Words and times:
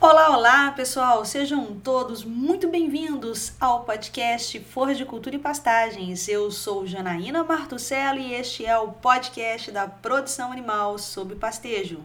Olá, 0.00 0.30
olá, 0.30 0.70
pessoal! 0.70 1.24
Sejam 1.24 1.74
todos 1.82 2.22
muito 2.22 2.68
bem-vindos 2.68 3.52
ao 3.60 3.82
podcast 3.82 4.60
Forra 4.60 4.94
de 4.94 5.04
Cultura 5.04 5.34
e 5.34 5.40
Pastagens. 5.40 6.28
Eu 6.28 6.52
sou 6.52 6.86
Janaína 6.86 7.42
Martucelli 7.42 8.28
e 8.28 8.34
este 8.34 8.64
é 8.64 8.78
o 8.78 8.92
podcast 8.92 9.72
da 9.72 9.88
produção 9.88 10.52
animal 10.52 10.98
sobre 10.98 11.34
pastejo. 11.34 12.00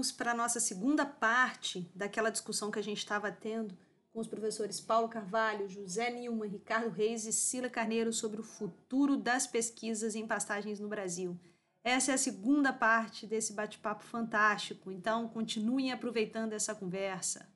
Vamos 0.00 0.12
para 0.12 0.30
a 0.30 0.34
nossa 0.34 0.58
segunda 0.58 1.04
parte 1.04 1.86
daquela 1.94 2.30
discussão 2.30 2.70
que 2.70 2.78
a 2.78 2.82
gente 2.82 2.96
estava 2.96 3.30
tendo 3.30 3.76
com 4.10 4.18
os 4.18 4.26
professores 4.26 4.80
Paulo 4.80 5.10
Carvalho, 5.10 5.68
José 5.68 6.10
Nilman, 6.10 6.48
Ricardo 6.48 6.88
Reis 6.88 7.26
e 7.26 7.32
Sila 7.34 7.68
Carneiro 7.68 8.10
sobre 8.10 8.40
o 8.40 8.42
futuro 8.42 9.18
das 9.18 9.46
pesquisas 9.46 10.14
em 10.14 10.26
pastagens 10.26 10.80
no 10.80 10.88
Brasil. 10.88 11.38
Essa 11.84 12.12
é 12.12 12.14
a 12.14 12.18
segunda 12.18 12.72
parte 12.72 13.26
desse 13.26 13.52
bate-papo 13.52 14.02
fantástico, 14.02 14.90
então 14.90 15.28
continuem 15.28 15.92
aproveitando 15.92 16.54
essa 16.54 16.74
conversa. 16.74 17.46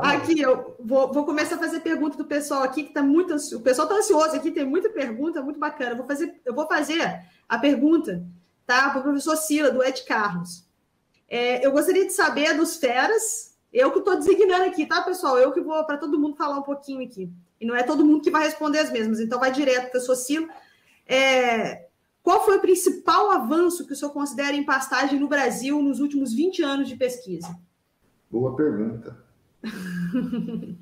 Aqui, 0.00 0.40
eu 0.40 0.74
vou, 0.80 1.12
vou, 1.12 1.26
começar 1.26 1.56
a 1.56 1.58
fazer 1.58 1.80
pergunta 1.80 2.16
do 2.16 2.24
pessoal 2.24 2.62
aqui, 2.62 2.84
que 2.84 2.88
está 2.88 3.02
muito 3.02 3.34
ansioso. 3.34 3.58
O 3.58 3.62
pessoal 3.62 3.86
está 3.86 3.98
ansioso 3.98 4.34
aqui, 4.34 4.50
tem 4.50 4.64
muita 4.64 4.88
pergunta, 4.88 5.42
muito 5.42 5.60
bacana. 5.60 5.90
Eu 5.90 5.98
vou 5.98 6.06
fazer, 6.06 6.40
eu 6.42 6.54
vou 6.54 6.66
fazer 6.66 7.22
a 7.46 7.58
pergunta 7.58 8.26
tá, 8.64 8.88
para 8.88 9.00
o 9.00 9.02
professor 9.02 9.36
Sila, 9.36 9.70
do 9.70 9.84
Ed 9.84 10.02
Carlos. 10.04 10.71
É, 11.32 11.66
eu 11.66 11.72
gostaria 11.72 12.04
de 12.04 12.12
saber 12.12 12.54
dos 12.54 12.76
feras, 12.76 13.56
eu 13.72 13.90
que 13.90 14.00
estou 14.00 14.16
designando 14.16 14.64
aqui, 14.64 14.84
tá, 14.84 15.00
pessoal? 15.00 15.38
Eu 15.38 15.50
que 15.50 15.62
vou 15.62 15.82
para 15.86 15.96
todo 15.96 16.20
mundo 16.20 16.36
falar 16.36 16.58
um 16.58 16.62
pouquinho 16.62 17.02
aqui. 17.02 17.32
E 17.58 17.64
não 17.64 17.74
é 17.74 17.82
todo 17.82 18.04
mundo 18.04 18.20
que 18.20 18.30
vai 18.30 18.44
responder 18.44 18.80
as 18.80 18.92
mesmas, 18.92 19.18
então 19.18 19.40
vai 19.40 19.50
direto, 19.50 19.84
porque 19.84 19.96
eu 19.96 20.02
sou 20.02 20.14
Cilo. 20.14 20.46
É, 21.06 21.86
qual 22.22 22.44
foi 22.44 22.58
o 22.58 22.60
principal 22.60 23.30
avanço 23.30 23.86
que 23.86 23.94
o 23.94 23.96
senhor 23.96 24.10
considera 24.10 24.54
em 24.54 24.62
pastagem 24.62 25.18
no 25.18 25.26
Brasil 25.26 25.80
nos 25.80 26.00
últimos 26.00 26.34
20 26.34 26.62
anos 26.64 26.86
de 26.86 26.96
pesquisa? 26.96 27.58
Boa 28.30 28.54
pergunta. 28.54 29.16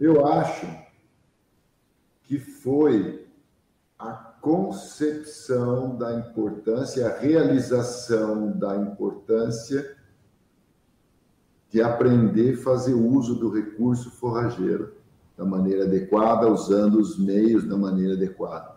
eu 0.00 0.26
acho 0.26 0.66
que 2.24 2.40
foi 2.40 3.24
a 3.96 4.25
concepção 4.46 5.96
da 5.96 6.20
importância, 6.20 7.08
a 7.08 7.18
realização 7.18 8.56
da 8.56 8.76
importância 8.76 9.96
de 11.68 11.82
aprender 11.82 12.54
a 12.54 12.62
fazer 12.62 12.94
uso 12.94 13.34
do 13.34 13.50
recurso 13.50 14.08
forrageiro 14.08 14.92
da 15.36 15.44
maneira 15.44 15.82
adequada, 15.82 16.48
usando 16.48 17.00
os 17.00 17.18
meios 17.18 17.64
da 17.64 17.76
maneira 17.76 18.14
adequada. 18.14 18.76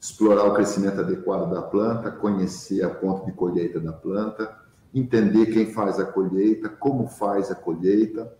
Explorar 0.00 0.46
o 0.46 0.54
crescimento 0.54 1.00
adequado 1.00 1.50
da 1.50 1.60
planta, 1.60 2.10
conhecer 2.10 2.82
a 2.82 2.88
ponto 2.88 3.26
de 3.26 3.32
colheita 3.32 3.78
da 3.78 3.92
planta, 3.92 4.58
entender 4.94 5.52
quem 5.52 5.70
faz 5.70 6.00
a 6.00 6.06
colheita, 6.06 6.70
como 6.70 7.08
faz 7.08 7.50
a 7.50 7.54
colheita, 7.54 8.34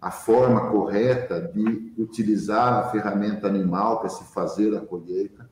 a 0.00 0.10
forma 0.10 0.70
correta 0.70 1.40
de 1.40 1.92
utilizar 1.98 2.72
a 2.72 2.90
ferramenta 2.90 3.46
animal 3.46 4.00
para 4.00 4.08
se 4.08 4.24
fazer 4.32 4.74
a 4.74 4.80
colheita, 4.80 5.48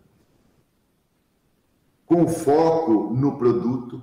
com 2.07 2.27
foco 2.27 3.13
no 3.15 3.37
produto, 3.37 4.03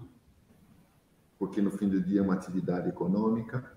porque 1.39 1.61
no 1.61 1.71
fim 1.71 1.89
do 1.89 1.99
dia 1.99 2.19
é 2.19 2.23
uma 2.23 2.35
atividade 2.35 2.87
econômica, 2.87 3.71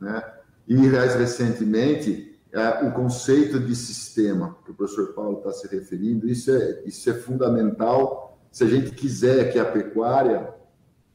né? 0.00 0.22
E 0.66 0.76
mais 0.76 1.14
recentemente 1.14 2.40
é, 2.50 2.84
o 2.86 2.92
conceito 2.92 3.60
de 3.60 3.76
sistema 3.76 4.56
que 4.64 4.72
o 4.72 4.74
professor 4.74 5.12
Paulo 5.12 5.38
está 5.38 5.52
se 5.52 5.68
referindo, 5.68 6.28
isso 6.28 6.50
é 6.50 6.82
isso 6.84 7.08
é 7.08 7.14
fundamental 7.14 8.38
se 8.50 8.64
a 8.64 8.68
gente 8.68 8.92
quiser 8.92 9.52
que 9.52 9.58
a 9.58 9.64
pecuária 9.64 10.52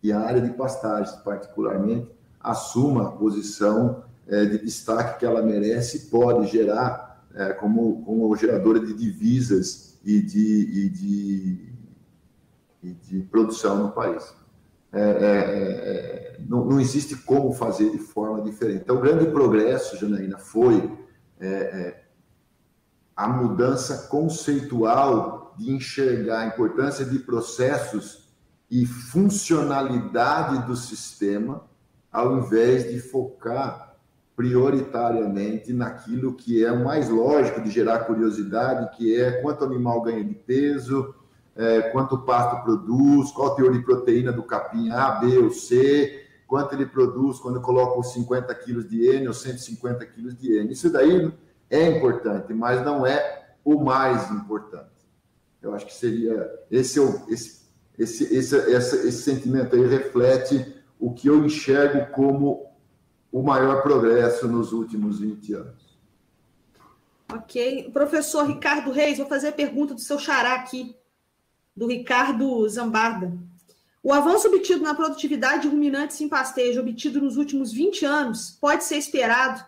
e 0.02 0.12
a 0.12 0.20
área 0.20 0.42
de 0.42 0.52
pastagens 0.52 1.12
particularmente 1.18 2.10
assuma 2.40 3.08
a 3.08 3.12
posição 3.12 4.04
é, 4.30 4.46
de 4.46 4.60
destaque 4.60 5.20
que 5.20 5.26
ela 5.26 5.42
merece 5.42 6.10
pode 6.10 6.48
gerar 6.48 7.28
é, 7.34 7.54
como, 7.54 8.04
como 8.04 8.36
geradora 8.36 8.80
de 8.80 8.94
divisas 8.94 10.00
e 10.04 10.22
de, 10.22 10.86
e 10.86 10.90
de, 10.90 11.74
e 12.84 12.92
de 12.92 13.20
produção 13.24 13.78
no 13.78 13.92
país. 13.92 14.34
É, 14.92 15.02
é, 15.02 15.08
é 15.08 16.40
não, 16.48 16.66
não, 16.66 16.80
existe 16.80 17.16
como 17.16 17.52
fazer 17.54 17.92
de 17.92 17.98
forma 17.98 18.42
diferente. 18.42 18.82
Então, 18.84 18.98
o 18.98 19.02
grande 19.02 19.26
progresso, 19.28 19.98
Janaína, 19.98 20.38
foi 20.38 20.92
é, 21.40 21.48
é, 21.48 22.04
a 23.16 23.28
mudança 23.28 24.08
conceitual 24.08 25.54
de 25.58 25.72
enxergar 25.72 26.40
a 26.40 26.48
importância 26.48 27.06
de 27.06 27.20
processos 27.20 28.30
e 28.72 28.86
funcionalidade 28.86 30.66
do 30.66 30.76
sistema, 30.76 31.68
ao 32.12 32.38
invés 32.38 32.90
de 32.90 33.00
focar 33.00 33.89
prioritariamente 34.40 35.74
naquilo 35.74 36.34
que 36.34 36.64
é 36.64 36.72
mais 36.72 37.10
lógico 37.10 37.60
de 37.60 37.70
gerar 37.70 38.06
curiosidade, 38.06 38.96
que 38.96 39.14
é 39.14 39.42
quanto 39.42 39.66
animal 39.66 40.02
ganha 40.02 40.24
de 40.24 40.34
peso, 40.34 41.14
é, 41.58 41.82
quanto 41.92 42.16
o 42.16 42.22
pasto 42.22 42.64
produz, 42.64 43.32
qual 43.32 43.50
o 43.50 43.56
teor 43.56 43.74
de 43.74 43.84
proteína 43.84 44.32
do 44.32 44.42
capim 44.42 44.92
A, 44.92 45.12
B 45.16 45.38
ou 45.40 45.52
C, 45.52 46.26
quanto 46.48 46.74
ele 46.74 46.86
produz 46.86 47.38
quando 47.38 47.60
coloca 47.60 48.00
os 48.00 48.14
50 48.14 48.56
quilos 48.56 48.88
de 48.88 49.08
N 49.08 49.28
ou 49.28 49.34
150 49.34 50.06
quilos 50.06 50.38
de 50.38 50.58
N. 50.58 50.72
Isso 50.72 50.90
daí 50.90 51.34
é 51.70 51.98
importante, 51.98 52.54
mas 52.54 52.82
não 52.82 53.06
é 53.06 53.56
o 53.66 53.84
mais 53.84 54.32
importante. 54.32 54.88
Eu 55.62 55.76
acho 55.76 55.86
que 55.86 55.94
seria 55.94 56.50
esse 56.72 56.98
é 56.98 57.04
esse, 57.28 57.66
esse, 57.98 58.34
esse, 58.34 58.56
esse, 58.56 58.96
esse 59.06 59.22
sentimento 59.22 59.76
aí 59.76 59.86
reflete 59.86 60.82
o 60.98 61.12
que 61.14 61.28
eu 61.28 61.44
enxergo 61.44 62.10
como 62.14 62.69
o 63.32 63.42
maior 63.44 63.82
progresso 63.82 64.48
nos 64.48 64.72
últimos 64.72 65.20
20 65.20 65.54
anos. 65.54 66.00
Ok. 67.32 67.90
Professor 67.92 68.46
Ricardo 68.48 68.92
Reis, 68.92 69.18
vou 69.18 69.28
fazer 69.28 69.50
a 69.50 69.54
pergunta 69.54 69.94
do 69.94 70.02
seu 70.02 70.18
xará 70.18 70.56
aqui, 70.56 70.96
do 71.76 71.88
Ricardo 71.88 72.68
Zambarda. 72.68 73.38
O 74.02 74.14
avanço 74.14 74.48
obtido 74.48 74.82
na 74.82 74.96
produtividade 74.96 75.64
de 75.64 75.68
ruminantes 75.68 76.20
em 76.22 76.30
pastejo, 76.30 76.82
obtido 76.82 77.22
nos 77.22 77.38
últimos 77.38 77.72
20 77.72 78.06
anos, 78.06 78.58
pode 78.60 78.84
ser 78.84 78.96
esperado 78.96 79.64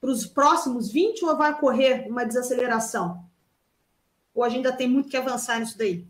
para 0.00 0.10
os 0.10 0.26
próximos 0.26 0.90
20 0.90 1.24
ou 1.24 1.36
vai 1.36 1.52
ocorrer 1.52 2.08
uma 2.08 2.24
desaceleração? 2.24 3.24
Ou 4.34 4.42
a 4.42 4.48
gente 4.48 4.66
ainda 4.66 4.76
tem 4.76 4.88
muito 4.88 5.08
que 5.08 5.16
avançar 5.16 5.60
nisso 5.60 5.78
daí? 5.78 6.06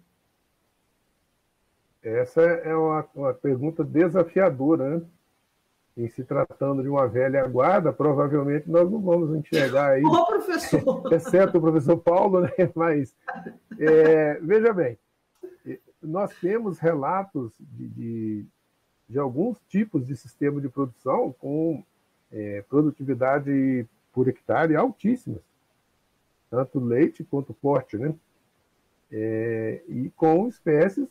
Essa 2.02 2.40
é 2.42 2.74
uma, 2.74 3.06
uma 3.14 3.34
pergunta 3.34 3.84
desafiadora, 3.84 4.98
né? 4.98 5.06
Em 5.96 6.08
se 6.08 6.24
tratando 6.24 6.82
de 6.82 6.88
uma 6.88 7.06
velha 7.06 7.46
guarda, 7.46 7.92
provavelmente 7.92 8.68
nós 8.68 8.90
não 8.90 9.00
vamos 9.00 9.34
enxergar 9.36 9.90
aí. 9.92 10.04
Ô, 10.04 10.26
professor! 10.26 11.12
Exceto 11.12 11.58
o 11.58 11.60
professor 11.60 11.96
Paulo, 11.96 12.40
né? 12.40 12.50
Mas, 12.74 13.14
é, 13.78 14.34
veja 14.40 14.72
bem, 14.72 14.98
nós 16.02 16.34
temos 16.40 16.78
relatos 16.78 17.52
de, 17.60 17.88
de, 17.88 18.46
de, 19.08 19.18
alguns 19.18 19.58
tipos 19.68 20.06
de 20.06 20.16
sistema 20.16 20.60
de 20.60 20.68
produção 20.68 21.32
com 21.38 21.82
é, 22.32 22.62
produtividade 22.68 23.86
por 24.12 24.28
hectare 24.28 24.74
altíssimas, 24.74 25.42
tanto 26.50 26.80
leite 26.80 27.24
quanto 27.24 27.54
corte, 27.54 27.96
né? 27.96 28.14
É, 29.12 29.82
e 29.88 30.10
com 30.16 30.48
espécies 30.48 31.08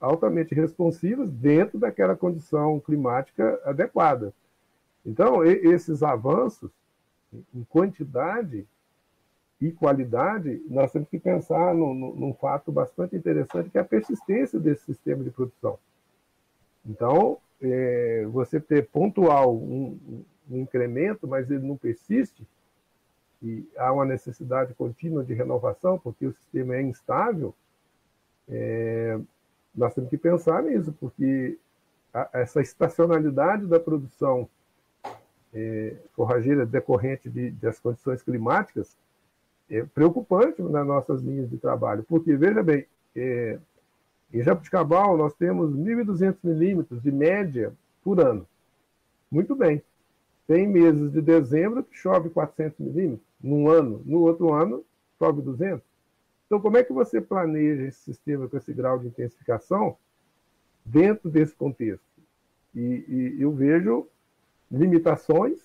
altamente 0.00 0.54
responsivas 0.54 1.30
dentro 1.30 1.78
daquela 1.78 2.16
condição 2.16 2.78
climática 2.80 3.60
adequada. 3.64 4.32
Então, 5.04 5.44
esses 5.44 6.02
avanços 6.02 6.70
em 7.54 7.64
quantidade 7.64 8.66
e 9.60 9.72
qualidade, 9.72 10.62
nós 10.68 10.92
temos 10.92 11.08
que 11.08 11.18
pensar 11.18 11.74
num, 11.74 11.94
num, 11.94 12.34
fato 12.34 12.70
bastante 12.70 13.16
interessante, 13.16 13.70
que 13.70 13.78
é 13.78 13.80
a 13.80 13.84
persistência 13.84 14.58
desse 14.58 14.84
sistema 14.84 15.24
de 15.24 15.30
produção. 15.30 15.78
Então, 16.84 17.38
é, 17.60 18.26
você 18.26 18.60
ter 18.60 18.88
pontual 18.88 19.56
um, 19.56 20.24
um, 20.50 20.58
incremento, 20.58 21.26
mas 21.26 21.50
ele 21.50 21.66
não 21.66 21.76
persiste, 21.76 22.46
e 23.42 23.66
há 23.76 23.92
uma 23.92 24.04
necessidade 24.04 24.74
contínua 24.74 25.24
de 25.24 25.32
renovação, 25.32 25.98
porque 25.98 26.26
o 26.26 26.32
sistema 26.32 26.76
é 26.76 26.82
instável, 26.82 27.54
é, 28.48 29.18
nós 29.76 29.94
temos 29.94 30.10
que 30.10 30.16
pensar 30.16 30.62
nisso, 30.62 30.92
porque 30.98 31.58
a, 32.12 32.28
essa 32.32 32.60
estacionalidade 32.60 33.66
da 33.66 33.78
produção 33.78 34.48
é, 35.54 35.96
forrageira 36.14 36.66
decorrente 36.66 37.28
de, 37.28 37.50
das 37.52 37.78
condições 37.78 38.22
climáticas 38.22 38.96
é 39.70 39.82
preocupante 39.84 40.62
nas 40.62 40.86
nossas 40.86 41.22
linhas 41.22 41.50
de 41.50 41.58
trabalho, 41.58 42.04
porque, 42.08 42.36
veja 42.36 42.62
bem, 42.62 42.86
é, 43.14 43.58
Em 44.32 44.42
Jabuticabal, 44.42 45.16
nós 45.16 45.34
temos 45.34 45.70
1.200 45.72 46.36
milímetros 46.42 47.02
de 47.02 47.10
média 47.10 47.72
por 48.02 48.20
ano. 48.20 48.46
Muito 49.30 49.54
bem. 49.54 49.82
Tem 50.46 50.66
meses 50.66 51.10
de 51.12 51.20
dezembro 51.20 51.82
que 51.82 51.96
chove 51.96 52.30
400 52.30 52.78
milímetros 52.78 53.26
num 53.42 53.68
ano, 53.68 54.02
no 54.04 54.20
outro 54.20 54.52
ano 54.52 54.84
chove 55.18 55.42
200. 55.42 55.82
Então, 56.46 56.60
como 56.60 56.76
é 56.76 56.84
que 56.84 56.92
você 56.92 57.20
planeja 57.20 57.82
esse 57.82 58.00
sistema 58.00 58.48
com 58.48 58.56
esse 58.56 58.72
grau 58.72 58.98
de 58.98 59.08
intensificação 59.08 59.96
dentro 60.84 61.28
desse 61.28 61.54
contexto? 61.54 62.04
E, 62.74 63.34
e 63.36 63.42
eu 63.42 63.52
vejo 63.52 64.06
limitações 64.70 65.60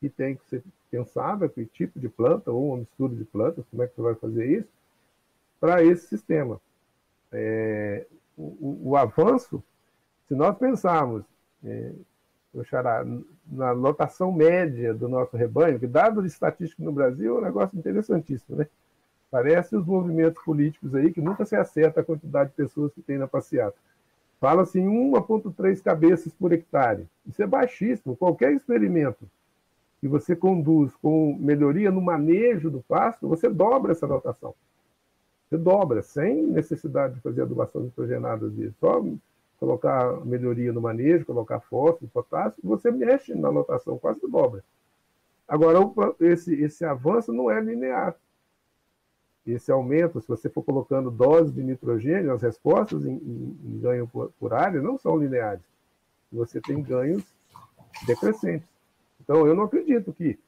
que 0.00 0.08
tem 0.08 0.36
que 0.36 0.44
ser 0.46 0.62
pensada, 0.90 1.48
que 1.48 1.64
tipo 1.66 1.98
de 1.98 2.08
planta, 2.08 2.50
ou 2.50 2.68
uma 2.68 2.78
mistura 2.78 3.14
de 3.14 3.24
plantas, 3.24 3.64
como 3.70 3.82
é 3.82 3.86
que 3.86 3.94
você 3.94 4.02
vai 4.02 4.14
fazer 4.14 4.46
isso, 4.46 4.68
para 5.60 5.82
esse 5.84 6.06
sistema. 6.06 6.60
É, 7.32 8.06
o, 8.36 8.90
o, 8.90 8.96
avanço, 8.96 9.62
se 10.26 10.34
nós 10.34 10.56
pensarmos 10.56 11.24
é, 11.64 11.92
xará, 12.64 13.04
na 13.46 13.72
lotação 13.72 14.32
média 14.32 14.94
do 14.94 15.08
nosso 15.08 15.36
rebanho, 15.36 15.78
que 15.78 15.86
dado 15.86 16.24
estatístico 16.24 16.82
no 16.82 16.92
Brasil 16.92 17.36
é 17.36 17.38
um 17.40 17.44
negócio 17.44 17.78
interessantíssimo, 17.78 18.56
né? 18.56 18.66
Parece 19.30 19.76
os 19.76 19.86
movimentos 19.86 20.42
políticos 20.44 20.94
aí 20.94 21.12
que 21.12 21.20
nunca 21.20 21.44
se 21.44 21.56
acerta 21.56 22.00
a 22.00 22.04
quantidade 22.04 22.50
de 22.50 22.56
pessoas 22.56 22.92
que 22.92 23.02
tem 23.02 23.18
na 23.18 23.26
passeata. 23.26 23.76
Fala-se 24.40 24.78
em 24.78 24.86
1,3 24.86 25.82
cabeças 25.82 26.32
por 26.32 26.52
hectare. 26.52 27.08
Isso 27.26 27.42
é 27.42 27.46
baixíssimo. 27.46 28.16
Qualquer 28.16 28.52
experimento 28.52 29.28
que 30.00 30.08
você 30.08 30.36
conduz 30.36 30.94
com 30.96 31.36
melhoria 31.40 31.90
no 31.90 32.00
manejo 32.00 32.70
do 32.70 32.80
pasto, 32.82 33.26
você 33.26 33.48
dobra 33.48 33.92
essa 33.92 34.06
lotação. 34.06 34.54
Você 35.48 35.56
dobra, 35.56 36.02
sem 36.02 36.42
necessidade 36.42 37.14
de 37.14 37.20
fazer 37.20 37.42
adubação 37.42 37.82
nitrogenada, 37.82 38.50
só 38.78 39.02
colocar 39.58 40.24
melhoria 40.24 40.72
no 40.72 40.80
manejo, 40.80 41.24
colocar 41.24 41.60
fósforo, 41.60 42.10
potássio, 42.12 42.60
você 42.62 42.90
mexe 42.90 43.34
na 43.34 43.48
lotação, 43.48 43.98
quase 43.98 44.20
dobra. 44.28 44.62
Agora, 45.48 45.78
esse, 46.20 46.54
esse 46.60 46.84
avanço 46.84 47.32
não 47.32 47.50
é 47.50 47.60
linear. 47.60 48.14
Esse 49.46 49.70
aumento, 49.70 50.20
se 50.20 50.26
você 50.26 50.48
for 50.48 50.62
colocando 50.62 51.10
doses 51.10 51.54
de 51.54 51.62
nitrogênio, 51.62 52.32
as 52.32 52.42
respostas 52.42 53.04
em, 53.04 53.14
em, 53.14 53.58
em 53.64 53.78
ganho 53.78 54.08
por, 54.08 54.32
por, 54.40 54.52
área 54.52 54.82
não 54.82 54.98
são 54.98 55.16
lineares. 55.16 55.62
Você 56.32 56.60
tem 56.60 56.82
ganhos 56.82 57.22
decrescentes. 58.04 58.68
Então, 59.20 59.46
eu 59.46 59.54
não 59.54 59.64
acredito 59.64 60.12
que, 60.12 60.38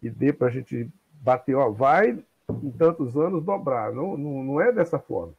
que 0.00 0.08
dê 0.08 0.32
para 0.32 0.46
a 0.46 0.50
gente 0.50 0.88
bater, 1.20 1.56
ó, 1.56 1.70
vai 1.70 2.22
em 2.62 2.70
tantos 2.70 3.16
anos 3.16 3.42
dobrar. 3.42 3.92
Não, 3.92 4.16
não, 4.16 4.44
não 4.44 4.60
é 4.60 4.70
dessa 4.70 4.98
forma 4.98 5.34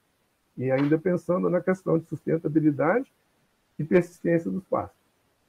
e 0.58 0.72
ainda 0.72 0.98
pensando 0.98 1.50
na 1.50 1.62
questão 1.62 2.00
de 2.00 2.08
sustentabilidade 2.08 3.12
e 3.78 3.84
persistência 3.84 4.50
dos 4.50 4.64
pastos. 4.64 4.98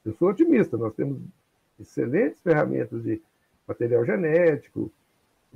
Eu 0.05 0.13
sou 0.15 0.29
otimista, 0.29 0.77
nós 0.77 0.95
temos 0.95 1.19
excelentes 1.81 2.41
ferramentas 2.43 3.03
de 3.03 3.23
material 3.67 4.05
genético, 4.05 4.93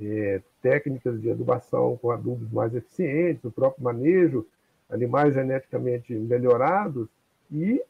é, 0.01 0.41
técnicas 0.63 1.21
de 1.21 1.29
adubação 1.29 1.95
com 2.01 2.09
adubos 2.09 2.49
mais 2.51 2.73
eficientes, 2.73 3.45
o 3.45 3.51
próprio 3.51 3.83
manejo, 3.83 4.47
animais 4.89 5.35
geneticamente 5.35 6.13
melhorados, 6.15 7.07
e 7.51 7.83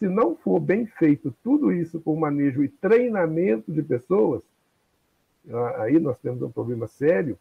se 0.00 0.08
não 0.08 0.34
for 0.34 0.58
bem 0.58 0.86
feito 0.86 1.32
tudo 1.44 1.70
isso 1.70 2.00
com 2.00 2.16
manejo 2.16 2.64
e 2.64 2.68
treinamento 2.68 3.70
de 3.70 3.82
pessoas, 3.82 4.42
aí 5.76 6.00
nós 6.00 6.18
temos 6.18 6.42
um 6.42 6.50
problema 6.50 6.88
sério, 6.88 7.38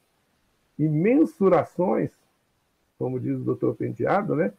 e 0.77 0.88
mensurações 0.88 2.12
como 3.03 3.19
diz 3.19 3.38
o 3.38 3.44
doutor 3.44 3.75
Penteado, 3.75 4.33
né? 4.33 4.53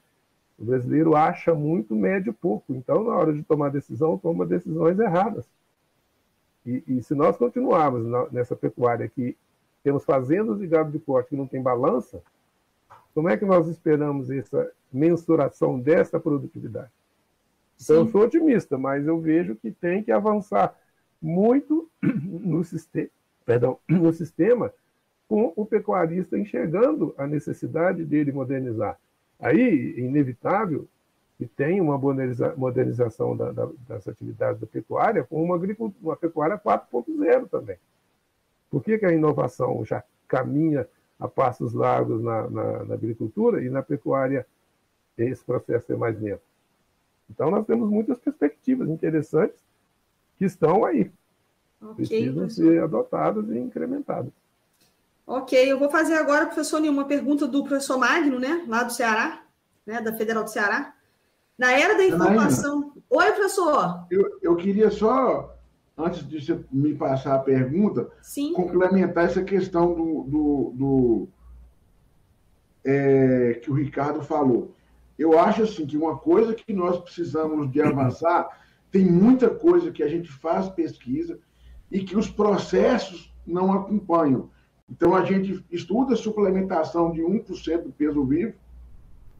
O 0.58 0.64
brasileiro 0.66 1.16
acha 1.16 1.54
muito, 1.54 1.96
mede 1.96 2.30
pouco. 2.30 2.74
Então, 2.74 3.02
na 3.02 3.16
hora 3.16 3.32
de 3.32 3.42
tomar 3.42 3.70
decisão, 3.70 4.18
toma 4.18 4.44
decisões 4.44 4.98
erradas. 4.98 5.46
E, 6.64 6.84
e 6.86 7.02
se 7.02 7.14
nós 7.14 7.36
continuarmos 7.38 8.30
nessa 8.30 8.54
pecuária 8.54 9.08
que 9.08 9.36
temos 9.84 10.02
fazendas 10.02 10.58
de 10.58 10.66
gado 10.66 10.90
de 10.90 10.98
corte 10.98 11.28
que 11.28 11.36
não 11.36 11.46
tem 11.46 11.62
balança, 11.62 12.22
como 13.14 13.28
é 13.28 13.36
que 13.36 13.44
nós 13.44 13.68
esperamos 13.68 14.30
essa 14.30 14.72
mensuração 14.90 15.78
dessa 15.78 16.18
produtividade? 16.18 16.90
Então, 17.80 17.96
Sim. 17.96 18.06
eu 18.06 18.08
sou 18.08 18.22
otimista, 18.22 18.78
mas 18.78 19.06
eu 19.06 19.20
vejo 19.20 19.54
que 19.54 19.70
tem 19.70 20.02
que 20.02 20.10
avançar 20.10 20.74
muito 21.20 21.88
no 22.02 22.64
sistema, 22.64 23.10
perdão, 23.44 23.78
no 23.86 24.12
sistema 24.12 24.72
com 25.28 25.52
o 25.54 25.66
pecuarista 25.66 26.38
enxergando 26.38 27.14
a 27.16 27.26
necessidade 27.26 28.04
dele 28.04 28.32
modernizar. 28.32 28.98
Aí, 29.38 29.94
é 29.96 30.00
inevitável 30.00 30.88
que 31.36 31.46
tenha 31.46 31.82
uma 31.82 31.98
modernização 32.56 33.36
da, 33.36 33.52
da, 33.52 33.68
das 33.88 34.08
atividades 34.08 34.60
da 34.60 34.66
pecuária 34.66 35.24
com 35.24 35.42
uma, 35.42 35.56
uma 36.00 36.16
pecuária 36.16 36.58
4.0 36.58 37.48
também. 37.48 37.76
Por 38.74 38.82
que, 38.82 38.98
que, 38.98 39.06
a 39.06 39.12
inovação 39.12 39.84
já 39.84 40.02
caminha 40.26 40.88
a 41.20 41.28
passos 41.28 41.72
largos 41.72 42.20
na, 42.20 42.50
na, 42.50 42.84
na, 42.84 42.94
agricultura 42.94 43.62
e 43.62 43.70
na 43.70 43.84
pecuária 43.84 44.44
esse 45.16 45.44
processo 45.44 45.92
é 45.92 45.96
mais 45.96 46.20
lento? 46.20 46.42
Então, 47.30 47.52
nós 47.52 47.64
temos 47.64 47.88
muitas 47.88 48.18
perspectivas 48.18 48.88
interessantes 48.88 49.62
que 50.36 50.44
estão 50.44 50.84
aí. 50.84 51.08
Okay, 51.80 51.94
precisam 51.94 52.50
ser 52.50 52.82
adotadas 52.82 53.48
e 53.48 53.58
incrementadas. 53.60 54.32
Ok, 55.24 55.56
eu 55.56 55.78
vou 55.78 55.88
fazer 55.88 56.14
agora, 56.14 56.46
professor 56.46 56.80
Nil, 56.80 56.90
uma 56.90 57.04
pergunta 57.04 57.46
do 57.46 57.62
professor 57.62 57.96
Magno, 57.96 58.40
né, 58.40 58.64
lá 58.66 58.82
do 58.82 58.92
Ceará, 58.92 59.44
né, 59.86 60.00
da 60.00 60.12
Federal 60.14 60.42
do 60.42 60.50
Ceará. 60.50 60.96
Na 61.56 61.70
era 61.78 61.94
da 61.94 62.04
informação. 62.04 62.92
Oi, 63.08 63.32
professor. 63.34 64.04
Eu, 64.10 64.36
eu 64.42 64.56
queria 64.56 64.90
só, 64.90 65.53
antes 65.96 66.26
de 66.26 66.44
você 66.44 66.64
me 66.70 66.94
passar 66.94 67.36
a 67.36 67.38
pergunta, 67.38 68.10
Sim. 68.20 68.52
complementar 68.52 69.26
essa 69.26 69.42
questão 69.42 69.94
do, 69.94 70.24
do, 70.24 70.72
do 70.74 71.28
é, 72.84 73.60
que 73.62 73.70
o 73.70 73.74
Ricardo 73.74 74.22
falou. 74.22 74.74
Eu 75.18 75.38
acho 75.38 75.62
assim 75.62 75.86
que 75.86 75.96
uma 75.96 76.18
coisa 76.18 76.54
que 76.54 76.72
nós 76.72 76.98
precisamos 76.98 77.70
de 77.70 77.80
avançar, 77.80 78.48
tem 78.90 79.04
muita 79.04 79.48
coisa 79.48 79.92
que 79.92 80.02
a 80.02 80.08
gente 80.08 80.30
faz 80.30 80.68
pesquisa 80.68 81.38
e 81.90 82.00
que 82.00 82.16
os 82.16 82.28
processos 82.28 83.32
não 83.46 83.72
acompanham. 83.72 84.50
Então, 84.90 85.14
a 85.14 85.24
gente 85.24 85.64
estuda 85.70 86.16
suplementação 86.16 87.12
de 87.12 87.22
1% 87.22 87.82
do 87.82 87.92
peso 87.92 88.24
vivo, 88.24 88.54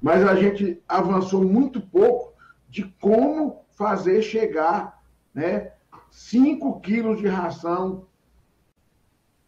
mas 0.00 0.24
a 0.26 0.34
gente 0.34 0.82
avançou 0.88 1.44
muito 1.44 1.80
pouco 1.80 2.32
de 2.68 2.84
como 3.00 3.64
fazer 3.70 4.22
chegar 4.22 5.02
né, 5.34 5.72
5 6.14 6.80
quilos 6.80 7.18
de 7.18 7.26
ração 7.26 8.06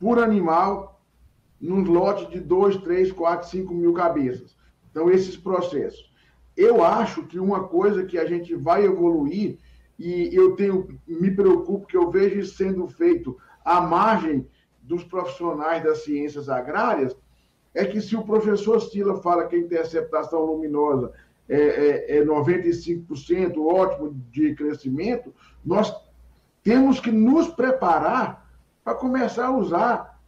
por 0.00 0.18
animal 0.18 1.00
num 1.60 1.84
lote 1.84 2.28
de 2.28 2.40
2, 2.40 2.78
3, 2.78 3.12
4, 3.12 3.48
5 3.48 3.72
mil 3.72 3.94
cabeças. 3.94 4.56
Então, 4.90 5.08
esses 5.08 5.36
processos. 5.36 6.12
Eu 6.56 6.82
acho 6.82 7.22
que 7.22 7.38
uma 7.38 7.68
coisa 7.68 8.04
que 8.04 8.18
a 8.18 8.26
gente 8.26 8.56
vai 8.56 8.84
evoluir, 8.84 9.58
e 9.96 10.34
eu 10.34 10.56
tenho, 10.56 10.98
me 11.06 11.30
preocupo 11.30 11.86
que 11.86 11.96
eu 11.96 12.10
vejo 12.10 12.40
isso 12.40 12.56
sendo 12.56 12.88
feito 12.88 13.38
à 13.64 13.80
margem 13.80 14.44
dos 14.82 15.04
profissionais 15.04 15.84
das 15.84 16.02
ciências 16.02 16.48
agrárias 16.48 17.16
é 17.72 17.84
que 17.84 18.00
se 18.00 18.16
o 18.16 18.24
professor 18.24 18.80
Sila 18.80 19.22
fala 19.22 19.46
que 19.46 19.54
a 19.54 19.60
interceptação 19.60 20.44
luminosa 20.44 21.12
é, 21.48 22.16
é, 22.16 22.18
é 22.18 22.24
95% 22.24 23.56
ótimo 23.58 24.12
de 24.32 24.54
crescimento, 24.56 25.32
nós 25.64 25.94
temos 26.66 26.98
que 26.98 27.12
nos 27.12 27.46
preparar 27.46 28.44
para 28.82 28.96
começar 28.96 29.46
a 29.46 29.56
usar 29.56 30.18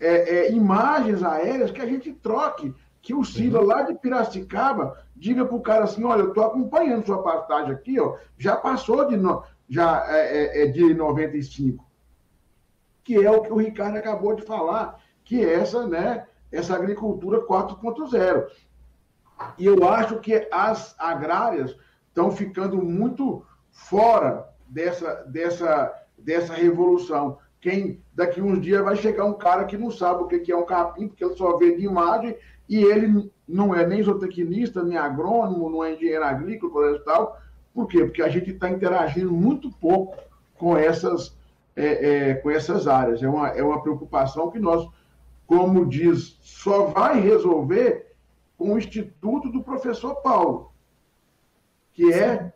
é, 0.00 0.38
é, 0.38 0.52
imagens 0.52 1.22
aéreas 1.22 1.70
que 1.70 1.80
a 1.80 1.86
gente 1.86 2.12
troque, 2.14 2.74
que 3.00 3.14
o 3.14 3.22
Sila 3.22 3.62
lá 3.62 3.82
de 3.82 3.94
Piracicaba 3.94 4.98
diga 5.14 5.44
para 5.44 5.54
o 5.54 5.60
cara 5.60 5.84
assim, 5.84 6.02
olha, 6.02 6.22
eu 6.22 6.28
estou 6.30 6.44
acompanhando 6.44 7.06
sua 7.06 7.22
pastagem 7.22 7.72
aqui, 7.72 8.00
ó, 8.00 8.16
já 8.36 8.56
passou 8.56 9.06
de, 9.06 9.16
no, 9.16 9.44
já, 9.68 10.04
é, 10.08 10.62
é, 10.62 10.62
é 10.64 10.66
de 10.66 10.92
95 10.92 11.84
que 13.04 13.22
é 13.22 13.30
o 13.30 13.42
que 13.42 13.52
o 13.52 13.58
Ricardo 13.58 13.96
acabou 13.96 14.34
de 14.34 14.42
falar, 14.42 14.98
que 15.22 15.44
é 15.44 15.54
essa, 15.60 15.86
né, 15.86 16.26
essa 16.50 16.74
agricultura 16.74 17.46
4.0. 17.46 18.46
E 19.58 19.66
eu 19.66 19.86
acho 19.86 20.18
que 20.18 20.48
as 20.50 20.98
agrárias 20.98 21.76
estão 22.08 22.32
ficando 22.32 22.82
muito 22.82 23.44
fora 23.70 24.53
dessa, 24.66 25.24
dessa, 25.26 25.92
dessa 26.18 26.54
revolução. 26.54 27.38
Quem 27.60 28.00
daqui 28.14 28.40
uns 28.42 28.60
dias 28.60 28.84
vai 28.84 28.96
chegar 28.96 29.24
um 29.24 29.34
cara 29.34 29.64
que 29.64 29.76
não 29.76 29.90
sabe 29.90 30.22
o 30.22 30.26
que 30.26 30.52
é 30.52 30.56
um 30.56 30.66
capim, 30.66 31.08
porque 31.08 31.24
ele 31.24 31.34
só 31.34 31.56
vê 31.56 31.76
de 31.76 31.84
imagem, 31.84 32.36
e 32.68 32.82
ele 32.82 33.30
não 33.46 33.74
é 33.74 33.86
nem 33.86 34.02
zootecnista, 34.02 34.82
nem 34.82 34.96
agrônomo, 34.96 35.70
não 35.70 35.84
é 35.84 35.94
engenheiro 35.94 36.24
agrícola, 36.24 36.96
e 36.96 36.98
tal. 37.00 37.40
Por 37.72 37.86
quê? 37.88 38.04
Porque 38.04 38.22
a 38.22 38.28
gente 38.28 38.50
está 38.50 38.70
interagindo 38.70 39.32
muito 39.32 39.70
pouco 39.70 40.16
com 40.56 40.76
essas 40.76 41.34
é, 41.76 42.30
é, 42.30 42.34
com 42.34 42.50
essas 42.50 42.86
áreas. 42.86 43.22
É 43.22 43.28
uma, 43.28 43.48
é 43.48 43.62
uma 43.62 43.82
preocupação 43.82 44.50
que 44.50 44.58
nós, 44.58 44.88
como 45.46 45.86
diz, 45.86 46.38
só 46.40 46.86
vai 46.86 47.20
resolver 47.20 48.12
com 48.56 48.74
o 48.74 48.78
instituto 48.78 49.50
do 49.50 49.62
professor 49.62 50.16
Paulo, 50.16 50.72
que 51.92 52.12
é 52.12 52.52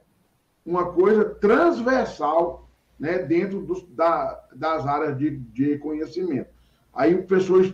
uma 0.69 0.93
coisa 0.93 1.25
transversal 1.25 2.69
né, 3.01 3.19
dentro 3.21 3.63
dos, 3.63 3.83
da, 3.89 4.39
das 4.55 4.87
áreas 4.87 5.17
de, 5.17 5.31
de 5.31 5.79
conhecimento. 5.79 6.51
Aí 6.93 7.15
o 7.15 7.25
professor, 7.25 7.65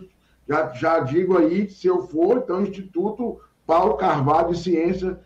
já, 0.47 0.71
já 0.71 0.99
digo 1.01 1.37
aí, 1.37 1.69
se 1.69 1.87
eu 1.87 2.07
for, 2.07 2.37
então, 2.37 2.61
Instituto 2.61 3.41
Paulo 3.67 3.97
Carvalho 3.97 4.53
de 4.53 4.59
Ciência, 4.59 5.19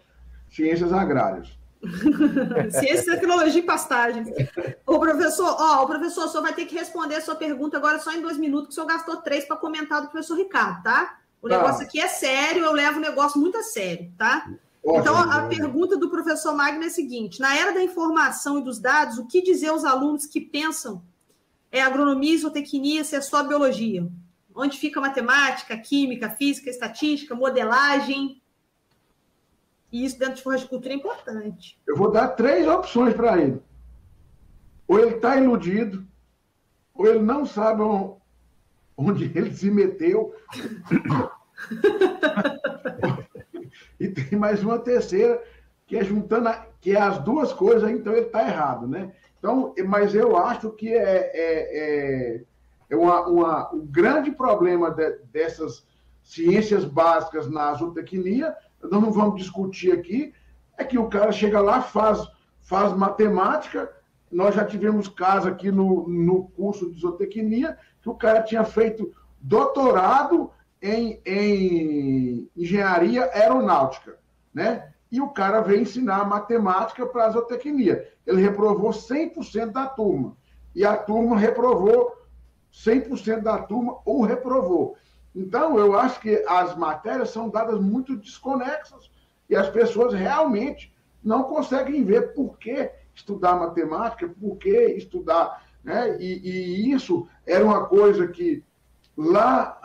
Ciências 0.50 0.92
Agrárias. 0.92 1.60
Ciência, 2.72 3.14
tecnologia 3.14 3.62
e 3.62 3.66
pastagens. 3.66 4.28
O 4.88 4.98
professor, 5.00 5.56
ó, 5.60 5.84
o 5.84 5.88
professor 5.88 6.28
só 6.28 6.42
vai 6.42 6.54
ter 6.54 6.66
que 6.66 6.76
responder 6.76 7.16
a 7.18 7.22
sua 7.22 7.36
pergunta 7.36 7.78
agora 7.78 8.00
só 8.00 8.12
em 8.12 8.22
dois 8.22 8.38
minutos, 8.38 8.68
que 8.68 8.72
o 8.72 8.76
senhor 8.76 8.88
gastou 8.88 9.18
três 9.18 9.46
para 9.46 9.58
comentar 9.58 10.02
do 10.02 10.10
professor 10.10 10.36
Ricardo, 10.36 10.82
tá? 10.82 11.20
O 11.40 11.48
tá. 11.48 11.58
negócio 11.58 11.86
aqui 11.86 12.02
é 12.02 12.08
sério, 12.08 12.66
eu 12.66 12.74
levo 12.74 12.98
o 12.98 13.02
negócio 13.02 13.40
muito 13.40 13.58
a 13.60 13.64
sério, 13.64 14.12
tá? 14.18 14.50
Ótimo, 14.84 15.02
então, 15.02 15.18
a 15.18 15.48
pergunta 15.48 15.98
do 15.98 16.10
professor 16.10 16.56
Magno 16.56 16.84
é 16.84 16.88
a 16.88 16.92
seguinte: 16.92 17.40
na 17.40 17.56
era 17.56 17.74
da 17.74 17.84
informação 17.84 18.60
e 18.60 18.64
dos 18.64 18.80
dados, 18.80 19.18
o 19.18 19.28
que 19.28 19.42
dizer 19.42 19.68
aos 19.68 19.84
alunos 19.84 20.26
que 20.26 20.40
pensam 20.40 21.04
é 21.72 21.82
agronomia, 21.82 22.34
isotecnia, 22.34 23.04
se 23.04 23.16
é 23.16 23.22
só 23.22 23.44
biologia? 23.44 24.08
Onde 24.56 24.78
fica 24.78 25.00
matemática, 25.00 25.78
química, 25.78 26.30
física, 26.30 26.70
estatística, 26.70 27.36
modelagem? 27.36 28.42
E 29.92 30.06
isso 30.06 30.20
dentro 30.20 30.42
de 30.42 30.48
horticultura 30.48 30.94
é 30.94 30.98
importante. 30.98 31.80
Eu 31.88 31.96
vou 31.96 32.12
dar 32.12 32.30
três 32.30 32.68
opções 32.68 33.14
para 33.14 33.40
ele. 33.40 33.62
Ou 34.88 35.00
ele 35.00 35.16
está 35.16 35.38
iludido, 35.38 36.06
ou 36.94 37.08
ele 37.08 37.20
não 37.20 37.46
sabe 37.46 37.82
onde 38.98 39.26
ele 39.36 39.54
se 39.54 39.70
meteu. 39.70 40.36
e 44.00 44.08
tem 44.08 44.38
mais 44.38 44.64
uma 44.64 44.80
terceira, 44.80 45.42
que 45.86 45.98
é 45.98 46.04
juntando, 46.04 46.50
a, 46.50 46.66
que 46.80 46.96
é 46.96 47.02
as 47.02 47.18
duas 47.20 47.52
coisas, 47.52 47.90
então 47.90 48.14
ele 48.14 48.28
está 48.28 48.42
errado, 48.48 48.88
né? 48.88 49.12
Então, 49.38 49.74
mas 49.88 50.14
eu 50.14 50.38
acho 50.38 50.72
que 50.72 50.94
é, 50.94 51.32
é, 51.34 51.78
é, 52.34 52.44
é 52.90 52.96
uma, 52.96 53.28
uma, 53.28 53.74
o 53.74 53.82
grande 53.82 54.32
problema 54.32 54.92
de, 54.92 55.18
dessas 55.32 55.86
ciências 56.24 56.86
básicas 56.86 57.50
na 57.50 57.74
zootecnia 57.74 58.56
nós 58.82 59.02
não 59.02 59.12
vamos 59.12 59.42
discutir 59.42 59.92
aqui, 59.92 60.34
é 60.78 60.84
que 60.84 60.98
o 60.98 61.10
cara 61.10 61.32
chega 61.32 61.60
lá, 61.60 61.82
faz, 61.82 62.26
faz 62.62 62.94
matemática. 62.94 63.92
Nós 64.32 64.56
já 64.56 64.64
tivemos 64.64 65.08
caso 65.08 65.48
aqui 65.48 65.72
no, 65.72 66.08
no 66.08 66.48
curso 66.50 66.90
de 66.90 67.02
zootecnia, 67.02 67.78
que 68.02 68.10
o 68.10 68.16
cara 68.16 68.42
tinha 68.42 68.64
feito 68.64 69.14
doutorado 69.42 70.52
em, 70.82 71.22
em 71.26 72.50
engenharia 72.56 73.30
aeronáutica, 73.34 74.18
né? 74.54 74.92
E 75.12 75.20
o 75.20 75.30
cara 75.30 75.62
veio 75.62 75.82
ensinar 75.82 76.28
matemática 76.28 77.06
para 77.06 77.30
zootecnia. 77.32 78.08
Ele 78.26 78.42
reprovou 78.42 78.92
100% 78.92 79.72
da 79.72 79.88
turma. 79.88 80.38
E 80.76 80.86
a 80.86 80.96
turma 80.96 81.38
reprovou 81.38 82.16
100% 82.72 83.42
da 83.42 83.58
turma 83.58 84.00
ou 84.06 84.22
reprovou. 84.22 84.96
Então, 85.36 85.78
eu 85.80 85.98
acho 85.98 86.20
que 86.20 86.44
as 86.48 86.76
matérias 86.76 87.32
são 87.32 87.50
dadas 87.50 87.80
muito 87.80 88.16
desconexas 88.16 89.10
e 89.50 89.56
as 89.56 89.70
pessoas 89.70 90.14
realmente 90.14 90.94
não 91.24 91.44
conseguem 91.44 92.04
ver 92.04 92.34
por 92.34 92.58
que 92.58 92.92
estudar 93.16 93.56
matemática, 93.56 94.30
por 94.40 94.58
que 94.58 94.78
estudar. 94.92 95.64
Né? 95.84 96.18
E, 96.20 96.40
e 96.44 96.92
isso 96.92 97.28
era 97.46 97.64
uma 97.64 97.86
coisa 97.86 98.28
que 98.28 98.64
lá, 99.20 99.78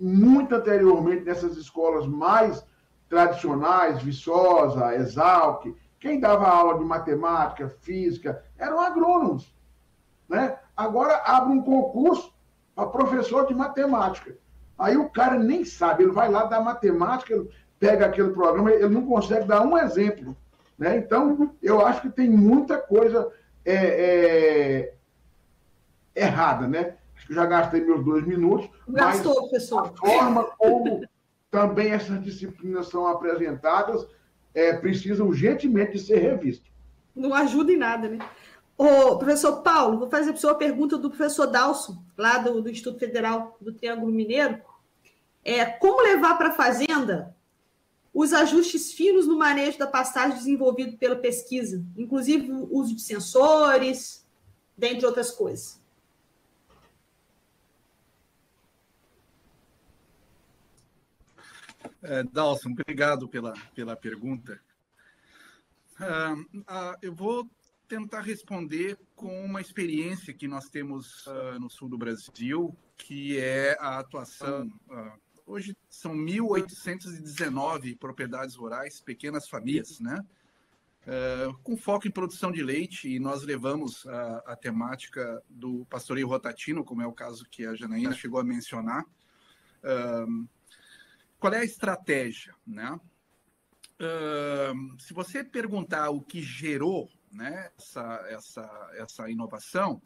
muito 0.00 0.54
anteriormente, 0.54 1.24
nessas 1.24 1.58
escolas 1.58 2.06
mais 2.06 2.64
tradicionais, 3.06 4.02
Viçosa, 4.02 4.94
Exalc, 4.94 5.66
quem 6.00 6.18
dava 6.18 6.48
aula 6.48 6.78
de 6.78 6.84
matemática, 6.84 7.68
física, 7.68 8.42
eram 8.56 8.80
agrônomos. 8.80 9.54
Né? 10.26 10.56
Agora 10.74 11.22
abre 11.24 11.52
um 11.52 11.62
concurso 11.62 12.32
para 12.74 12.86
professor 12.86 13.46
de 13.46 13.54
matemática. 13.54 14.34
Aí 14.78 14.96
o 14.96 15.10
cara 15.10 15.38
nem 15.38 15.64
sabe, 15.64 16.04
ele 16.04 16.12
vai 16.12 16.30
lá 16.30 16.44
dar 16.44 16.60
matemática, 16.60 17.34
ele 17.34 17.50
pega 17.78 18.06
aquele 18.06 18.30
programa, 18.30 18.70
ele 18.70 18.88
não 18.88 19.04
consegue 19.04 19.46
dar 19.46 19.62
um 19.62 19.76
exemplo. 19.76 20.36
Né? 20.78 20.96
Então, 20.96 21.54
eu 21.60 21.84
acho 21.84 22.02
que 22.02 22.10
tem 22.10 22.30
muita 22.30 22.78
coisa 22.78 23.30
é, 23.64 23.74
é, 23.74 24.94
errada, 26.14 26.68
né? 26.68 26.97
Já 27.28 27.46
gastei 27.46 27.84
meus 27.84 28.04
dois 28.04 28.26
minutos. 28.26 28.68
Gastou, 28.88 29.34
mas 29.34 29.50
professor. 29.50 29.80
A 29.80 30.06
forma 30.06 30.44
como 30.56 31.06
também 31.50 31.90
essas 31.90 32.22
disciplinas 32.22 32.88
são 32.88 33.06
apresentadas 33.06 34.06
é, 34.54 34.74
precisa 34.74 35.24
urgentemente 35.24 35.92
de 35.92 36.00
ser 36.00 36.18
revista. 36.18 36.64
Não 37.14 37.34
ajuda 37.34 37.72
em 37.72 37.76
nada, 37.76 38.08
né? 38.08 38.18
Ô, 38.76 39.16
professor 39.16 39.62
Paulo, 39.62 39.98
vou 39.98 40.08
fazer 40.08 40.30
para 40.30 40.38
o 40.38 40.40
senhor 40.40 40.52
a 40.52 40.58
pergunta 40.58 40.96
do 40.96 41.10
professor 41.10 41.46
Dalson, 41.46 42.02
lá 42.16 42.38
do, 42.38 42.62
do 42.62 42.70
Instituto 42.70 42.98
Federal 42.98 43.56
do 43.60 43.72
Triângulo 43.72 44.12
Mineiro 44.12 44.60
é, 45.48 45.64
como 45.64 46.02
levar 46.02 46.36
para 46.36 46.48
a 46.48 46.54
fazenda 46.54 47.34
os 48.12 48.34
ajustes 48.34 48.92
finos 48.92 49.26
no 49.26 49.38
manejo 49.38 49.78
da 49.78 49.86
pastagem 49.86 50.36
desenvolvido 50.36 50.98
pela 50.98 51.16
pesquisa, 51.16 51.82
inclusive 51.96 52.52
o 52.52 52.68
uso 52.70 52.94
de 52.94 53.00
sensores, 53.00 54.26
dentre 54.76 55.06
outras 55.06 55.30
coisas. 55.30 55.80
É, 62.02 62.22
Dalson, 62.22 62.70
obrigado 62.70 63.28
pela, 63.28 63.52
pela 63.74 63.96
pergunta. 63.96 64.60
Uh, 65.98 66.60
uh, 66.60 66.96
eu 67.02 67.12
vou 67.12 67.48
tentar 67.88 68.20
responder 68.20 68.96
com 69.16 69.44
uma 69.44 69.60
experiência 69.60 70.32
que 70.32 70.46
nós 70.46 70.68
temos 70.68 71.26
uh, 71.26 71.58
no 71.58 71.68
sul 71.68 71.88
do 71.88 71.98
Brasil, 71.98 72.76
que 72.96 73.38
é 73.38 73.76
a 73.80 73.98
atuação 73.98 74.70
Hoje 75.48 75.74
são 75.88 76.14
1.819 76.14 77.96
propriedades 77.96 78.54
rurais, 78.54 79.00
pequenas 79.00 79.48
famílias, 79.48 79.98
né? 79.98 80.22
Com 81.62 81.74
foco 81.74 82.06
em 82.06 82.10
produção 82.10 82.52
de 82.52 82.62
leite, 82.62 83.08
e 83.08 83.18
nós 83.18 83.42
levamos 83.42 84.06
a, 84.06 84.42
a, 84.48 84.54
temática 84.54 85.42
do 85.48 85.86
pastoreio 85.86 86.28
rotatino, 86.28 86.84
como 86.84 87.00
é 87.00 87.06
o 87.06 87.14
caso 87.14 87.46
que 87.50 87.64
a 87.64 87.74
Janaína 87.74 88.12
chegou 88.12 88.38
a 88.38 88.44
mencionar. 88.44 89.06
Uh, 91.38 91.40
qual 91.40 91.52
é 91.54 91.58
a 91.58 91.64
estratégia? 91.64 92.54
Né? 92.66 93.00
Uh, 94.00 95.00
se 95.00 95.14
você 95.14 95.42
perguntar 95.42 96.10
o 96.10 96.20
que 96.20 96.42
gerou 96.42 97.08
né, 97.32 97.70
essa, 97.78 98.26
essa, 98.28 98.90
essa 98.94 99.30
inovação, 99.30 100.00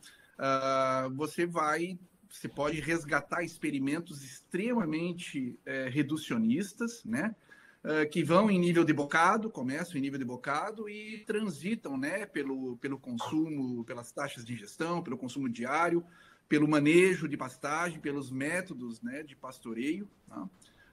você 1.14 1.46
vai 1.46 1.98
você 2.32 2.48
pode 2.48 2.80
resgatar 2.80 3.42
experimentos 3.42 4.24
extremamente 4.24 5.58
é, 5.66 5.88
reducionistas, 5.88 7.04
né? 7.04 7.36
Uh, 7.84 8.08
que 8.08 8.22
vão 8.22 8.48
em 8.48 8.60
nível 8.60 8.84
de 8.84 8.92
bocado, 8.92 9.50
começam 9.50 9.96
em 9.96 10.00
nível 10.00 10.18
de 10.18 10.24
bocado 10.24 10.88
e 10.88 11.18
transitam 11.26 11.98
né, 11.98 12.24
pelo, 12.24 12.76
pelo 12.76 12.96
consumo, 12.96 13.84
pelas 13.84 14.12
taxas 14.12 14.44
de 14.44 14.52
ingestão, 14.52 15.02
pelo 15.02 15.18
consumo 15.18 15.48
diário, 15.48 16.04
pelo 16.48 16.68
manejo 16.68 17.26
de 17.26 17.36
pastagem, 17.36 17.98
pelos 17.98 18.30
métodos 18.30 19.02
né, 19.02 19.24
de 19.24 19.34
pastoreio. 19.34 20.08
Tá? 20.28 20.48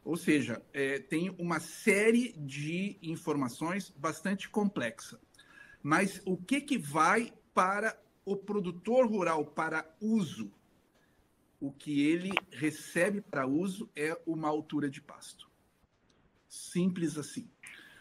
Ou 0.09 0.17
seja, 0.17 0.59
é, 0.73 0.97
tem 0.97 1.29
uma 1.37 1.59
série 1.59 2.33
de 2.33 2.97
informações 2.99 3.93
bastante 3.95 4.49
complexa. 4.49 5.21
Mas 5.83 6.19
o 6.25 6.35
que, 6.35 6.59
que 6.59 6.79
vai 6.79 7.31
para 7.53 7.95
o 8.25 8.35
produtor 8.35 9.05
rural 9.05 9.45
para 9.45 9.87
uso 10.01 10.51
o 11.59 11.71
que 11.71 12.07
ele 12.07 12.31
recebe 12.51 13.21
para 13.21 13.45
uso 13.45 13.87
é 13.95 14.19
uma 14.25 14.47
altura 14.47 14.89
de 14.89 14.99
pasto. 14.99 15.47
Simples 16.47 17.15
assim. 17.15 17.47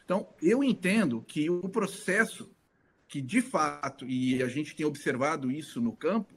Então, 0.02 0.34
eu 0.40 0.64
entendo 0.64 1.20
que 1.20 1.50
o 1.50 1.68
processo 1.68 2.50
que 3.06 3.20
de 3.20 3.42
fato, 3.42 4.06
e 4.06 4.42
a 4.42 4.48
gente 4.48 4.74
tem 4.74 4.86
observado 4.86 5.50
isso 5.50 5.78
no 5.78 5.94
campo, 5.94 6.32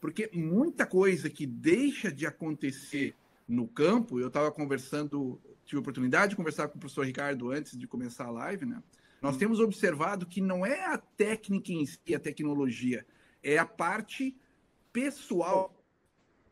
porque 0.00 0.30
muita 0.32 0.86
coisa 0.86 1.28
que 1.28 1.46
deixa 1.46 2.12
de 2.12 2.26
acontecer 2.26 3.16
no 3.50 3.66
campo, 3.66 4.20
eu 4.20 4.28
estava 4.28 4.52
conversando, 4.52 5.40
tive 5.64 5.78
a 5.78 5.80
oportunidade 5.80 6.30
de 6.30 6.36
conversar 6.36 6.68
com 6.68 6.76
o 6.76 6.80
professor 6.80 7.04
Ricardo 7.04 7.50
antes 7.50 7.76
de 7.76 7.84
começar 7.84 8.26
a 8.26 8.30
live, 8.30 8.64
né? 8.64 8.80
Nós 9.20 9.36
temos 9.36 9.58
observado 9.58 10.24
que 10.24 10.40
não 10.40 10.64
é 10.64 10.86
a 10.86 10.96
técnica 10.96 11.72
em 11.72 11.84
si, 11.84 12.14
a 12.14 12.20
tecnologia, 12.20 13.04
é 13.42 13.58
a 13.58 13.66
parte 13.66 14.36
pessoal 14.92 15.84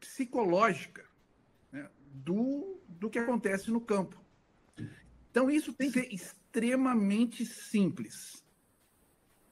psicológica 0.00 1.04
né, 1.72 1.88
do, 2.12 2.80
do 2.88 3.08
que 3.08 3.18
acontece 3.18 3.70
no 3.70 3.80
campo. 3.80 4.20
Então, 5.30 5.48
isso 5.48 5.72
tem 5.72 5.90
que 5.90 6.00
ser 6.00 6.12
extremamente 6.12 7.46
simples, 7.46 8.44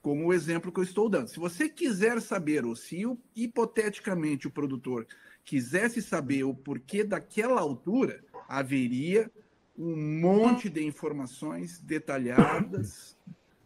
como 0.01 0.27
o 0.27 0.33
exemplo 0.33 0.71
que 0.71 0.79
eu 0.79 0.83
estou 0.83 1.09
dando. 1.09 1.29
Se 1.29 1.39
você 1.39 1.69
quiser 1.69 2.21
saber, 2.21 2.65
ou 2.65 2.75
se 2.75 3.01
hipoteticamente 3.33 4.47
o 4.47 4.51
produtor 4.51 5.07
quisesse 5.47 6.01
saber 6.01 6.43
o 6.43 6.53
porquê 6.53 7.05
daquela 7.05 7.61
altura, 7.61 8.21
haveria 8.49 9.31
um 9.77 9.95
monte 10.19 10.69
de 10.69 10.83
informações 10.83 11.79
detalhadas, 11.79 13.17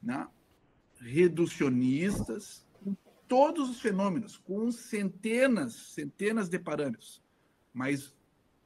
né? 0.02 0.28
reducionistas, 1.00 2.68
com 2.84 2.96
todos 3.28 3.68
os 3.68 3.82
fenômenos, 3.82 4.38
com 4.38 4.72
centenas, 4.72 5.74
centenas 5.74 6.48
de 6.48 6.60
parâmetros. 6.60 7.20
Mas 7.74 8.14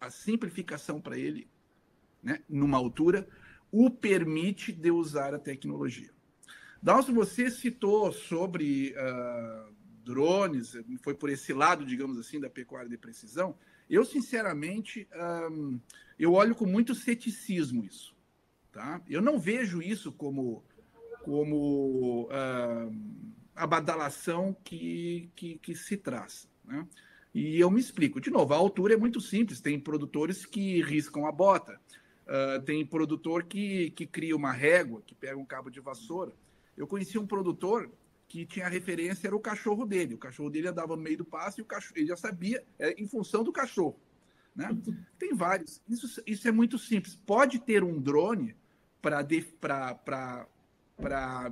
a 0.01 0.10
simplificação 0.10 1.00
para 1.00 1.17
ele, 1.17 1.48
né, 2.22 2.43
numa 2.50 2.77
altura, 2.77 3.25
o 3.72 3.89
permite 3.89 4.74
de 4.74 4.91
usar 4.91 5.34
a 5.34 5.39
tecnologia. 5.39 6.12
Dalson, 6.84 7.13
você 7.13 7.50
citou 7.50 8.12
sobre 8.12 8.93
uh, 8.93 9.74
drones, 10.05 10.77
foi 11.01 11.15
por 11.15 11.29
esse 11.29 11.51
lado, 11.51 11.83
digamos 11.83 12.19
assim, 12.19 12.39
da 12.39 12.50
pecuária 12.50 12.88
de 12.88 12.97
precisão. 12.97 13.57
Eu, 13.89 14.05
sinceramente, 14.05 15.07
um, 15.51 15.79
eu 16.17 16.33
olho 16.33 16.55
com 16.55 16.65
muito 16.65 16.93
ceticismo 16.93 17.83
isso. 17.83 18.15
Tá? 18.71 19.01
Eu 19.09 19.21
não 19.21 19.39
vejo 19.39 19.81
isso 19.81 20.12
como, 20.12 20.63
como 21.24 22.29
a 23.55 23.65
badalação 23.65 24.55
que, 24.63 25.29
que, 25.35 25.57
que 25.57 25.75
se 25.75 25.97
traz. 25.97 26.47
Né? 26.63 26.85
E 27.33 27.59
eu 27.59 27.69
me 27.69 27.79
explico. 27.79 28.21
De 28.21 28.29
novo, 28.29 28.53
a 28.53 28.57
altura 28.57 28.93
é 28.93 28.97
muito 28.97 29.19
simples. 29.19 29.59
Tem 29.59 29.79
produtores 29.79 30.45
que 30.45 30.81
riscam 30.81 31.25
a 31.25 31.31
bota. 31.31 31.79
Uh, 32.25 32.62
tem 32.63 32.85
produtor 32.85 33.43
que, 33.43 33.91
que 33.91 34.07
cria 34.07 34.35
uma 34.35 34.51
régua, 34.51 35.03
que 35.05 35.13
pega 35.13 35.38
um 35.38 35.45
cabo 35.45 35.69
de 35.69 35.79
vassoura. 35.79 36.31
Eu 36.75 36.88
conheci 36.88 37.19
um 37.19 37.27
produtor 37.27 37.91
que 38.27 38.46
tinha 38.46 38.67
referência 38.67 39.27
era 39.27 39.36
o 39.36 39.39
cachorro 39.39 39.86
dele. 39.86 40.15
O 40.15 40.17
cachorro 40.17 40.50
dele 40.50 40.67
andava 40.67 40.96
no 40.96 41.01
meio 41.01 41.17
do 41.17 41.25
passo 41.25 41.60
e 41.60 41.63
o 41.63 41.65
cachorro, 41.65 41.98
ele 41.98 42.08
já 42.08 42.17
sabia, 42.17 42.63
é, 42.79 42.91
em 43.01 43.08
função 43.08 43.44
do 43.44 43.51
cachorro. 43.51 44.00
Né? 44.55 44.70
Tem 45.20 45.34
vários. 45.34 45.82
Isso, 45.88 46.22
isso 46.25 46.48
é 46.48 46.51
muito 46.51 46.77
simples. 46.77 47.15
Pode 47.15 47.60
ter 47.60 47.84
um 47.84 48.00
drone 48.00 48.55
para, 49.01 50.00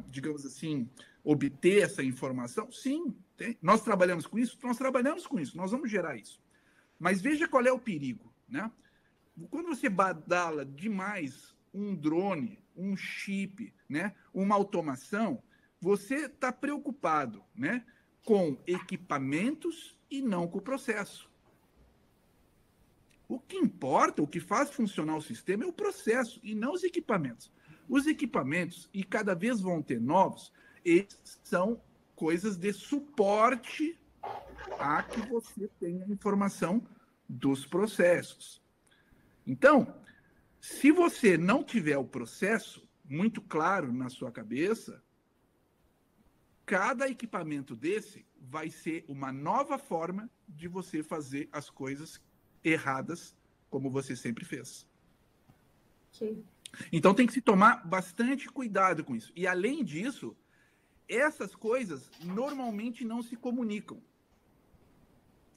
digamos 0.09 0.45
assim, 0.45 0.89
obter 1.23 1.83
essa 1.83 2.03
informação? 2.03 2.71
Sim. 2.71 3.15
Tem. 3.37 3.57
Nós 3.61 3.81
trabalhamos 3.81 4.25
com 4.25 4.39
isso? 4.39 4.57
Nós 4.63 4.77
trabalhamos 4.77 5.27
com 5.27 5.39
isso. 5.39 5.57
Nós 5.57 5.71
vamos 5.71 5.89
gerar 5.89 6.15
isso. 6.15 6.41
Mas 6.99 7.21
veja 7.21 7.47
qual 7.47 7.65
é 7.65 7.71
o 7.71 7.79
perigo. 7.79 8.33
Né? 8.47 8.71
Quando 9.49 9.67
você 9.67 9.89
badala 9.89 10.65
demais 10.65 11.55
um 11.73 11.95
drone, 11.95 12.59
um 12.75 12.95
chip, 12.95 13.73
né? 13.89 14.13
uma 14.33 14.55
automação, 14.55 15.41
você 15.83 16.27
está 16.27 16.49
preocupado 16.49 17.43
né, 17.53 17.85
com 18.23 18.57
equipamentos 18.65 19.99
e 20.09 20.21
não 20.21 20.47
com 20.47 20.59
o 20.59 20.61
processo. 20.61 21.29
O 23.27 23.37
que 23.37 23.57
importa, 23.57 24.21
o 24.21 24.27
que 24.27 24.39
faz 24.39 24.69
funcionar 24.69 25.17
o 25.17 25.21
sistema 25.21 25.65
é 25.65 25.67
o 25.67 25.73
processo 25.73 26.39
e 26.41 26.55
não 26.55 26.71
os 26.71 26.85
equipamentos. 26.85 27.51
Os 27.89 28.07
equipamentos, 28.07 28.89
e 28.93 29.03
cada 29.03 29.35
vez 29.35 29.59
vão 29.59 29.81
ter 29.81 29.99
novos, 29.99 30.53
eles 30.85 31.19
são 31.43 31.81
coisas 32.15 32.55
de 32.55 32.71
suporte 32.71 33.99
a 34.79 35.03
que 35.03 35.19
você 35.27 35.69
tenha 35.81 36.05
informação 36.07 36.81
dos 37.27 37.65
processos. 37.65 38.61
Então, 39.45 39.93
se 40.61 40.93
você 40.93 41.37
não 41.37 41.61
tiver 41.61 41.97
o 41.97 42.05
processo 42.05 42.87
muito 43.03 43.41
claro 43.41 43.91
na 43.91 44.07
sua 44.07 44.31
cabeça, 44.31 45.03
cada 46.65 47.09
equipamento 47.09 47.75
desse 47.75 48.25
vai 48.39 48.69
ser 48.69 49.03
uma 49.07 49.31
nova 49.31 49.77
forma 49.77 50.29
de 50.47 50.67
você 50.67 51.03
fazer 51.03 51.49
as 51.51 51.69
coisas 51.69 52.21
erradas 52.63 53.35
como 53.69 53.89
você 53.89 54.15
sempre 54.15 54.45
fez. 54.45 54.87
Okay. 56.13 56.43
Então 56.91 57.13
tem 57.13 57.27
que 57.27 57.33
se 57.33 57.41
tomar 57.41 57.85
bastante 57.85 58.47
cuidado 58.47 59.03
com 59.03 59.15
isso. 59.15 59.31
E 59.35 59.47
além 59.47 59.83
disso, 59.83 60.35
essas 61.07 61.55
coisas 61.55 62.09
normalmente 62.23 63.03
não 63.03 63.21
se 63.21 63.35
comunicam. 63.35 64.01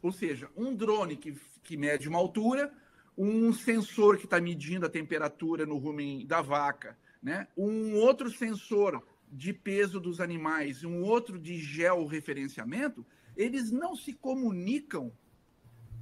Ou 0.03 0.13
seja, 0.13 0.51
um 0.57 0.75
drone 0.75 1.17
que, 1.17 1.37
que 1.63 1.77
mede 1.77 2.09
uma 2.09 2.19
altura, 2.19 2.73
um 3.17 3.53
sensor 3.53 4.19
que 4.19 4.25
está 4.25 4.41
medindo 4.41 4.87
a 4.87 4.91
temperatura 4.91 5.65
no 5.65 5.79
rumen 5.79 6.27
da 6.27 6.43
vaca, 6.43 6.99
né? 7.23 7.49
um 7.57 7.97
outro 7.97 8.31
sensor 8.31 9.03
de 9.31 9.53
peso 9.53 10.01
dos 10.01 10.21
animais 10.21 10.79
e 10.83 10.87
um 10.87 11.03
outro 11.03 11.39
de 11.39 11.59
georreferenciamento, 11.59 13.05
eles 13.37 13.71
não 13.71 13.95
se 13.95 14.13
comunicam 14.13 15.13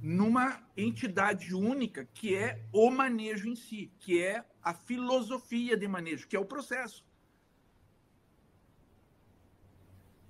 numa 0.01 0.61
entidade 0.77 1.53
única 1.55 2.05
que 2.13 2.35
é 2.35 2.63
o 2.71 2.89
manejo 2.91 3.47
em 3.47 3.55
si, 3.55 3.91
que 3.99 4.21
é 4.21 4.45
a 4.61 4.73
filosofia 4.73 5.75
de 5.75 5.87
manejo, 5.87 6.27
que 6.27 6.35
é 6.35 6.39
o 6.39 6.45
processo. 6.45 7.03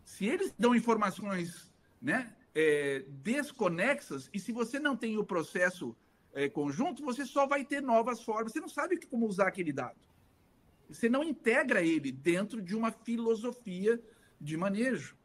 Se 0.03 0.25
eles 0.25 0.53
dão 0.57 0.73
informações 0.73 1.73
né, 2.01 2.33
é, 2.53 3.03
desconexas, 3.09 4.29
e 4.33 4.39
se 4.39 4.53
você 4.53 4.79
não 4.79 4.95
tem 4.95 5.17
o 5.17 5.25
processo 5.25 5.95
é, 6.33 6.47
conjunto, 6.47 7.03
você 7.03 7.25
só 7.25 7.45
vai 7.45 7.65
ter 7.65 7.81
novas 7.81 8.21
formas. 8.21 8.51
Você 8.51 8.59
não 8.59 8.69
sabe 8.69 8.97
como 9.07 9.25
usar 9.25 9.47
aquele 9.47 9.73
dado. 9.73 9.99
Você 10.89 11.09
não 11.09 11.23
integra 11.23 11.81
ele 11.81 12.11
dentro 12.11 12.61
de 12.61 12.75
uma 12.75 12.91
filosofia 12.91 14.01
de 14.39 14.55
manejo. 14.57 15.17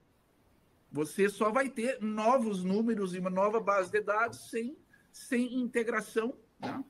Você 0.93 1.29
só 1.29 1.51
vai 1.51 1.69
ter 1.69 2.01
novos 2.01 2.65
números 2.65 3.15
e 3.15 3.19
uma 3.19 3.31
nova 3.31 3.61
base 3.61 3.91
de 3.91 4.01
dados 4.01 4.51
sem, 4.51 4.77
sem 5.13 5.61
integração, 5.61 6.37
né? 6.59 6.85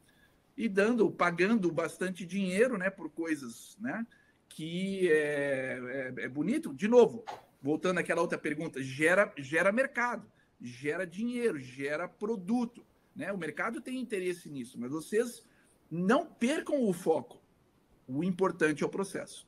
e 0.57 0.69
dando, 0.69 1.11
pagando 1.11 1.71
bastante 1.73 2.27
dinheiro, 2.27 2.77
né, 2.77 2.91
por 2.91 3.11
coisas, 3.11 3.77
né, 3.81 4.07
que 4.49 5.11
é, 5.11 6.13
é, 6.19 6.25
é 6.25 6.29
bonito. 6.29 6.75
De 6.75 6.87
novo, 6.87 7.25
voltando 7.63 7.99
àquela 7.99 8.21
outra 8.21 8.39
pergunta, 8.39 8.83
gera, 8.83 9.33
gera 9.39 9.73
mercado, 9.73 10.31
gera 10.61 11.07
dinheiro, 11.07 11.59
gera 11.59 12.09
produto, 12.09 12.85
né? 13.15 13.33
O 13.33 13.39
mercado 13.39 13.81
tem 13.81 13.99
interesse 13.99 14.51
nisso, 14.51 14.79
mas 14.79 14.91
vocês 14.91 15.43
não 15.91 16.27
percam 16.27 16.83
o 16.83 16.93
foco. 16.93 17.40
O 18.13 18.25
importante 18.25 18.83
é 18.83 18.87
o 18.87 18.91
processo. 18.91 19.47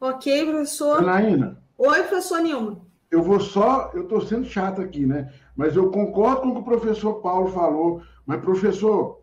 Ok, 0.00 0.46
professor. 0.46 1.00
Anaína. 1.00 1.62
Oi, 1.76 2.02
professor 2.04 2.40
Nilma. 2.40 2.80
Eu 3.10 3.22
vou 3.22 3.40
só, 3.40 3.90
eu 3.92 4.04
estou 4.04 4.22
sendo 4.22 4.46
chato 4.46 4.80
aqui, 4.80 5.04
né? 5.04 5.30
Mas 5.54 5.76
eu 5.76 5.90
concordo 5.90 6.40
com 6.40 6.48
o 6.48 6.54
que 6.54 6.60
o 6.60 6.64
professor 6.64 7.20
Paulo 7.20 7.48
falou. 7.48 8.02
Mas, 8.24 8.40
professor, 8.40 9.22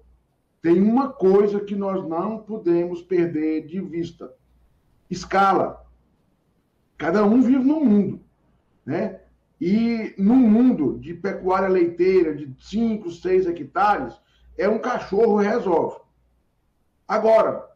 tem 0.61 0.79
uma 0.79 1.11
coisa 1.11 1.59
que 1.59 1.75
nós 1.75 2.07
não 2.07 2.37
podemos 2.37 3.01
perder 3.01 3.65
de 3.65 3.81
vista: 3.81 4.31
escala. 5.09 5.83
Cada 6.99 7.25
um 7.25 7.41
vive 7.41 7.63
num 7.63 7.83
mundo, 7.83 8.21
né? 8.85 9.21
E 9.59 10.13
num 10.19 10.35
mundo 10.35 10.99
de 10.99 11.15
pecuária 11.15 11.67
leiteira 11.67 12.35
de 12.35 12.55
5, 12.59 13.09
6 13.09 13.47
hectares, 13.47 14.13
é 14.55 14.69
um 14.69 14.77
cachorro 14.77 15.37
resolve. 15.37 15.99
Agora, 17.07 17.68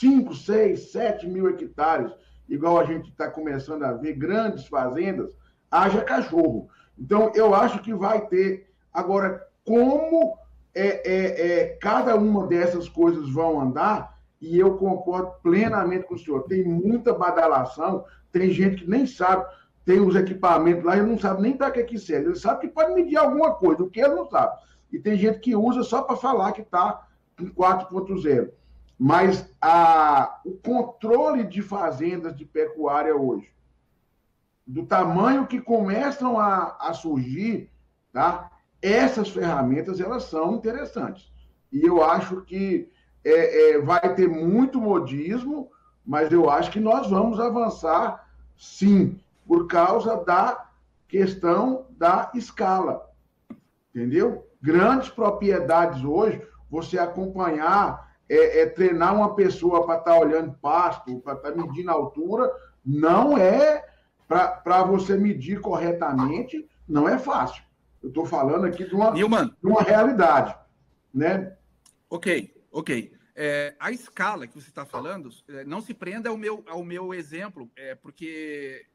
5, 0.00 0.34
6, 0.34 0.92
7 0.92 1.28
mil 1.28 1.48
hectares, 1.48 2.10
igual 2.48 2.78
a 2.78 2.84
gente 2.84 3.10
está 3.10 3.30
começando 3.30 3.82
a 3.82 3.92
ver, 3.92 4.14
grandes 4.14 4.66
fazendas, 4.66 5.30
haja 5.70 6.02
cachorro. 6.02 6.68
Então, 6.98 7.30
eu 7.34 7.54
acho 7.54 7.80
que 7.82 7.94
vai 7.94 8.26
ter. 8.26 8.70
Agora, 8.92 9.46
como 9.64 10.38
é, 10.74 10.86
é, 10.86 11.48
é, 11.48 11.66
cada 11.80 12.16
uma 12.16 12.46
dessas 12.46 12.88
coisas 12.88 13.30
vão 13.30 13.60
andar, 13.60 14.18
e 14.40 14.58
eu 14.58 14.78
concordo 14.78 15.32
plenamente 15.42 16.06
com 16.06 16.14
o 16.14 16.18
senhor, 16.18 16.44
tem 16.44 16.64
muita 16.64 17.12
badalação, 17.12 18.04
tem 18.32 18.50
gente 18.50 18.84
que 18.84 18.90
nem 18.90 19.06
sabe, 19.06 19.44
tem 19.84 20.00
os 20.00 20.16
equipamentos 20.16 20.82
lá 20.82 20.96
e 20.96 21.02
não 21.02 21.18
sabe 21.18 21.42
nem 21.42 21.56
para 21.56 21.70
que 21.70 21.84
que 21.84 21.98
serve. 21.98 22.28
Ele 22.28 22.36
sabe 22.36 22.62
que 22.62 22.68
pode 22.68 22.94
medir 22.94 23.16
alguma 23.16 23.54
coisa, 23.54 23.82
o 23.82 23.90
que 23.90 24.00
ele 24.00 24.14
não 24.14 24.24
sabe. 24.26 24.58
E 24.90 24.98
tem 24.98 25.16
gente 25.16 25.40
que 25.40 25.54
usa 25.54 25.82
só 25.82 26.02
para 26.02 26.16
falar 26.16 26.52
que 26.52 26.62
está 26.62 27.06
em 27.38 27.48
4.0. 27.48 28.50
Mas 29.02 29.50
a, 29.62 30.42
o 30.44 30.52
controle 30.58 31.44
de 31.44 31.62
fazendas 31.62 32.36
de 32.36 32.44
pecuária 32.44 33.16
hoje, 33.16 33.50
do 34.66 34.84
tamanho 34.84 35.46
que 35.46 35.58
começam 35.58 36.38
a, 36.38 36.76
a 36.78 36.92
surgir, 36.92 37.70
tá? 38.12 38.50
essas 38.82 39.30
ferramentas 39.30 40.00
elas 40.00 40.24
são 40.24 40.56
interessantes. 40.56 41.32
E 41.72 41.80
eu 41.80 42.04
acho 42.04 42.42
que 42.42 42.90
é, 43.24 43.70
é, 43.70 43.80
vai 43.80 44.14
ter 44.14 44.28
muito 44.28 44.78
modismo, 44.78 45.70
mas 46.04 46.30
eu 46.30 46.50
acho 46.50 46.70
que 46.70 46.78
nós 46.78 47.08
vamos 47.08 47.40
avançar 47.40 48.28
sim, 48.54 49.18
por 49.46 49.66
causa 49.66 50.22
da 50.26 50.68
questão 51.08 51.86
da 51.92 52.30
escala. 52.34 53.10
Entendeu? 53.94 54.46
Grandes 54.60 55.08
propriedades 55.08 56.04
hoje, 56.04 56.46
você 56.70 56.98
acompanhar 56.98 58.09
é, 58.30 58.60
é 58.60 58.66
treinar 58.66 59.14
uma 59.14 59.34
pessoa 59.34 59.84
para 59.84 59.98
estar 59.98 60.12
tá 60.12 60.18
olhando 60.18 60.56
pasto, 60.62 61.18
para 61.20 61.34
estar 61.34 61.50
tá 61.50 61.56
medindo 61.56 61.90
a 61.90 61.94
altura, 61.94 62.50
não 62.86 63.36
é 63.36 63.84
para 64.28 64.84
você 64.84 65.16
medir 65.16 65.60
corretamente, 65.60 66.68
não 66.88 67.08
é 67.08 67.18
fácil. 67.18 67.64
Eu 68.00 68.10
estou 68.10 68.24
falando 68.24 68.64
aqui 68.64 68.84
de 68.84 68.94
uma, 68.94 69.10
Newman. 69.10 69.48
de 69.60 69.68
uma 69.68 69.82
realidade. 69.82 70.56
Né? 71.12 71.56
Ok. 72.08 72.54
Ok. 72.70 73.12
É, 73.34 73.74
a 73.80 73.90
escala 73.90 74.46
que 74.46 74.54
você 74.54 74.68
está 74.68 74.86
falando, 74.86 75.30
é, 75.48 75.64
não 75.64 75.80
se 75.80 75.92
prenda 75.92 76.30
ao 76.30 76.36
meu, 76.36 76.62
ao 76.68 76.84
meu 76.84 77.12
exemplo, 77.12 77.68
é, 77.74 77.96
porque 77.96 78.86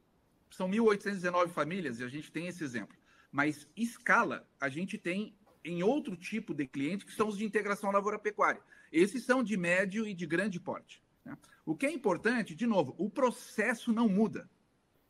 são 0.50 0.70
1.819 0.70 1.50
famílias 1.50 2.00
e 2.00 2.04
a 2.06 2.08
gente 2.08 2.32
tem 2.32 2.48
esse 2.48 2.64
exemplo. 2.64 2.96
Mas 3.32 3.68
escala, 3.76 4.48
a 4.62 4.70
gente 4.70 4.98
tem 4.98 5.36
em 5.64 5.84
outro 5.84 6.16
tipo 6.16 6.54
de 6.54 6.66
cliente, 6.66 7.06
que 7.06 7.12
são 7.12 7.28
os 7.28 7.38
de 7.38 7.44
integração 7.44 7.92
lavoura-pecuária. 7.92 8.62
Esses 8.96 9.26
são 9.26 9.44
de 9.44 9.58
médio 9.58 10.08
e 10.08 10.14
de 10.14 10.26
grande 10.26 10.60
porte. 10.60 11.04
Né? 11.26 11.38
O 11.66 11.76
que 11.76 11.86
é 11.86 11.92
importante, 11.92 12.56
de 12.56 12.66
novo, 12.66 12.96
o 12.98 13.10
processo 13.10 13.92
não 13.92 14.08
muda. 14.08 14.50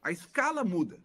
A 0.01 0.11
escala 0.11 0.63
muda, 0.63 0.99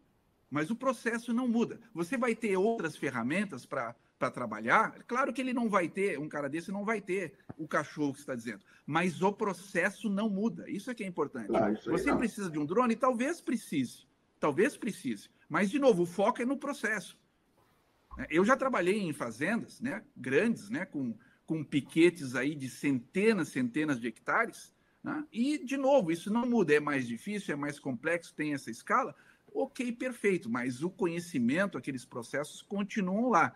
mas 0.50 0.70
o 0.70 0.76
processo 0.76 1.32
não 1.32 1.46
muda. 1.46 1.80
Você 1.92 2.16
vai 2.16 2.34
ter 2.34 2.56
outras 2.56 2.96
ferramentas 2.96 3.66
para 3.66 3.94
para 4.20 4.30
trabalhar, 4.30 5.02
claro 5.04 5.32
que 5.32 5.40
ele 5.40 5.54
não 5.54 5.70
vai 5.70 5.88
ter, 5.88 6.18
um 6.18 6.28
cara 6.28 6.46
desse 6.46 6.70
não 6.70 6.84
vai 6.84 7.00
ter 7.00 7.32
o 7.56 7.66
cachorro 7.66 8.12
que 8.12 8.18
está 8.18 8.34
dizendo, 8.34 8.62
mas 8.84 9.22
o 9.22 9.32
processo 9.32 10.10
não 10.10 10.28
muda. 10.28 10.70
Isso 10.70 10.90
é 10.90 10.94
que 10.94 11.02
é 11.02 11.06
importante. 11.06 11.48
Ah, 11.56 11.72
Você 11.86 12.14
precisa 12.14 12.50
de 12.50 12.58
um 12.58 12.66
drone? 12.66 12.94
Talvez 12.94 13.40
precise. 13.40 14.06
Talvez 14.38 14.76
precise. 14.76 15.30
Mas, 15.48 15.70
de 15.70 15.78
novo, 15.78 16.02
o 16.02 16.06
foco 16.06 16.42
é 16.42 16.44
no 16.44 16.58
processo. 16.58 17.18
Eu 18.28 18.44
já 18.44 18.58
trabalhei 18.58 19.00
em 19.00 19.12
fazendas 19.14 19.80
né, 19.80 20.04
grandes, 20.14 20.68
né, 20.68 20.84
com, 20.84 21.16
com 21.50 21.64
piquetes 21.64 22.36
aí 22.36 22.54
de 22.54 22.68
centenas, 22.68 23.48
centenas 23.48 24.00
de 24.00 24.06
hectares, 24.06 24.72
né? 25.02 25.26
e, 25.32 25.58
de 25.58 25.76
novo, 25.76 26.12
isso 26.12 26.32
não 26.32 26.46
muda. 26.46 26.72
É 26.72 26.78
mais 26.78 27.08
difícil, 27.08 27.52
é 27.52 27.56
mais 27.56 27.80
complexo, 27.80 28.32
tem 28.36 28.54
essa 28.54 28.70
escala. 28.70 29.16
Ok, 29.52 29.90
perfeito, 29.90 30.48
mas 30.48 30.80
o 30.80 30.88
conhecimento, 30.88 31.76
aqueles 31.76 32.04
processos 32.04 32.62
continuam 32.62 33.30
lá 33.30 33.52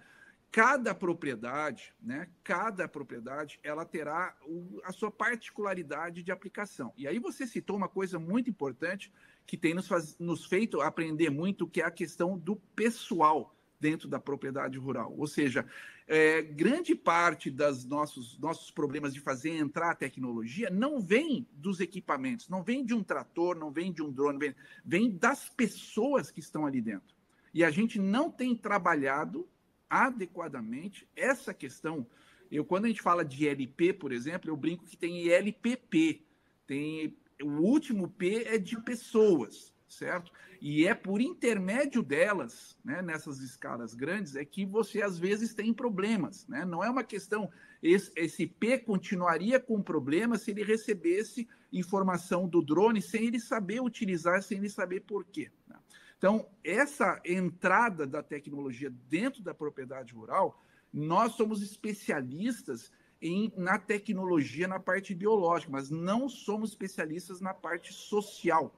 cada 0.50 0.92
propriedade, 0.92 1.94
né, 2.02 2.28
cada 2.42 2.88
propriedade, 2.88 3.60
ela 3.62 3.84
terá 3.84 4.36
o, 4.44 4.80
a 4.84 4.92
sua 4.92 5.10
particularidade 5.12 6.24
de 6.24 6.32
aplicação. 6.32 6.92
E 6.96 7.06
aí 7.06 7.20
você 7.20 7.46
citou 7.46 7.76
uma 7.76 7.88
coisa 7.88 8.18
muito 8.18 8.50
importante 8.50 9.12
que 9.46 9.56
tem 9.56 9.72
nos, 9.72 9.86
faz, 9.86 10.18
nos 10.18 10.46
feito 10.46 10.80
aprender 10.80 11.30
muito, 11.30 11.68
que 11.68 11.80
é 11.80 11.84
a 11.84 11.92
questão 11.92 12.36
do 12.36 12.56
pessoal 12.74 13.54
dentro 13.84 14.08
da 14.08 14.18
propriedade 14.18 14.78
rural. 14.78 15.14
Ou 15.14 15.26
seja, 15.26 15.66
é, 16.08 16.40
grande 16.40 16.94
parte 16.94 17.50
dos 17.50 17.84
nossos, 17.84 18.38
nossos 18.38 18.70
problemas 18.70 19.12
de 19.12 19.20
fazer 19.20 19.50
entrar 19.50 19.90
a 19.90 19.94
tecnologia 19.94 20.70
não 20.70 21.02
vem 21.02 21.46
dos 21.52 21.80
equipamentos, 21.80 22.48
não 22.48 22.62
vem 22.62 22.82
de 22.82 22.94
um 22.94 23.02
trator, 23.02 23.54
não 23.54 23.70
vem 23.70 23.92
de 23.92 24.02
um 24.02 24.10
drone, 24.10 24.38
vem, 24.38 24.54
vem 24.82 25.10
das 25.10 25.50
pessoas 25.50 26.30
que 26.30 26.40
estão 26.40 26.64
ali 26.64 26.80
dentro. 26.80 27.14
E 27.52 27.62
a 27.62 27.70
gente 27.70 27.98
não 27.98 28.30
tem 28.30 28.56
trabalhado 28.56 29.46
adequadamente 29.90 31.06
essa 31.14 31.52
questão. 31.52 32.06
Eu, 32.50 32.64
quando 32.64 32.86
a 32.86 32.88
gente 32.88 33.02
fala 33.02 33.22
de 33.22 33.46
LP, 33.46 33.92
por 33.92 34.12
exemplo, 34.12 34.48
eu 34.48 34.56
brinco 34.56 34.86
que 34.86 34.96
tem 34.96 35.28
LPP. 35.28 36.24
Tem, 36.66 37.14
o 37.42 37.60
último 37.60 38.08
P 38.08 38.44
é 38.46 38.56
de 38.56 38.80
pessoas, 38.80 39.73
certo? 39.94 40.32
E 40.60 40.86
é 40.86 40.94
por 40.94 41.20
intermédio 41.20 42.02
delas, 42.02 42.76
né, 42.84 43.02
nessas 43.02 43.40
escalas 43.40 43.94
grandes, 43.94 44.36
é 44.36 44.44
que 44.44 44.64
você 44.64 45.02
às 45.02 45.18
vezes 45.18 45.54
tem 45.54 45.72
problemas. 45.72 46.46
Né? 46.46 46.64
Não 46.64 46.82
é 46.82 46.90
uma 46.90 47.04
questão. 47.04 47.50
Esse, 47.82 48.46
P 48.46 48.78
continuaria 48.78 49.60
com 49.60 49.82
problema 49.82 50.38
se 50.38 50.50
ele 50.50 50.62
recebesse 50.62 51.48
informação 51.72 52.48
do 52.48 52.62
drone 52.62 53.02
sem 53.02 53.26
ele 53.26 53.40
saber 53.40 53.80
utilizar, 53.80 54.42
sem 54.42 54.58
ele 54.58 54.70
saber 54.70 55.00
por 55.00 55.24
quê. 55.24 55.50
Né? 55.66 55.76
Então, 56.16 56.48
essa 56.62 57.20
entrada 57.24 58.06
da 58.06 58.22
tecnologia 58.22 58.90
dentro 59.08 59.42
da 59.42 59.52
propriedade 59.52 60.14
rural, 60.14 60.62
nós 60.92 61.32
somos 61.32 61.62
especialistas 61.62 62.90
em, 63.20 63.52
na 63.56 63.78
tecnologia 63.78 64.68
na 64.68 64.78
parte 64.78 65.14
biológica, 65.14 65.72
mas 65.72 65.90
não 65.90 66.28
somos 66.28 66.70
especialistas 66.70 67.40
na 67.40 67.52
parte 67.52 67.92
social. 67.92 68.74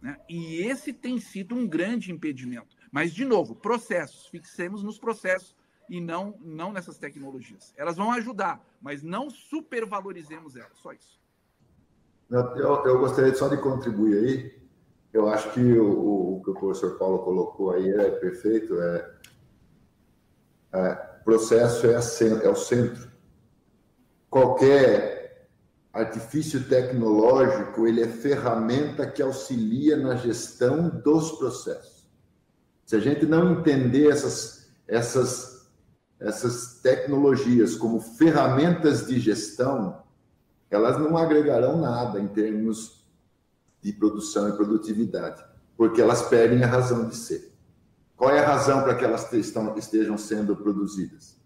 Né? 0.00 0.16
E 0.28 0.62
esse 0.62 0.92
tem 0.92 1.18
sido 1.18 1.54
um 1.54 1.66
grande 1.66 2.12
impedimento. 2.12 2.76
Mas, 2.90 3.12
de 3.12 3.24
novo, 3.24 3.54
processos, 3.54 4.26
fixemos 4.26 4.82
nos 4.82 4.98
processos 4.98 5.54
e 5.88 6.00
não, 6.00 6.34
não 6.40 6.72
nessas 6.72 6.98
tecnologias. 6.98 7.72
Elas 7.76 7.96
vão 7.96 8.12
ajudar, 8.12 8.64
mas 8.80 9.02
não 9.02 9.28
supervalorizemos 9.28 10.56
elas, 10.56 10.78
só 10.78 10.92
isso. 10.92 11.20
Eu, 12.30 12.84
eu 12.84 12.98
gostaria 13.00 13.34
só 13.34 13.48
de 13.48 13.56
contribuir 13.56 14.18
aí, 14.18 14.60
eu 15.12 15.28
acho 15.28 15.52
que 15.52 15.60
o, 15.60 16.36
o, 16.36 16.42
que 16.44 16.50
o 16.50 16.54
professor 16.54 16.96
Paulo 16.96 17.18
colocou 17.24 17.72
aí 17.72 17.90
é 17.90 18.10
perfeito. 18.10 18.80
É, 18.80 19.14
é 20.72 20.94
processo 21.24 21.86
é, 21.86 21.96
a, 21.96 22.44
é 22.44 22.48
o 22.48 22.54
centro. 22.54 23.10
Qualquer 24.28 25.09
artifício 25.92 26.64
tecnológico 26.64 27.86
ele 27.86 28.02
é 28.02 28.08
ferramenta 28.08 29.06
que 29.06 29.22
auxilia 29.22 29.96
na 29.96 30.14
gestão 30.16 30.88
dos 30.88 31.32
processos. 31.32 32.08
Se 32.86 32.96
a 32.96 33.00
gente 33.00 33.26
não 33.26 33.52
entender 33.52 34.10
essas 34.10 34.68
essas 34.86 35.60
essas 36.18 36.80
tecnologias 36.82 37.74
como 37.74 37.98
ferramentas 37.98 39.06
de 39.06 39.18
gestão, 39.18 40.02
elas 40.70 40.98
não 40.98 41.16
agregarão 41.16 41.80
nada 41.80 42.20
em 42.20 42.28
termos 42.28 43.02
de 43.80 43.90
produção 43.92 44.48
e 44.50 44.52
produtividade, 44.52 45.42
porque 45.76 46.00
elas 46.00 46.20
perdem 46.28 46.62
a 46.62 46.66
razão 46.66 47.08
de 47.08 47.16
ser. 47.16 47.50
Qual 48.14 48.30
é 48.30 48.38
a 48.38 48.46
razão 48.46 48.82
para 48.82 48.94
que 48.94 49.02
elas 49.02 49.26
estejam 49.78 50.18
sendo 50.18 50.54
produzidas? 50.54 51.39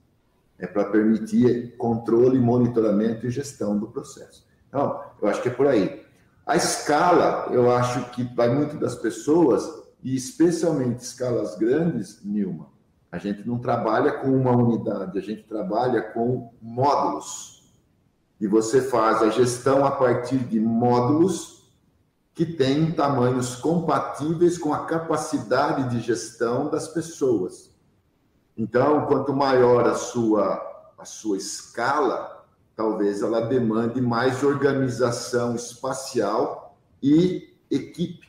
É 0.58 0.66
para 0.66 0.84
permitir 0.84 1.76
controle, 1.76 2.38
monitoramento 2.38 3.26
e 3.26 3.30
gestão 3.30 3.78
do 3.78 3.88
processo. 3.88 4.46
Então, 4.68 5.00
eu 5.20 5.28
acho 5.28 5.42
que 5.42 5.48
é 5.48 5.52
por 5.52 5.66
aí. 5.66 6.04
A 6.46 6.56
escala, 6.56 7.48
eu 7.52 7.72
acho 7.72 8.10
que 8.10 8.22
vai 8.22 8.54
muito 8.54 8.76
das 8.76 8.94
pessoas, 8.94 9.68
e 10.02 10.14
especialmente 10.14 11.02
escalas 11.02 11.56
grandes, 11.56 12.22
Nilma, 12.22 12.68
a 13.10 13.18
gente 13.18 13.46
não 13.46 13.58
trabalha 13.58 14.12
com 14.12 14.28
uma 14.28 14.50
unidade, 14.50 15.18
a 15.18 15.22
gente 15.22 15.44
trabalha 15.44 16.02
com 16.02 16.52
módulos. 16.60 17.72
E 18.40 18.46
você 18.46 18.82
faz 18.82 19.22
a 19.22 19.30
gestão 19.30 19.86
a 19.86 19.92
partir 19.92 20.38
de 20.38 20.60
módulos 20.60 21.72
que 22.34 22.44
têm 22.44 22.90
tamanhos 22.90 23.54
compatíveis 23.54 24.58
com 24.58 24.74
a 24.74 24.84
capacidade 24.84 25.88
de 25.90 26.00
gestão 26.00 26.68
das 26.68 26.88
pessoas. 26.88 27.73
Então, 28.56 29.06
quanto 29.06 29.32
maior 29.32 29.86
a 29.86 29.94
sua, 29.94 30.92
a 30.96 31.04
sua 31.04 31.36
escala, 31.36 32.46
talvez 32.76 33.20
ela 33.20 33.40
demande 33.40 34.00
mais 34.00 34.42
organização 34.42 35.54
espacial 35.54 36.76
e 37.02 37.56
equipe, 37.70 38.28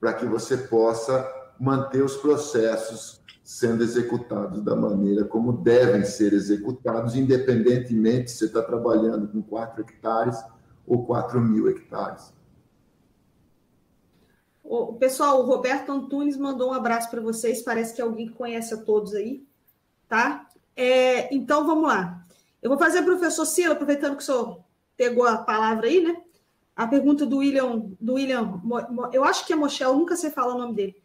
para 0.00 0.14
que 0.14 0.24
você 0.24 0.56
possa 0.56 1.28
manter 1.60 2.02
os 2.02 2.16
processos 2.16 3.20
sendo 3.44 3.82
executados 3.82 4.62
da 4.62 4.76
maneira 4.76 5.24
como 5.24 5.52
devem 5.52 6.04
ser 6.04 6.32
executados, 6.32 7.14
independentemente 7.14 8.30
se 8.30 8.38
você 8.38 8.44
está 8.46 8.62
trabalhando 8.62 9.26
com 9.28 9.42
4 9.42 9.82
hectares 9.82 10.38
ou 10.86 11.06
4 11.06 11.40
mil 11.40 11.68
hectares. 11.68 12.32
O 14.70 14.92
pessoal, 14.92 15.40
o 15.40 15.46
Roberto 15.46 15.90
Antunes 15.90 16.36
mandou 16.36 16.68
um 16.68 16.74
abraço 16.74 17.08
para 17.08 17.22
vocês. 17.22 17.62
Parece 17.62 17.94
que 17.94 18.02
é 18.02 18.04
alguém 18.04 18.28
que 18.28 18.34
conhece 18.34 18.74
a 18.74 18.76
todos 18.76 19.14
aí, 19.14 19.42
tá? 20.06 20.46
É, 20.76 21.34
então 21.34 21.66
vamos 21.66 21.88
lá. 21.88 22.22
Eu 22.60 22.68
vou 22.68 22.78
fazer, 22.78 23.00
professor 23.02 23.46
Ciro, 23.46 23.72
aproveitando 23.72 24.14
que 24.14 24.22
o 24.22 24.26
senhor 24.26 24.60
pegou 24.94 25.26
a 25.26 25.38
palavra 25.38 25.86
aí, 25.86 26.02
né? 26.02 26.20
A 26.76 26.86
pergunta 26.86 27.24
do 27.24 27.38
William, 27.38 27.82
do 27.98 28.14
William, 28.14 28.60
eu 29.10 29.24
acho 29.24 29.46
que 29.46 29.54
é 29.54 29.56
Mochel, 29.56 29.94
nunca 29.94 30.16
sei 30.16 30.30
falar 30.30 30.54
o 30.54 30.58
nome 30.58 30.74
dele. 30.74 30.96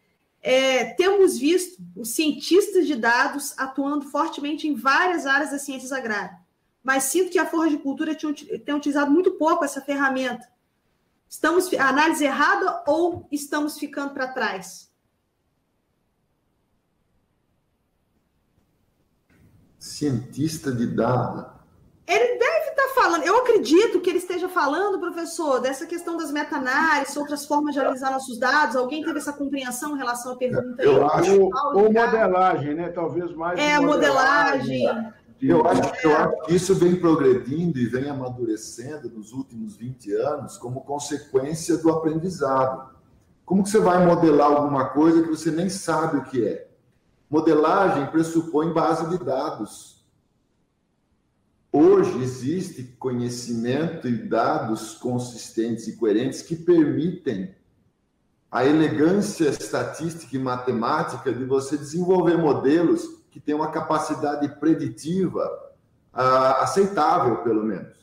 É, 0.42 0.94
temos 0.96 1.38
visto 1.38 1.82
os 1.96 2.10
cientistas 2.10 2.86
de 2.86 2.98
dados 2.98 3.58
atuando 3.58 4.10
fortemente 4.10 4.68
em 4.68 4.76
várias 4.76 5.26
áreas 5.26 5.52
das 5.52 5.62
ciências 5.62 5.94
agrárias, 5.94 6.38
mas 6.84 7.06
sinto 7.06 7.32
que 7.32 7.40
a 7.40 7.46
Forra 7.46 7.70
de 7.70 7.78
Cultura 7.78 8.14
tem 8.14 8.76
utilizado 8.76 9.10
muito 9.10 9.32
pouco 9.32 9.64
essa 9.64 9.80
ferramenta 9.80 10.53
Estamos 11.34 11.74
a 11.74 11.90
análise 11.90 12.24
errada 12.24 12.84
ou 12.86 13.28
estamos 13.32 13.80
ficando 13.80 14.14
para 14.14 14.28
trás? 14.28 14.94
Cientista 19.80 20.72
de 20.72 20.86
dados. 20.86 21.48
Ele 22.06 22.38
deve 22.38 22.70
estar 22.70 22.84
tá 22.84 22.94
falando, 22.94 23.24
eu 23.24 23.36
acredito 23.40 24.00
que 24.00 24.12
ele 24.12 24.20
esteja 24.20 24.48
falando, 24.48 25.00
professor, 25.00 25.60
dessa 25.60 25.88
questão 25.88 26.18
das 26.18 26.32
meta-análises, 26.32 27.18
outras 27.18 27.48
formas 27.48 27.74
de 27.74 27.80
analisar 27.80 28.12
nossos 28.12 28.38
dados. 28.38 28.76
Alguém 28.76 29.04
teve 29.04 29.18
essa 29.18 29.34
compreensão 29.34 29.96
em 29.96 29.98
relação 29.98 30.34
à 30.34 30.36
pergunta? 30.36 30.84
Eu 30.84 31.04
aí? 31.04 31.20
acho, 31.20 31.42
ou, 31.42 31.52
ou 31.74 31.92
modelagem, 31.92 32.76
né? 32.76 32.90
Talvez 32.90 33.34
mais. 33.34 33.58
É, 33.58 33.80
modelagem. 33.80 34.84
modelagem 34.84 35.23
eu 35.50 35.68
acho, 35.68 35.82
eu 36.08 36.16
acho 36.16 36.42
que 36.46 36.56
isso 36.56 36.76
vem 36.76 36.96
progredindo 36.96 37.78
e 37.78 37.86
vem 37.86 38.10
amadurecendo 38.10 39.10
nos 39.10 39.34
últimos 39.34 39.76
20 39.76 40.14
anos 40.14 40.58
como 40.58 40.82
consequência 40.82 41.78
do 41.78 41.90
aprendizado. 41.90 42.94
Como 43.46 43.64
que 43.64 43.70
você 43.70 43.80
vai 43.80 44.06
modelar 44.06 44.52
alguma 44.52 44.90
coisa 44.90 45.22
que 45.22 45.30
você 45.30 45.52
nem 45.52 45.70
sabe 45.70 46.18
o 46.18 46.24
que 46.24 46.48
é? 46.48 46.68
Modelagem 47.30 48.06
pressupõe 48.08 48.72
base 48.72 49.10
de 49.10 49.24
dados. 49.24 50.02
hoje 51.72 52.22
existe 52.22 52.84
conhecimento 53.00 54.08
e 54.08 54.16
dados 54.16 54.94
consistentes 54.94 55.88
e 55.88 55.98
coerentes 55.98 56.44
que 56.44 56.56
permitem 56.56 57.56
a 58.52 58.64
elegância 58.64 59.50
estatística 59.50 60.36
e 60.36 60.40
matemática 60.40 61.34
de 61.34 61.44
você 61.44 61.76
desenvolver 61.76 62.38
modelos 62.38 63.23
que 63.34 63.40
tenham 63.40 63.62
uma 63.62 63.72
capacidade 63.72 64.48
preditiva 64.60 65.44
uh, 66.14 66.62
aceitável, 66.62 67.38
pelo 67.38 67.64
menos. 67.64 67.98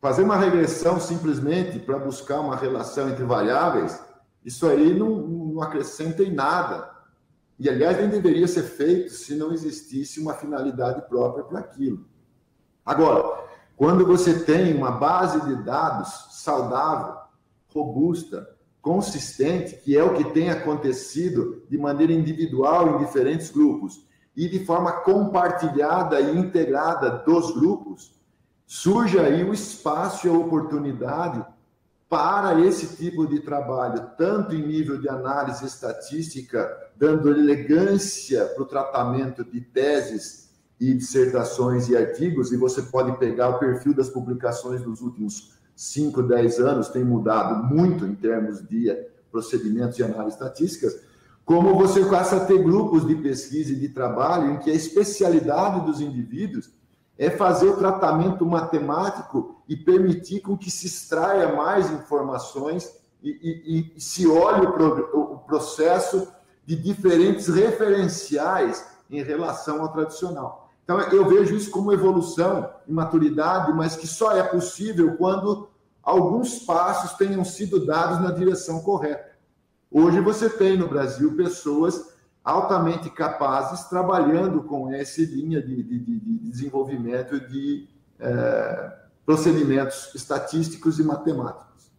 Fazer 0.00 0.22
uma 0.22 0.36
regressão 0.36 1.00
simplesmente 1.00 1.80
para 1.80 1.98
buscar 1.98 2.38
uma 2.38 2.54
relação 2.54 3.08
entre 3.08 3.24
variáveis, 3.24 4.00
isso 4.44 4.64
aí 4.68 4.96
não, 4.96 5.08
não 5.16 5.60
acrescenta 5.60 6.22
em 6.22 6.32
nada. 6.32 6.88
E, 7.58 7.68
aliás, 7.68 7.96
nem 7.98 8.08
deveria 8.08 8.46
ser 8.46 8.62
feito 8.62 9.12
se 9.12 9.34
não 9.34 9.52
existisse 9.52 10.20
uma 10.20 10.34
finalidade 10.34 11.02
própria 11.08 11.42
para 11.42 11.58
aquilo. 11.58 12.06
Agora, 12.86 13.44
quando 13.76 14.06
você 14.06 14.44
tem 14.44 14.72
uma 14.72 14.92
base 14.92 15.40
de 15.46 15.64
dados 15.64 16.28
saudável, 16.30 17.16
robusta, 17.74 18.48
consistente, 18.84 19.76
que 19.76 19.96
é 19.96 20.04
o 20.04 20.14
que 20.14 20.24
tem 20.24 20.50
acontecido 20.50 21.62
de 21.70 21.78
maneira 21.78 22.12
individual 22.12 22.94
em 22.94 23.04
diferentes 23.04 23.50
grupos 23.50 24.06
e 24.36 24.46
de 24.46 24.62
forma 24.66 24.92
compartilhada 24.92 26.20
e 26.20 26.38
integrada 26.38 27.22
dos 27.24 27.50
grupos, 27.52 28.14
surge 28.66 29.18
aí 29.18 29.42
o 29.42 29.54
espaço 29.54 30.26
e 30.26 30.30
a 30.30 30.34
oportunidade 30.34 31.42
para 32.10 32.60
esse 32.60 32.94
tipo 32.96 33.26
de 33.26 33.40
trabalho, 33.40 34.10
tanto 34.18 34.54
em 34.54 34.66
nível 34.66 35.00
de 35.00 35.08
análise 35.08 35.64
estatística, 35.64 36.70
dando 36.94 37.30
elegância 37.30 38.44
para 38.44 38.62
o 38.62 38.66
tratamento 38.66 39.42
de 39.44 39.62
teses 39.62 40.50
e 40.78 40.92
dissertações 40.92 41.88
e 41.88 41.96
artigos, 41.96 42.52
e 42.52 42.58
você 42.58 42.82
pode 42.82 43.18
pegar 43.18 43.48
o 43.48 43.58
perfil 43.58 43.94
das 43.94 44.10
publicações 44.10 44.82
dos 44.82 45.00
últimos 45.00 45.54
5, 45.74 46.22
10 46.22 46.60
anos 46.60 46.88
tem 46.88 47.04
mudado 47.04 47.64
muito 47.64 48.06
em 48.06 48.14
termos 48.14 48.66
de 48.66 48.90
procedimentos 49.30 49.96
de 49.96 50.04
análise 50.04 50.36
estatísticas, 50.36 51.00
como 51.44 51.74
você 51.74 52.04
passa 52.06 52.36
a 52.36 52.44
ter 52.44 52.62
grupos 52.62 53.06
de 53.06 53.14
pesquisa 53.16 53.72
e 53.72 53.76
de 53.76 53.88
trabalho 53.88 54.52
em 54.52 54.58
que 54.58 54.70
a 54.70 54.74
especialidade 54.74 55.84
dos 55.84 56.00
indivíduos 56.00 56.72
é 57.18 57.30
fazer 57.30 57.68
o 57.68 57.76
tratamento 57.76 58.46
matemático 58.46 59.62
e 59.68 59.76
permitir 59.76 60.40
com 60.40 60.56
que 60.56 60.70
se 60.70 60.86
extraia 60.86 61.54
mais 61.54 61.90
informações 61.90 62.90
e, 63.22 63.30
e, 63.30 63.96
e 63.96 64.00
se 64.00 64.26
olhe 64.26 64.66
o, 64.66 64.72
pro, 64.72 65.10
o 65.34 65.38
processo 65.38 66.28
de 66.64 66.76
diferentes 66.76 67.48
referenciais 67.48 68.86
em 69.10 69.22
relação 69.22 69.82
ao 69.82 69.92
tradicional. 69.92 70.63
Então, 70.84 71.00
eu 71.00 71.26
vejo 71.26 71.56
isso 71.56 71.70
como 71.70 71.92
evolução 71.92 72.70
e 72.86 72.92
maturidade, 72.92 73.72
mas 73.72 73.96
que 73.96 74.06
só 74.06 74.32
é 74.32 74.42
possível 74.42 75.16
quando 75.16 75.68
alguns 76.02 76.58
passos 76.58 77.16
tenham 77.16 77.42
sido 77.44 77.86
dados 77.86 78.20
na 78.20 78.30
direção 78.30 78.80
correta. 78.82 79.32
Hoje 79.90 80.20
você 80.20 80.50
tem 80.50 80.76
no 80.76 80.88
Brasil 80.88 81.34
pessoas 81.34 82.14
altamente 82.44 83.08
capazes 83.08 83.84
trabalhando 83.88 84.62
com 84.64 84.92
essa 84.92 85.22
linha 85.22 85.62
de, 85.62 85.82
de, 85.82 85.98
de, 85.98 86.20
de 86.20 86.50
desenvolvimento 86.50 87.40
de 87.48 87.88
é, 88.20 88.92
procedimentos 89.24 90.14
estatísticos 90.14 90.98
e 90.98 91.02
matemáticos. 91.02 91.90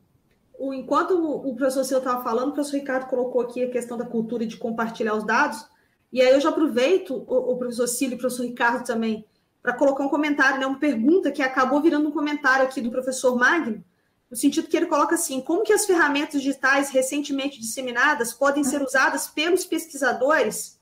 Enquanto 0.60 1.12
o 1.13 1.56
professor 1.56 1.84
Silvio 1.84 2.06
estava 2.06 2.24
falando, 2.24 2.50
o 2.50 2.54
professor 2.54 2.78
Ricardo 2.78 3.08
colocou 3.08 3.41
aqui 3.41 3.63
a 3.63 3.71
questão 3.71 3.98
da 3.98 4.06
cultura 4.06 4.45
de 4.45 4.58
compartilhar 4.58 5.15
os 5.15 5.26
dados. 5.26 5.65
E 6.11 6.21
aí 6.21 6.31
eu 6.31 6.39
já 6.39 6.49
aproveito, 6.49 7.25
o, 7.27 7.53
o 7.53 7.57
professor 7.57 7.87
Cílio 7.87 8.13
e 8.13 8.15
o 8.15 8.19
professor 8.19 8.43
Ricardo 8.43 8.85
também, 8.85 9.25
para 9.61 9.73
colocar 9.73 10.03
um 10.03 10.09
comentário, 10.09 10.59
né, 10.59 10.65
uma 10.65 10.79
pergunta 10.79 11.31
que 11.31 11.41
acabou 11.41 11.81
virando 11.81 12.07
um 12.07 12.11
comentário 12.11 12.65
aqui 12.65 12.79
do 12.79 12.91
professor 12.91 13.35
Magno, 13.35 13.83
no 14.29 14.37
sentido 14.37 14.67
que 14.67 14.77
ele 14.77 14.85
coloca 14.85 15.15
assim: 15.15 15.41
como 15.41 15.63
que 15.63 15.73
as 15.73 15.85
ferramentas 15.85 16.41
digitais 16.41 16.89
recentemente 16.89 17.59
disseminadas 17.59 18.33
podem 18.33 18.63
ser 18.63 18.81
usadas 18.81 19.27
pelos 19.27 19.65
pesquisadores 19.65 20.79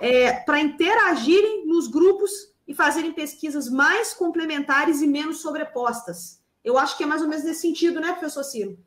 é, 0.00 0.32
para 0.32 0.60
interagirem 0.60 1.66
nos 1.66 1.88
grupos 1.88 2.30
e 2.66 2.74
fazerem 2.74 3.12
pesquisas 3.12 3.68
mais 3.68 4.12
complementares 4.14 5.00
e 5.00 5.06
menos 5.06 5.40
sobrepostas? 5.40 6.40
Eu 6.64 6.76
acho 6.76 6.96
que 6.96 7.04
é 7.04 7.06
mais 7.06 7.22
ou 7.22 7.28
menos 7.28 7.44
nesse 7.44 7.60
sentido, 7.60 8.00
né, 8.00 8.12
professor 8.12 8.44
Ciro? 8.44 8.78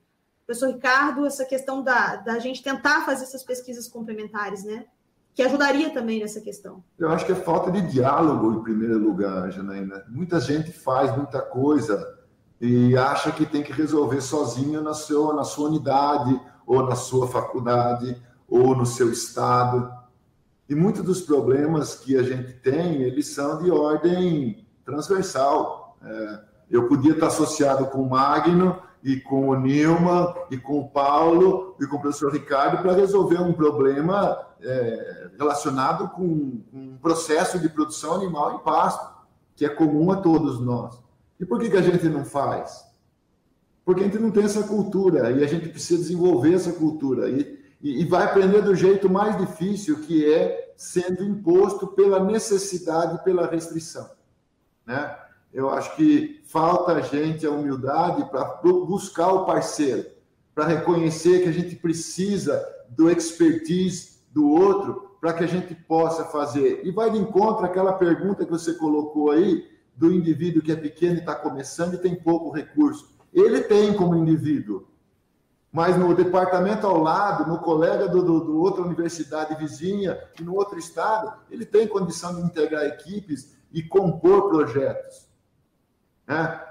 Professor 0.45 0.73
Ricardo, 0.73 1.25
essa 1.25 1.45
questão 1.45 1.81
da, 1.81 2.17
da 2.17 2.37
gente 2.37 2.61
tentar 2.61 3.05
fazer 3.05 3.23
essas 3.23 3.43
pesquisas 3.43 3.87
complementares, 3.87 4.63
né? 4.63 4.85
Que 5.33 5.41
ajudaria 5.41 5.89
também 5.91 6.19
nessa 6.19 6.41
questão? 6.41 6.83
Eu 6.97 7.09
acho 7.09 7.25
que 7.25 7.31
é 7.31 7.35
falta 7.35 7.71
de 7.71 7.81
diálogo, 7.81 8.53
em 8.53 8.63
primeiro 8.63 8.97
lugar, 8.97 9.51
Janaína. 9.51 10.03
Muita 10.09 10.39
gente 10.39 10.71
faz 10.71 11.15
muita 11.15 11.41
coisa 11.41 12.19
e 12.59 12.95
acha 12.97 13.31
que 13.31 13.45
tem 13.45 13.63
que 13.63 13.71
resolver 13.71 14.21
sozinho 14.21 14.81
na, 14.81 14.93
seu, 14.93 15.33
na 15.33 15.43
sua 15.43 15.69
unidade, 15.69 16.39
ou 16.65 16.83
na 16.83 16.95
sua 16.95 17.27
faculdade, 17.27 18.21
ou 18.47 18.75
no 18.75 18.85
seu 18.85 19.11
estado. 19.11 19.91
E 20.69 20.75
muitos 20.75 21.03
dos 21.03 21.21
problemas 21.21 21.95
que 21.95 22.17
a 22.17 22.23
gente 22.23 22.53
tem, 22.53 23.01
eles 23.01 23.27
são 23.27 23.61
de 23.61 23.71
ordem 23.71 24.67
transversal. 24.85 25.97
É, 26.03 26.39
eu 26.69 26.87
podia 26.87 27.13
estar 27.13 27.27
associado 27.27 27.87
com 27.87 28.01
o 28.01 28.09
Magno, 28.09 28.81
e 29.03 29.19
com 29.19 29.49
o 29.49 29.59
Nilma, 29.59 30.35
e 30.49 30.57
com 30.57 30.79
o 30.79 30.89
Paulo, 30.89 31.75
e 31.79 31.87
com 31.87 31.97
o 31.97 32.01
professor 32.01 32.31
Ricardo, 32.31 32.81
para 32.81 32.93
resolver 32.93 33.41
um 33.41 33.53
problema 33.53 34.37
é, 34.63 35.29
relacionado 35.37 36.09
com, 36.09 36.61
um 36.73 36.97
processo 37.01 37.59
de 37.59 37.69
produção 37.69 38.15
animal 38.15 38.55
em 38.55 38.59
pasto, 38.59 39.11
que 39.55 39.65
é 39.65 39.69
comum 39.69 40.11
a 40.11 40.17
todos 40.17 40.59
nós. 40.59 40.99
E 41.39 41.45
por 41.45 41.59
que, 41.59 41.69
que 41.69 41.77
a 41.77 41.81
gente 41.81 42.07
não 42.07 42.23
faz? 42.23 42.85
Porque 43.83 44.01
a 44.01 44.03
gente 44.05 44.19
não 44.19 44.31
tem 44.31 44.43
essa 44.43 44.63
cultura, 44.63 45.31
e 45.31 45.43
a 45.43 45.47
gente 45.47 45.69
precisa 45.69 46.01
desenvolver 46.01 46.53
essa 46.53 46.73
cultura, 46.73 47.29
e, 47.29 47.59
e, 47.81 48.01
e 48.01 48.05
vai 48.05 48.23
aprender 48.23 48.61
do 48.61 48.75
jeito 48.75 49.09
mais 49.09 49.37
difícil, 49.37 50.01
que 50.01 50.31
é 50.31 50.73
sendo 50.77 51.23
imposto 51.23 51.87
pela 51.87 52.23
necessidade, 52.23 53.23
pela 53.23 53.47
restrição. 53.47 54.09
Né? 54.85 55.15
Eu 55.53 55.69
acho 55.69 55.95
que 55.95 56.41
falta 56.45 56.93
a 56.93 57.01
gente 57.01 57.45
a 57.45 57.51
humildade 57.51 58.29
para 58.29 58.45
buscar 58.63 59.31
o 59.31 59.45
parceiro, 59.45 60.05
para 60.55 60.65
reconhecer 60.65 61.43
que 61.43 61.49
a 61.49 61.51
gente 61.51 61.75
precisa 61.75 62.63
do 62.89 63.09
expertise 63.09 64.10
do 64.31 64.49
outro 64.49 65.11
para 65.19 65.33
que 65.33 65.43
a 65.43 65.47
gente 65.47 65.75
possa 65.75 66.25
fazer. 66.25 66.81
E 66.83 66.91
vai 66.91 67.11
de 67.11 67.17
encontro 67.17 67.65
àquela 67.65 67.93
pergunta 67.93 68.43
que 68.43 68.51
você 68.51 68.73
colocou 68.73 69.31
aí 69.31 69.69
do 69.95 70.11
indivíduo 70.11 70.63
que 70.63 70.71
é 70.71 70.75
pequeno 70.75 71.15
e 71.15 71.19
está 71.19 71.35
começando 71.35 71.93
e 71.93 71.97
tem 71.99 72.15
pouco 72.15 72.49
recurso. 72.49 73.11
Ele 73.33 73.61
tem 73.61 73.93
como 73.93 74.15
indivíduo, 74.15 74.87
mas 75.71 75.95
no 75.95 76.13
departamento 76.15 76.87
ao 76.87 76.97
lado, 76.97 77.49
no 77.49 77.59
colega 77.59 78.07
do, 78.07 78.21
do, 78.23 78.39
do 78.41 78.59
outra 78.59 78.81
universidade 78.81 79.55
vizinha 79.55 80.19
e 80.39 80.43
no 80.43 80.55
outro 80.55 80.79
estado, 80.79 81.33
ele 81.49 81.65
tem 81.65 81.87
condição 81.87 82.35
de 82.35 82.41
integrar 82.41 82.83
equipes 82.85 83.55
e 83.71 83.83
compor 83.83 84.49
projetos. 84.49 85.29
Né? 86.27 86.61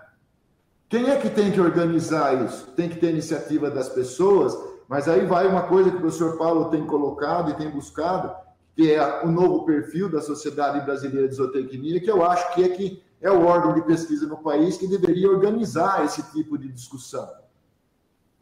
Quem 0.88 1.08
é 1.08 1.16
que 1.16 1.30
tem 1.30 1.52
que 1.52 1.60
organizar 1.60 2.44
isso? 2.44 2.66
Tem 2.72 2.88
que 2.88 2.98
ter 2.98 3.10
iniciativa 3.10 3.70
das 3.70 3.88
pessoas, 3.88 4.58
mas 4.90 5.06
aí 5.06 5.24
vai 5.24 5.46
uma 5.46 5.68
coisa 5.68 5.88
que 5.88 5.98
o 5.98 6.00
professor 6.00 6.36
Paulo 6.36 6.68
tem 6.68 6.84
colocado 6.84 7.52
e 7.52 7.54
tem 7.54 7.70
buscado, 7.70 8.34
que 8.74 8.92
é 8.92 9.24
o 9.24 9.30
novo 9.30 9.64
perfil 9.64 10.10
da 10.10 10.20
Sociedade 10.20 10.84
Brasileira 10.84 11.28
de 11.28 11.34
Zootecnia, 11.36 12.00
que 12.00 12.10
eu 12.10 12.24
acho 12.24 12.52
que 12.52 12.64
é 12.64 12.68
que 12.70 13.00
é 13.20 13.30
o 13.30 13.46
órgão 13.46 13.72
de 13.72 13.82
pesquisa 13.82 14.26
no 14.26 14.38
país 14.38 14.76
que 14.76 14.88
deveria 14.88 15.30
organizar 15.30 16.04
esse 16.04 16.20
tipo 16.32 16.58
de 16.58 16.66
discussão, 16.72 17.30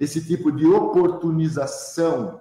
esse 0.01 0.27
tipo 0.27 0.51
de 0.51 0.65
oportunização 0.65 2.41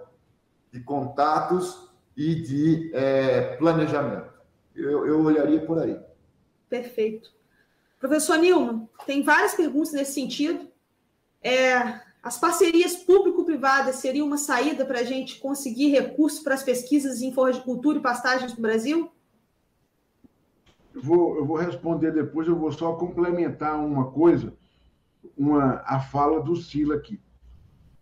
de 0.72 0.80
contatos 0.80 1.92
e 2.16 2.34
de 2.36 2.90
é, 2.94 3.58
planejamento. 3.58 4.32
Eu, 4.74 5.06
eu 5.06 5.22
olharia 5.22 5.60
por 5.66 5.80
aí. 5.80 6.00
Perfeito. 6.70 7.30
Professor 8.00 8.38
Nilma, 8.38 8.88
tem 9.06 9.22
várias 9.22 9.54
perguntas 9.54 9.92
nesse 9.92 10.14
sentido. 10.14 10.66
É, 11.44 12.07
as 12.22 12.38
parcerias 12.38 12.96
público-privadas 12.96 13.98
seriam 13.98 14.28
uma 14.28 14.38
saída 14.38 14.86
para 14.86 15.00
a 15.00 15.04
gente 15.04 15.40
conseguir 15.40 15.90
recursos 15.90 16.40
para 16.40 16.56
as 16.56 16.64
pesquisas 16.64 17.22
em 17.22 17.34
floricultura 17.34 18.00
e 18.00 18.02
pastagens 18.02 18.56
no 18.56 18.62
Brasil? 18.62 19.12
Eu 20.94 21.02
vou, 21.02 21.38
eu 21.38 21.46
vou 21.46 21.58
responder 21.58 22.12
depois, 22.12 22.48
eu 22.48 22.56
vou 22.56 22.72
só 22.72 22.94
complementar 22.94 23.80
uma 23.80 24.12
coisa, 24.12 24.54
uma, 25.38 25.84
a 25.86 26.00
fala 26.00 26.42
do 26.42 26.56
Sila 26.56 26.96
aqui. 26.96 27.20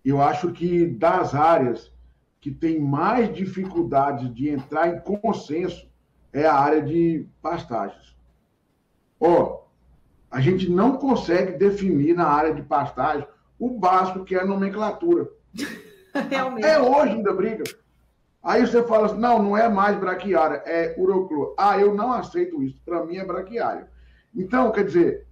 Eu 0.04 0.21
acho 0.21 0.51
que 0.51 0.86
das 0.86 1.36
áreas 1.36 1.91
que 2.39 2.51
tem 2.51 2.80
mais 2.80 3.34
dificuldade 3.34 4.30
de 4.30 4.49
entrar 4.49 4.88
em 4.88 4.99
consenso 4.99 5.89
é 6.32 6.45
a 6.45 6.54
área 6.54 6.82
de 6.82 7.28
pastagens. 7.41 8.15
Ó, 9.19 9.63
a 10.30 10.39
gente 10.41 10.69
não 10.69 10.97
consegue 10.97 11.54
definir 11.54 12.15
na 12.15 12.28
área 12.28 12.54
de 12.54 12.62
pastagem 12.62 13.28
o 13.60 13.70
básico, 13.80 14.24
que 14.26 14.36
é 14.36 14.41
a 14.41 14.46
nomenclatura. 14.46 15.28
Realmente. 16.30 16.65
Até 16.65 16.80
hoje 16.80 17.13
ainda 17.13 17.34
briga. 17.34 17.63
Aí 18.41 18.65
você 18.65 18.84
fala 18.84 19.08
assim, 19.08 19.18
não, 19.18 19.41
não 19.41 19.58
é 19.58 19.68
mais 19.68 19.98
braquiária, 19.98 20.62
é 20.65 20.94
uroclor. 20.98 21.56
Ah, 21.58 21.80
eu 21.80 21.96
não 21.96 22.13
aceito 22.13 22.62
isso. 22.62 22.80
Para 22.86 23.04
mim 23.04 23.18
é 23.18 23.26
braquiária. 23.26 23.89
Então, 24.36 24.72
quer 24.72 24.86
dizer, 24.86 25.26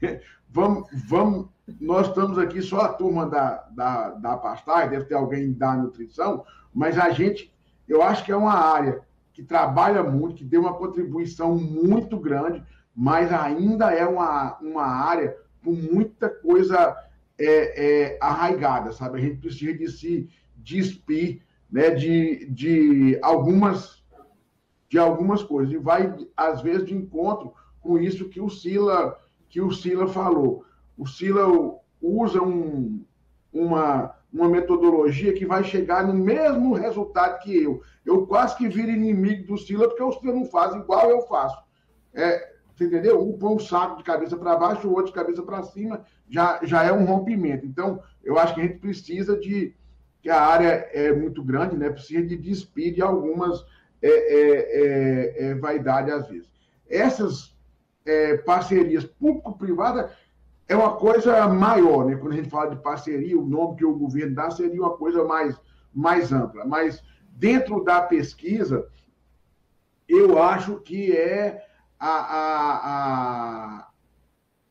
vamos, 0.48 0.88
vamos, 1.08 1.48
nós 1.80 2.08
estamos 2.08 2.38
aqui 2.38 2.62
só 2.62 2.82
a 2.82 2.92
turma 2.92 3.26
da, 3.26 3.66
da, 3.70 4.10
da 4.10 4.36
pastagem, 4.36 4.90
deve 4.90 5.06
ter 5.06 5.14
alguém 5.14 5.52
da 5.52 5.74
nutrição, 5.74 6.44
mas 6.72 6.98
a 6.98 7.10
gente, 7.10 7.52
eu 7.88 8.02
acho 8.02 8.24
que 8.24 8.30
é 8.30 8.36
uma 8.36 8.54
área 8.54 9.02
que 9.32 9.42
trabalha 9.42 10.02
muito, 10.02 10.36
que 10.36 10.44
deu 10.44 10.60
uma 10.60 10.74
contribuição 10.74 11.56
muito 11.56 12.18
grande, 12.18 12.62
mas 12.94 13.32
ainda 13.32 13.92
é 13.92 14.06
uma, 14.06 14.58
uma 14.60 14.84
área 14.84 15.36
com 15.64 15.72
muita 15.72 16.28
coisa 16.28 16.96
é, 17.40 18.12
é, 18.12 18.18
arraigada, 18.20 18.92
sabe? 18.92 19.18
A 19.18 19.22
gente 19.22 19.38
precisa 19.38 19.72
de 19.72 19.90
se 19.90 20.28
despir 20.56 21.42
né, 21.70 21.90
de, 21.90 22.46
de, 22.50 23.18
algumas, 23.22 24.04
de 24.88 24.98
algumas 24.98 25.42
coisas. 25.42 25.72
E 25.72 25.78
vai, 25.78 26.14
às 26.36 26.60
vezes, 26.60 26.86
de 26.86 26.94
encontro 26.94 27.54
com 27.80 27.98
isso 27.98 28.28
que 28.28 28.40
o 28.40 28.50
Sila, 28.50 29.18
que 29.48 29.60
o 29.60 29.72
Sila 29.72 30.06
falou. 30.06 30.64
O 30.98 31.06
Sila 31.06 31.46
usa 32.00 32.42
um, 32.42 33.02
uma, 33.50 34.14
uma 34.30 34.48
metodologia 34.48 35.32
que 35.32 35.46
vai 35.46 35.64
chegar 35.64 36.06
no 36.06 36.12
mesmo 36.12 36.74
resultado 36.74 37.40
que 37.40 37.62
eu. 37.62 37.82
Eu 38.04 38.26
quase 38.26 38.56
que 38.56 38.68
viro 38.68 38.90
inimigo 38.90 39.46
do 39.46 39.56
Sila, 39.56 39.88
porque 39.88 40.02
o 40.02 40.12
Sila 40.12 40.34
não 40.34 40.44
faz 40.44 40.74
igual 40.74 41.08
eu 41.10 41.22
faço. 41.22 41.58
É, 42.12 42.50
você 42.80 42.86
entendeu? 42.86 43.22
Um 43.22 43.36
põe 43.36 43.54
um 43.54 43.58
saco 43.58 43.98
de 43.98 44.04
cabeça 44.04 44.36
para 44.38 44.56
baixo, 44.56 44.88
o 44.88 44.92
outro 44.92 45.06
de 45.06 45.12
cabeça 45.12 45.42
para 45.42 45.62
cima, 45.62 46.02
já, 46.28 46.58
já 46.62 46.82
é 46.82 46.90
um 46.90 47.04
rompimento. 47.04 47.66
Então, 47.66 48.02
eu 48.24 48.38
acho 48.38 48.54
que 48.54 48.60
a 48.60 48.64
gente 48.64 48.78
precisa 48.78 49.36
de. 49.36 49.74
que 50.22 50.30
a 50.30 50.40
área 50.40 50.88
é 50.92 51.12
muito 51.12 51.44
grande, 51.44 51.76
né? 51.76 51.90
Precisa 51.90 52.26
de 52.26 52.36
despir 52.38 52.94
de 52.94 53.02
algumas 53.02 53.62
é, 54.00 54.08
é, 54.08 55.42
é, 55.42 55.50
é 55.50 55.54
vaidades 55.56 56.14
às 56.14 56.26
vezes. 56.26 56.50
Essas 56.88 57.54
é, 58.06 58.38
parcerias 58.38 59.04
público-privada 59.04 60.10
é 60.66 60.74
uma 60.74 60.96
coisa 60.96 61.46
maior, 61.48 62.06
né? 62.06 62.16
Quando 62.16 62.32
a 62.32 62.36
gente 62.36 62.48
fala 62.48 62.70
de 62.70 62.82
parceria, 62.82 63.38
o 63.38 63.44
nome 63.44 63.76
que 63.76 63.84
o 63.84 63.94
governo 63.94 64.34
dá 64.34 64.50
seria 64.50 64.80
uma 64.80 64.96
coisa 64.96 65.22
mais, 65.22 65.54
mais 65.92 66.32
ampla. 66.32 66.64
Mas 66.64 67.02
dentro 67.32 67.84
da 67.84 68.00
pesquisa, 68.00 68.86
eu 70.08 70.42
acho 70.42 70.80
que 70.80 71.14
é 71.14 71.66
a, 72.00 72.08
a, 72.08 73.76
a 73.84 73.90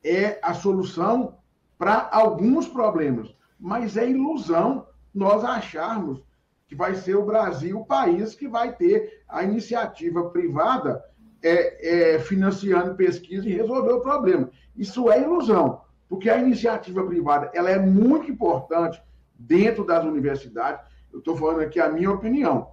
é 0.04 0.40
a 0.42 0.54
solução 0.54 1.38
para 1.78 2.10
alguns 2.12 2.68
problemas. 2.68 3.34
Mas 3.60 3.96
é 3.98 4.10
ilusão 4.10 4.88
nós 5.14 5.44
acharmos 5.44 6.24
que 6.68 6.76
vai 6.76 6.96
ser 6.96 7.16
o 7.16 7.26
Brasil 7.26 7.80
o 7.80 7.86
país 7.86 8.36
que 8.36 8.48
vai 8.48 8.76
ter 8.76 9.24
a 9.28 9.44
iniciativa 9.44 10.30
privada 10.30 11.04
é, 11.42 12.16
é, 12.16 12.20
financiando 12.20 12.96
pesquisa 12.96 13.48
e 13.48 13.54
resolver 13.54 13.94
o 13.94 14.02
problema. 14.02 14.50
Isso 14.76 15.12
é 15.12 15.22
ilusão 15.22 15.82
porque 16.10 16.28
a 16.30 16.40
iniciativa 16.40 17.06
privada 17.06 17.52
ela 17.54 17.70
é 17.70 17.78
muito 17.78 18.32
importante 18.32 19.02
dentro 19.38 19.86
das 19.86 20.04
universidades. 20.04 20.84
Eu 21.14 21.20
estou 21.20 21.38
falando 21.38 21.62
aqui 21.62 21.80
a 21.80 21.90
minha 21.90 22.12
opinião, 22.12 22.72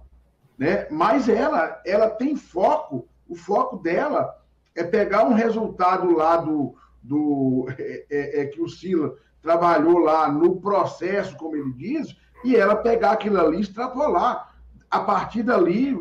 né? 0.57 0.87
Mas 0.89 1.29
ela, 1.29 1.79
ela 1.85 2.09
tem 2.09 2.35
foco. 2.35 3.07
O 3.27 3.35
foco 3.35 3.77
dela 3.77 4.35
é 4.77 4.83
pegar 4.83 5.25
um 5.25 5.33
resultado 5.33 6.15
lá 6.15 6.37
do, 6.37 6.75
do 7.03 7.67
é, 7.77 8.05
é, 8.09 8.41
é 8.41 8.45
que 8.45 8.61
o 8.61 8.69
Sila 8.69 9.15
trabalhou 9.41 9.99
lá 9.99 10.31
no 10.31 10.61
processo, 10.61 11.35
como 11.35 11.55
ele 11.55 11.73
diz, 11.73 12.15
e 12.45 12.55
ela 12.55 12.75
pegar 12.75 13.11
aquilo 13.11 13.39
ali, 13.39 13.59
extrapolar 13.59 14.55
a 14.89 14.99
partir 15.01 15.43
dali 15.43 15.97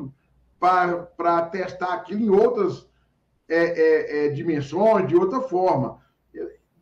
para 0.61 1.43
testar 1.51 1.95
aquilo 1.95 2.21
em 2.21 2.31
outras 2.31 2.87
é, 3.49 3.57
é, 3.57 4.27
é, 4.27 4.29
dimensões, 4.31 5.09
de 5.09 5.17
outra 5.17 5.41
forma 5.41 6.01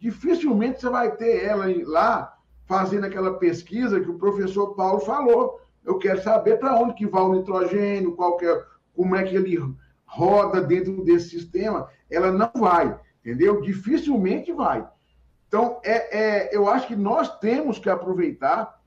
dificilmente 0.05 0.83
você 0.83 0.91
vai 0.91 1.17
ter 1.17 1.47
ela 1.47 1.65
lá 1.87 2.37
fazendo 2.67 3.07
aquela 3.07 3.39
pesquisa 3.39 3.99
que 3.99 4.11
o 4.11 4.19
professor 4.19 4.75
Paulo 4.75 5.01
falou. 5.01 5.59
Eu 5.83 5.97
quero 5.97 6.23
saber 6.23 6.59
para 6.59 6.75
onde 6.75 6.93
que 6.93 7.07
vai 7.07 7.23
o 7.23 7.33
nitrogênio, 7.33 8.15
qual 8.15 8.39
é, 8.43 8.65
como 8.95 9.17
é 9.17 9.23
que 9.23 9.35
ele 9.35 9.59
roda 10.05 10.61
dentro 10.61 11.05
desse 11.05 11.31
sistema. 11.31 11.89
Ela 12.11 12.31
não 12.31 12.51
vai, 12.55 12.99
entendeu? 13.21 13.61
Dificilmente 13.61 14.53
vai. 14.53 14.87
Então, 15.49 15.81
é, 15.85 16.19
é 16.19 16.57
eu 16.57 16.69
acho 16.69 16.87
que 16.87 16.97
nós 16.97 17.39
temos 17.39 17.79
que 17.79 17.89
aproveitar, 17.89 18.81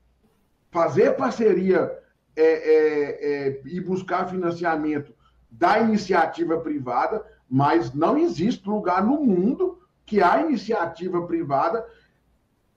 fazer 0.70 1.16
parceria 1.16 1.90
é, 2.36 2.42
é, 2.42 3.46
é 3.48 3.62
e 3.64 3.80
buscar 3.80 4.28
financiamento 4.28 5.14
da 5.50 5.78
iniciativa 5.78 6.60
privada, 6.60 7.24
mas 7.48 7.92
não 7.94 8.18
existe 8.18 8.68
lugar 8.68 9.04
no 9.04 9.24
mundo 9.24 9.78
que 10.04 10.22
a 10.22 10.40
iniciativa 10.40 11.26
privada 11.26 11.86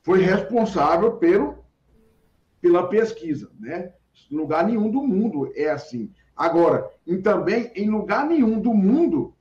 foi 0.04 0.22
responsável 0.22 1.18
pelo, 1.18 1.64
pela 2.60 2.88
pesquisa, 2.88 3.52
né? 3.60 3.94
Lugar 4.30 4.66
nenhum 4.66 4.90
do 4.90 5.02
mundo 5.02 5.52
é 5.56 5.70
assim. 5.70 6.14
Agora, 6.42 6.90
em, 7.06 7.22
também 7.22 7.72
em 7.76 7.88
lugar 7.88 8.26
nenhum 8.26 8.60
do 8.60 8.74
mundo 8.74 9.36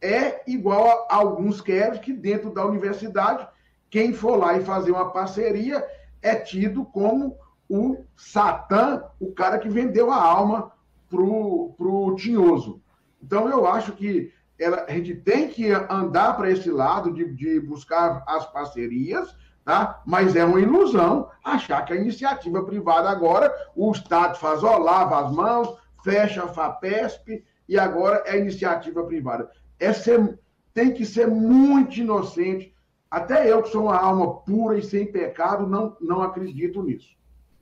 é 0.00 0.48
igual 0.48 1.08
a 1.10 1.16
alguns 1.16 1.60
querem 1.60 2.00
que 2.00 2.12
dentro 2.12 2.54
da 2.54 2.64
universidade, 2.64 3.44
quem 3.90 4.12
for 4.12 4.36
lá 4.36 4.56
e 4.56 4.64
fazer 4.64 4.92
uma 4.92 5.10
parceria 5.10 5.84
é 6.22 6.36
tido 6.36 6.84
como 6.84 7.36
o 7.68 8.04
Satã, 8.16 9.02
o 9.18 9.32
cara 9.32 9.58
que 9.58 9.68
vendeu 9.68 10.12
a 10.12 10.22
alma 10.22 10.70
pro, 11.10 11.74
pro 11.76 12.14
tinhoso. 12.14 12.80
Então, 13.20 13.48
eu 13.48 13.66
acho 13.66 13.90
que 13.94 14.32
ela, 14.60 14.84
a 14.88 14.92
gente 14.92 15.16
tem 15.16 15.48
que 15.48 15.72
andar 15.90 16.36
para 16.36 16.52
esse 16.52 16.70
lado 16.70 17.12
de, 17.12 17.34
de 17.34 17.58
buscar 17.58 18.22
as 18.28 18.46
parcerias, 18.46 19.34
tá? 19.68 20.00
mas 20.06 20.34
é 20.34 20.42
uma 20.42 20.58
ilusão 20.58 21.28
achar 21.44 21.84
que 21.84 21.92
a 21.92 21.96
iniciativa 21.96 22.64
privada 22.64 23.10
agora, 23.10 23.54
o 23.76 23.92
Estado 23.92 24.38
faz, 24.38 24.64
ó, 24.64 24.78
lava 24.78 25.22
as 25.22 25.30
mãos, 25.30 25.76
fecha 26.02 26.42
a 26.44 26.48
FAPESP 26.48 27.44
e 27.68 27.78
agora 27.78 28.22
é 28.24 28.38
iniciativa 28.38 29.04
privada. 29.04 29.50
É 29.78 29.92
ser, 29.92 30.38
tem 30.72 30.94
que 30.94 31.04
ser 31.04 31.28
muito 31.28 32.00
inocente. 32.00 32.74
Até 33.10 33.52
eu, 33.52 33.62
que 33.62 33.68
sou 33.68 33.82
uma 33.82 33.98
alma 33.98 34.38
pura 34.38 34.78
e 34.78 34.82
sem 34.82 35.12
pecado, 35.12 35.66
não, 35.66 35.94
não 36.00 36.22
acredito 36.22 36.82
nisso. 36.82 37.14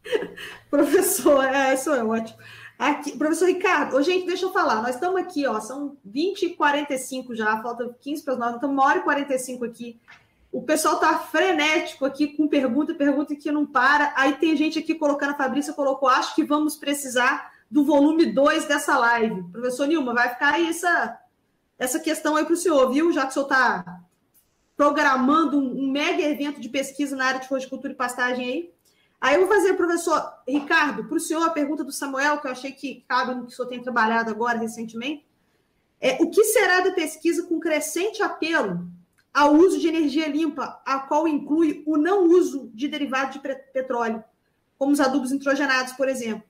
Professor, 0.70 1.44
é, 1.44 1.74
isso 1.74 1.90
é 1.90 2.04
ótimo. 2.04 2.38
Aqui, 2.78 3.16
professor 3.16 3.46
Ricardo, 3.46 3.96
ô, 3.96 4.02
gente, 4.02 4.26
deixa 4.26 4.44
eu 4.44 4.52
falar. 4.52 4.82
Nós 4.82 4.96
estamos 4.96 5.18
aqui, 5.18 5.46
ó, 5.46 5.58
são 5.60 5.96
20 6.04 6.42
e 6.42 6.50
45 6.56 7.34
já, 7.34 7.60
falta 7.62 7.96
15 8.00 8.22
para 8.22 8.36
nós, 8.36 8.54
estamos 8.54 8.76
uma 8.76 8.84
hora 8.84 8.98
e 8.98 9.02
45 9.02 9.64
aqui. 9.64 9.98
O 10.56 10.62
pessoal 10.62 10.94
está 10.94 11.18
frenético 11.18 12.06
aqui 12.06 12.28
com 12.28 12.48
pergunta, 12.48 12.94
pergunta 12.94 13.36
que 13.36 13.52
não 13.52 13.66
para. 13.66 14.14
Aí 14.16 14.36
tem 14.36 14.56
gente 14.56 14.78
aqui 14.78 14.94
colocando, 14.94 15.32
a 15.32 15.36
Fabrícia 15.36 15.74
colocou, 15.74 16.08
acho 16.08 16.34
que 16.34 16.42
vamos 16.42 16.78
precisar 16.78 17.52
do 17.70 17.84
volume 17.84 18.24
2 18.32 18.64
dessa 18.64 18.96
live. 18.96 19.42
Professor 19.52 19.86
Nilma, 19.86 20.14
vai 20.14 20.30
ficar 20.30 20.54
aí 20.54 20.66
essa, 20.66 21.20
essa 21.78 22.00
questão 22.00 22.36
aí 22.36 22.46
para 22.46 22.54
o 22.54 22.56
senhor, 22.56 22.90
viu? 22.90 23.12
Já 23.12 23.24
que 23.24 23.32
o 23.32 23.32
senhor 23.34 23.44
está 23.44 24.00
programando 24.74 25.58
um, 25.58 25.84
um 25.84 25.92
mega 25.92 26.22
evento 26.22 26.58
de 26.58 26.70
pesquisa 26.70 27.14
na 27.14 27.26
área 27.26 27.40
de 27.40 27.52
horticultura 27.52 27.92
e 27.92 27.96
pastagem 27.96 28.48
aí. 28.48 28.72
Aí 29.20 29.34
eu 29.34 29.46
vou 29.46 29.54
fazer, 29.54 29.74
professor 29.74 30.26
Ricardo, 30.48 31.04
para 31.04 31.18
o 31.18 31.20
senhor 31.20 31.42
a 31.42 31.50
pergunta 31.50 31.84
do 31.84 31.92
Samuel, 31.92 32.40
que 32.40 32.46
eu 32.46 32.52
achei 32.52 32.72
que 32.72 33.04
cabe 33.06 33.34
no 33.34 33.44
que 33.44 33.52
o 33.52 33.54
senhor 33.54 33.68
tem 33.68 33.82
trabalhado 33.82 34.30
agora 34.30 34.56
recentemente. 34.56 35.26
É, 36.00 36.16
o 36.22 36.30
que 36.30 36.44
será 36.44 36.80
da 36.80 36.92
pesquisa 36.92 37.46
com 37.46 37.60
crescente 37.60 38.22
apelo 38.22 38.95
ao 39.36 39.52
uso 39.52 39.78
de 39.78 39.86
energia 39.86 40.26
limpa, 40.28 40.80
a 40.86 40.98
qual 41.00 41.28
inclui 41.28 41.82
o 41.86 41.98
não 41.98 42.24
uso 42.24 42.70
de 42.72 42.88
derivados 42.88 43.34
de 43.34 43.40
petróleo, 43.70 44.24
como 44.78 44.92
os 44.92 44.98
adubos 44.98 45.30
nitrogenados, 45.30 45.92
por 45.92 46.08
exemplo? 46.08 46.42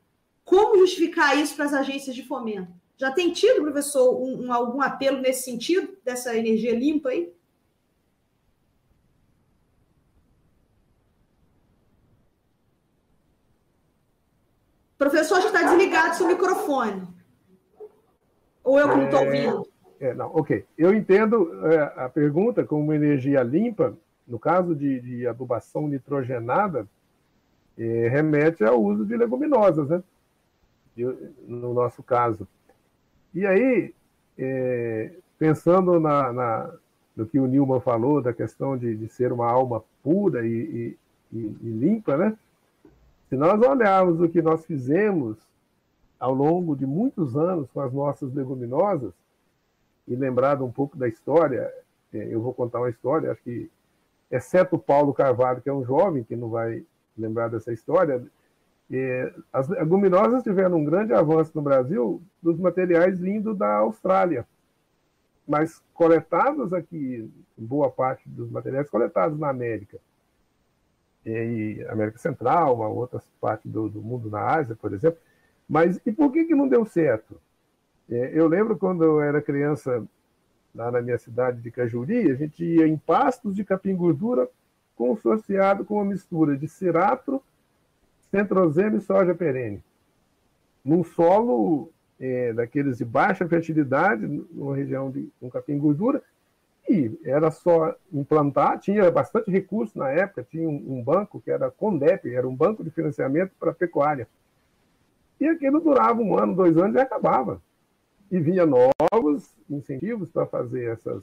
Como 0.44 0.79
justificar 0.79 1.37
isso 1.37 1.57
para 1.57 1.64
as 1.64 1.75
agências 1.75 2.14
de 2.14 2.25
fomento? 2.25 2.72
Já 2.97 3.11
tem 3.11 3.32
tido, 3.32 3.61
professor, 3.62 4.14
um, 4.22 4.47
um, 4.47 4.53
algum 4.53 4.80
apelo 4.80 5.20
nesse 5.20 5.43
sentido, 5.43 5.99
dessa 6.05 6.37
energia 6.37 6.78
limpa 6.78 7.09
aí? 7.09 7.34
Professor, 14.97 15.41
está 15.41 15.61
desligado 15.61 16.14
seu 16.14 16.28
microfone. 16.28 17.09
Ou 18.62 18.78
eu 18.78 18.89
que 18.89 18.97
não 18.97 19.05
estou 19.07 19.20
é, 19.20 19.24
ouvindo? 19.24 19.76
É, 20.01 20.14
não, 20.14 20.26
ok. 20.34 20.64
Eu 20.76 20.94
entendo 20.94 21.66
é, 21.66 22.05
a 22.05 22.09
pergunta 22.09 22.64
como 22.64 22.92
energia 22.92 23.42
limpa, 23.42 23.97
no 24.26 24.38
caso 24.38 24.74
de, 24.74 25.01
de 25.01 25.26
adubação 25.26 25.88
nitrogenada, 25.88 26.86
é, 27.78 28.09
remete 28.09 28.64
ao 28.64 28.82
uso 28.82 29.05
de 29.05 29.16
leguminosas, 29.16 29.88
né? 29.88 30.03
no 31.47 31.74
nosso 31.74 32.03
caso. 32.03 32.49
E 33.34 33.47
aí, 33.47 33.94
é, 34.38 35.12
pensando 35.38 36.01
na, 36.01 36.32
na, 36.32 36.74
no 37.14 37.26
que 37.26 37.38
o 37.38 37.47
Nilman 37.47 37.80
falou, 37.80 38.22
da 38.22 38.32
questão 38.32 38.76
de, 38.76 38.97
de 38.97 39.09
ser 39.09 39.32
uma 39.32 39.51
alma 39.51 39.84
pura 40.03 40.47
e, 40.47 40.97
e, 41.32 41.36
e 41.36 41.68
limpa, 41.68 42.16
né? 42.16 42.36
Se 43.28 43.36
nós 43.36 43.61
olharmos 43.61 44.20
o 44.20 44.28
que 44.28 44.40
nós 44.40 44.64
fizemos 44.64 45.36
ao 46.18 46.32
longo 46.32 46.76
de 46.76 46.86
muitos 46.86 47.36
anos 47.36 47.68
com 47.72 47.80
as 47.80 47.92
nossas 47.92 48.32
leguminosas, 48.32 49.12
e 50.07 50.14
lembrado 50.14 50.64
um 50.64 50.70
pouco 50.70 50.96
da 50.96 51.09
história, 51.09 51.72
é, 52.12 52.34
eu 52.34 52.40
vou 52.40 52.54
contar 52.54 52.78
uma 52.78 52.90
história, 52.90 53.32
acho 53.32 53.42
que, 53.42 53.70
exceto 54.30 54.76
o 54.76 54.78
Paulo 54.78 55.12
Carvalho, 55.14 55.61
que 55.61 55.68
é 55.68 55.72
um 55.72 55.84
jovem 55.84 56.24
que 56.24 56.36
não 56.36 56.48
vai 56.48 56.84
lembrar 57.16 57.48
dessa 57.48 57.72
história, 57.72 58.24
é, 58.90 59.32
as 59.52 59.68
leguminosas 59.68 60.42
tiveram 60.42 60.78
um 60.78 60.84
grande 60.84 61.12
avanço 61.12 61.50
no 61.54 61.62
Brasil 61.62 62.22
dos 62.40 62.59
materiais 62.59 63.18
vindo 63.18 63.54
da 63.54 63.76
Austrália, 63.76 64.46
mas 65.46 65.82
coletados 65.94 66.72
aqui, 66.72 67.30
boa 67.57 67.90
parte 67.90 68.28
dos 68.28 68.50
materiais 68.50 68.88
coletados 68.88 69.38
na 69.38 69.48
América, 69.48 69.98
e 71.24 71.84
América 71.88 72.18
Central, 72.18 72.76
uma 72.76 72.88
outra 72.88 73.20
parte 73.40 73.68
do, 73.68 73.88
do 73.88 74.00
mundo 74.00 74.30
na 74.30 74.40
Ásia, 74.40 74.76
por 74.76 74.92
exemplo. 74.92 75.18
Mas 75.68 76.00
e 76.07 76.12
por 76.12 76.30
que, 76.30 76.44
que 76.44 76.54
não 76.54 76.68
deu 76.68 76.86
certo? 76.86 77.40
É, 78.11 78.30
eu 78.32 78.46
lembro 78.46 78.76
quando 78.76 79.02
eu 79.02 79.20
era 79.20 79.42
criança, 79.42 80.04
lá 80.74 80.90
na 80.90 81.00
minha 81.00 81.18
cidade 81.18 81.61
de 81.61 81.70
Cajuri, 81.70 82.30
a 82.30 82.34
gente 82.34 82.64
ia 82.64 82.86
em 82.86 82.96
pastos 82.96 83.54
de 83.54 83.64
capim 83.64 83.94
gordura 83.96 84.48
consorciado 84.94 85.84
com 85.84 85.94
uma 85.94 86.04
mistura 86.04 86.57
de 86.57 86.66
ciratro, 86.68 87.42
centrosema 88.30 88.96
e 88.96 89.00
soja 89.00 89.34
perene. 89.34 89.82
Num 90.84 91.04
solo 91.04 91.90
é, 92.18 92.52
daqueles 92.52 92.98
de 92.98 93.04
baixa 93.04 93.46
fertilidade, 93.46 94.26
numa 94.26 94.74
região 94.74 95.11
de 95.11 95.28
um 95.42 95.50
capim 95.50 95.78
gordura, 95.78 96.22
e 96.88 97.18
era 97.24 97.50
só 97.50 97.94
implantar, 98.12 98.78
tinha 98.78 99.11
bastante 99.11 99.50
recurso 99.50 99.98
na 99.98 100.09
época, 100.11 100.46
tinha 100.48 100.68
um, 100.68 100.98
um 100.98 101.02
banco 101.02 101.40
que 101.40 101.50
era 101.50 101.70
Condep, 101.70 102.32
era 102.32 102.48
um 102.48 102.54
banco 102.54 102.84
de 102.84 102.90
financiamento 102.90 103.52
para 103.59 103.74
pecuária. 103.74 104.28
E 105.40 105.46
aquilo 105.48 105.80
durava 105.80 106.20
um 106.20 106.38
ano, 106.38 106.54
dois 106.54 106.76
anos 106.78 106.94
e 106.94 107.00
acabava. 107.00 107.61
E 108.31 108.41
vinha 108.41 108.66
novos 108.66 109.55
incentivos 109.70 110.31
para 110.31 110.47
fazer 110.47 110.93
essas, 110.93 111.22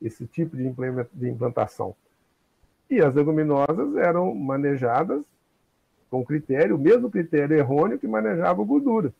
esse 0.00 0.26
tipo 0.26 0.56
de, 0.56 0.72
de 1.12 1.28
implantação. 1.28 1.94
E 2.88 3.00
as 3.00 3.14
leguminosas 3.14 3.96
eram 3.96 4.34
manejadas 4.34 5.22
com 6.10 6.24
critério, 6.24 6.74
o 6.74 6.78
mesmo 6.78 7.10
critério 7.10 7.56
errôneo 7.56 7.98
que 7.98 8.08
manejava 8.08 8.60
a 8.60 8.64
gordura. 8.64 9.12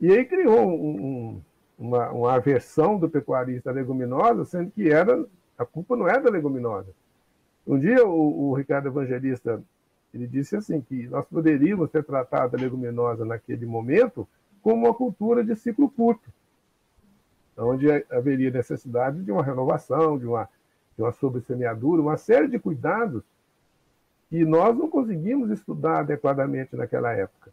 E 0.00 0.10
aí 0.10 0.24
criou 0.24 0.66
um, 0.66 0.72
um, 0.74 1.42
uma, 1.78 2.10
uma 2.10 2.32
aversão 2.34 2.98
do 2.98 3.08
pecuarista 3.08 3.70
à 3.70 3.72
leguminosa, 3.72 4.44
sendo 4.44 4.70
que 4.72 4.90
era 4.90 5.24
a 5.56 5.64
culpa 5.64 5.96
não 5.96 6.08
é 6.08 6.18
da 6.18 6.28
leguminosa. 6.28 6.88
Um 7.64 7.78
dia 7.78 8.04
o, 8.04 8.50
o 8.50 8.54
Ricardo 8.54 8.88
Evangelista 8.88 9.62
ele 10.12 10.26
disse 10.26 10.56
assim 10.56 10.80
que 10.80 11.06
nós 11.08 11.24
poderíamos 11.26 11.90
ter 11.90 12.04
tratado 12.04 12.56
a 12.56 12.60
leguminosa 12.60 13.24
naquele 13.24 13.64
momento 13.64 14.28
como 14.62 14.86
uma 14.86 14.94
cultura 14.94 15.44
de 15.44 15.54
ciclo 15.56 15.90
curto, 15.90 16.30
onde 17.56 17.90
haveria 18.10 18.50
necessidade 18.50 19.22
de 19.22 19.30
uma 19.30 19.42
renovação, 19.42 20.18
de 20.18 20.26
uma, 20.26 20.48
de 20.96 21.02
uma 21.02 21.12
sobressemeadura, 21.12 22.00
uma 22.00 22.16
série 22.16 22.48
de 22.48 22.58
cuidados 22.58 23.22
que 24.30 24.44
nós 24.44 24.76
não 24.76 24.88
conseguimos 24.88 25.50
estudar 25.50 26.00
adequadamente 26.00 26.74
naquela 26.74 27.12
época. 27.12 27.52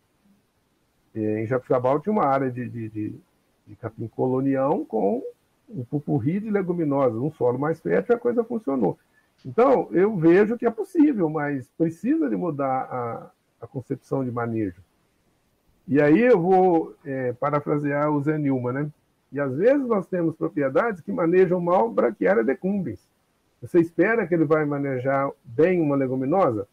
Em 1.14 1.46
Jabuticabal 1.46 2.00
tinha 2.00 2.14
uma 2.14 2.26
área 2.26 2.50
de, 2.50 2.70
de, 2.70 2.90
de, 2.90 3.16
de 3.68 3.76
capim 3.76 4.08
colonião 4.08 4.86
com 4.86 5.22
um 5.68 5.84
pupurri 5.84 6.40
de 6.40 6.50
leguminosas, 6.50 7.20
um 7.20 7.32
solo 7.32 7.60
mais 7.60 7.80
fértil, 7.80 8.16
a 8.16 8.20
coisa 8.20 8.44
funcionou. 8.44 8.98
Então, 9.46 9.88
eu 9.92 10.16
vejo 10.16 10.58
que 10.58 10.66
é 10.66 10.72
possível, 10.72 11.30
mas 11.30 11.70
precisa 11.78 12.30
de 12.30 12.36
mudar 12.36 12.88
a, 12.92 13.32
a 13.62 13.68
concepção 13.68 14.24
de 14.24 14.32
manejo. 14.32 14.82
E 15.90 16.00
aí 16.00 16.22
eu 16.22 16.40
vou 16.40 16.96
é, 17.04 17.34
parafrasear 17.34 18.12
o 18.12 18.22
Zé 18.22 18.38
Nilma, 18.38 18.72
né? 18.72 18.92
E 19.32 19.40
às 19.40 19.56
vezes 19.56 19.88
nós 19.88 20.06
temos 20.06 20.36
propriedades 20.36 21.02
que 21.02 21.12
manejam 21.12 21.60
mal 21.60 21.90
Brachiaria 21.90 22.44
decumbens. 22.44 23.00
Você 23.60 23.80
espera 23.80 24.28
que 24.28 24.36
ele 24.36 24.46
vai 24.46 24.66
manejar 24.66 25.32
bem 25.44 25.82
uma 25.82 25.96
leguminosa? 25.96 26.68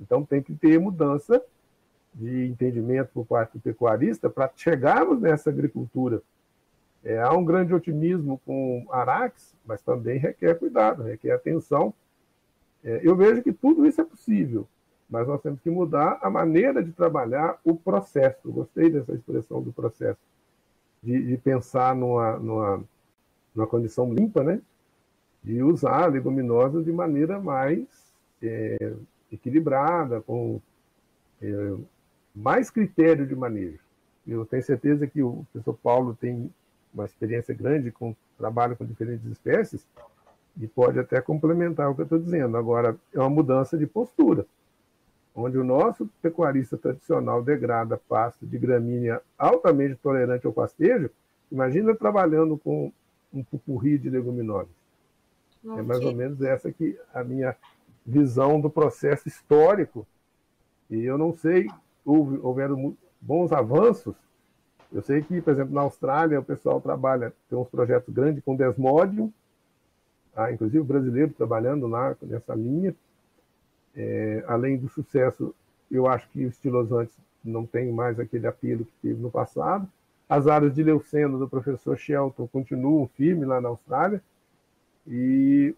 Então 0.00 0.24
tem 0.24 0.42
que 0.42 0.52
ter 0.52 0.80
mudança 0.80 1.40
de 2.12 2.48
entendimento 2.48 3.10
por 3.14 3.24
parte 3.24 3.52
do 3.52 3.60
pecuarista 3.60 4.28
para 4.28 4.50
chegarmos 4.56 5.20
nessa 5.20 5.48
agricultura. 5.48 6.20
É, 7.04 7.20
há 7.20 7.32
um 7.32 7.44
grande 7.44 7.72
otimismo 7.72 8.40
com 8.44 8.84
Arax, 8.90 9.54
mas 9.64 9.80
também 9.80 10.18
requer 10.18 10.58
cuidado, 10.58 11.04
requer 11.04 11.30
atenção. 11.30 11.94
É, 12.82 13.00
eu 13.04 13.14
vejo 13.14 13.44
que 13.44 13.52
tudo 13.52 13.86
isso 13.86 14.00
é 14.00 14.04
possível, 14.04 14.66
mas 15.10 15.26
nós 15.26 15.42
temos 15.42 15.60
que 15.60 15.68
mudar 15.68 16.18
a 16.22 16.30
maneira 16.30 16.82
de 16.82 16.92
trabalhar 16.92 17.58
o 17.64 17.74
processo. 17.74 18.50
gostei 18.50 18.88
dessa 18.88 19.12
expressão 19.12 19.60
do 19.60 19.72
processo, 19.72 20.20
de, 21.02 21.26
de 21.26 21.36
pensar 21.36 21.94
numa, 21.96 22.38
numa, 22.38 22.84
numa 23.54 23.66
condição 23.66 24.12
limpa, 24.14 24.44
né? 24.44 24.60
de 25.42 25.62
usar 25.62 26.06
leguminosas 26.06 26.84
de 26.84 26.92
maneira 26.92 27.40
mais 27.40 27.86
é, 28.42 28.92
equilibrada, 29.32 30.20
com 30.20 30.60
é, 31.42 31.74
mais 32.34 32.70
critério 32.70 33.26
de 33.26 33.34
manejo. 33.34 33.80
Eu 34.26 34.44
tenho 34.44 34.62
certeza 34.62 35.06
que 35.06 35.22
o 35.22 35.44
professor 35.50 35.74
Paulo 35.82 36.14
tem 36.14 36.52
uma 36.92 37.04
experiência 37.04 37.54
grande 37.54 37.90
com 37.90 38.14
trabalho 38.36 38.76
com 38.76 38.84
diferentes 38.84 39.24
espécies 39.26 39.86
e 40.60 40.66
pode 40.66 40.98
até 40.98 41.20
complementar 41.20 41.90
o 41.90 41.94
que 41.94 42.02
eu 42.02 42.04
estou 42.04 42.18
dizendo. 42.18 42.56
Agora, 42.56 42.96
é 43.12 43.18
uma 43.18 43.30
mudança 43.30 43.78
de 43.78 43.86
postura, 43.86 44.46
onde 45.34 45.58
o 45.58 45.64
nosso 45.64 46.08
pecuarista 46.20 46.76
tradicional 46.76 47.42
degrada 47.42 48.00
pasto 48.08 48.46
de 48.46 48.58
gramínea 48.58 49.20
altamente 49.38 49.96
tolerante 49.96 50.46
ao 50.46 50.52
pastejo, 50.52 51.10
imagina 51.50 51.94
trabalhando 51.94 52.56
com 52.58 52.92
um 53.32 53.42
pupurri 53.44 53.98
de 53.98 54.10
leguminosas. 54.10 54.74
É 55.64 55.82
mais 55.82 56.04
ou 56.04 56.14
menos 56.14 56.40
essa 56.42 56.72
que 56.72 56.98
a 57.12 57.22
minha 57.22 57.54
visão 58.04 58.60
do 58.60 58.70
processo 58.70 59.28
histórico. 59.28 60.06
E 60.88 61.04
eu 61.04 61.18
não 61.18 61.32
sei 61.32 61.68
houve, 62.04 62.38
houveram 62.42 62.96
bons 63.20 63.52
avanços. 63.52 64.14
Eu 64.92 65.02
sei 65.02 65.22
que, 65.22 65.40
por 65.40 65.52
exemplo, 65.52 65.74
na 65.74 65.82
Austrália, 65.82 66.40
o 66.40 66.44
pessoal 66.44 66.80
trabalha, 66.80 67.32
tem 67.48 67.56
uns 67.56 67.68
projetos 67.68 68.12
grandes 68.12 68.42
com 68.42 68.56
Desmodium, 68.56 69.32
tá? 70.34 70.50
inclusive 70.50 70.82
brasileiro 70.82 71.32
trabalhando 71.32 71.86
lá 71.86 72.16
nessa 72.22 72.54
linha. 72.54 72.94
É, 73.96 74.44
além 74.46 74.78
do 74.78 74.88
sucesso, 74.88 75.54
eu 75.90 76.06
acho 76.06 76.28
que 76.30 76.44
os 76.44 76.54
estilosantes 76.54 77.16
não 77.44 77.66
tem 77.66 77.92
mais 77.92 78.18
aquele 78.20 78.46
apelo 78.46 78.84
que 78.84 78.92
teve 79.02 79.20
no 79.20 79.30
passado. 79.30 79.88
As 80.28 80.46
áreas 80.46 80.74
de 80.74 80.82
leuceno 80.82 81.38
do 81.38 81.48
professor 81.48 81.98
Shelton 81.98 82.46
continuam 82.46 83.08
firmes 83.16 83.48
lá 83.48 83.60
na 83.60 83.68
Austrália. 83.68 84.22
E 85.06 85.74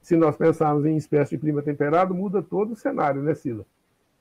se 0.00 0.16
nós 0.16 0.36
pensarmos 0.36 0.86
em 0.86 0.96
espécie 0.96 1.36
de 1.36 1.40
clima 1.40 1.62
temperado, 1.62 2.14
muda 2.14 2.42
todo 2.42 2.72
o 2.72 2.76
cenário, 2.76 3.22
né, 3.22 3.34
Sila? 3.34 3.66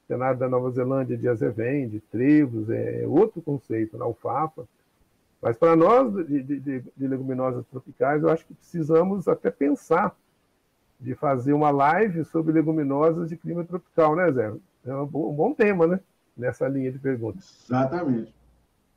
cenário 0.10 0.40
da 0.40 0.50
Nova 0.50 0.72
Zelândia 0.72 1.16
de 1.16 1.28
azevém, 1.28 1.88
de 1.88 2.00
trevos, 2.00 2.68
é 2.72 3.06
outro 3.08 3.44
conceito, 3.44 3.96
na 3.96 4.06
alfafa. 4.06 4.68
Mas 5.40 5.56
para 5.56 5.76
nós, 5.76 6.12
de, 6.28 6.42
de, 6.42 6.60
de, 6.98 7.08
leguminosas 7.08 7.64
tropicais, 7.68 8.24
eu 8.24 8.30
acho 8.30 8.44
que 8.46 8.56
precisamos 8.56 9.28
até 9.28 9.52
pensar 9.52 10.16
de 11.00 11.16
fazer 11.16 11.54
uma 11.54 11.72
live 11.72 12.26
sobre 12.26 12.52
leguminosas 12.52 13.30
de 13.30 13.38
clima 13.38 13.64
tropical, 13.64 14.16
né, 14.16 14.32
Zé? 14.32 14.54
É 14.86 14.94
um 14.94 15.06
bom, 15.06 15.32
um 15.32 15.34
bom 15.34 15.54
tema, 15.54 15.88
né? 15.88 16.00
Nessa 16.36 16.68
linha 16.68 16.92
de 16.92 17.00
perguntas. 17.00 17.64
Exatamente. 17.66 18.34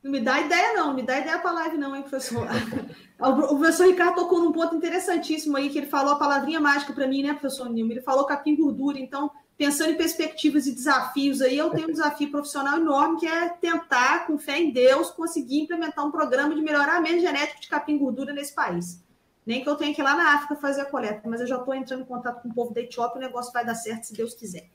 Não 0.03 0.11
me 0.11 0.19
dá 0.19 0.41
ideia, 0.41 0.73
não. 0.73 0.87
Não 0.87 0.95
me 0.95 1.03
dá 1.03 1.17
ideia 1.17 1.39
para 1.39 1.51
a 1.51 1.53
live, 1.53 1.77
não, 1.77 1.95
hein, 1.95 2.01
professor? 2.01 2.45
o 3.19 3.57
professor 3.57 3.87
Ricardo 3.87 4.15
tocou 4.15 4.39
num 4.39 4.51
ponto 4.51 4.75
interessantíssimo 4.75 5.55
aí, 5.55 5.69
que 5.69 5.77
ele 5.77 5.87
falou 5.87 6.13
a 6.13 6.19
palavrinha 6.19 6.59
mágica 6.59 6.91
para 6.91 7.07
mim, 7.07 7.23
né, 7.23 7.31
professor 7.33 7.69
Nilma? 7.69 7.93
Ele 7.93 8.01
falou 8.01 8.25
capim 8.25 8.55
gordura. 8.55 8.99
Então, 8.99 9.31
pensando 9.57 9.91
em 9.91 9.97
perspectivas 9.97 10.67
e 10.67 10.73
desafios 10.73 11.41
aí, 11.41 11.57
eu 11.57 11.69
tenho 11.69 11.87
um 11.87 11.91
desafio 11.91 12.29
profissional 12.29 12.77
enorme 12.77 13.17
que 13.17 13.25
é 13.25 13.47
tentar, 13.47 14.27
com 14.27 14.37
fé 14.37 14.59
em 14.59 14.71
Deus, 14.71 15.09
conseguir 15.09 15.61
implementar 15.61 16.05
um 16.05 16.11
programa 16.11 16.53
de 16.53 16.61
melhoramento 16.61 17.21
genético 17.21 17.61
de 17.61 17.69
capim 17.69 17.97
gordura 17.97 18.33
nesse 18.33 18.53
país. 18.53 19.01
Nem 19.45 19.63
que 19.63 19.69
eu 19.69 19.75
tenha 19.75 19.93
que 19.93 20.01
ir 20.01 20.03
lá 20.03 20.15
na 20.15 20.35
África 20.35 20.55
fazer 20.55 20.81
a 20.81 20.85
coleta, 20.85 21.27
mas 21.27 21.41
eu 21.41 21.47
já 21.47 21.57
estou 21.57 21.73
entrando 21.73 22.01
em 22.01 22.05
contato 22.05 22.41
com 22.41 22.49
o 22.49 22.53
povo 22.53 22.73
da 22.73 22.81
Etiópia, 22.81 23.17
o 23.17 23.21
negócio 23.21 23.51
vai 23.51 23.65
dar 23.65 23.75
certo 23.75 24.05
se 24.05 24.13
Deus 24.13 24.33
quiser. 24.33 24.69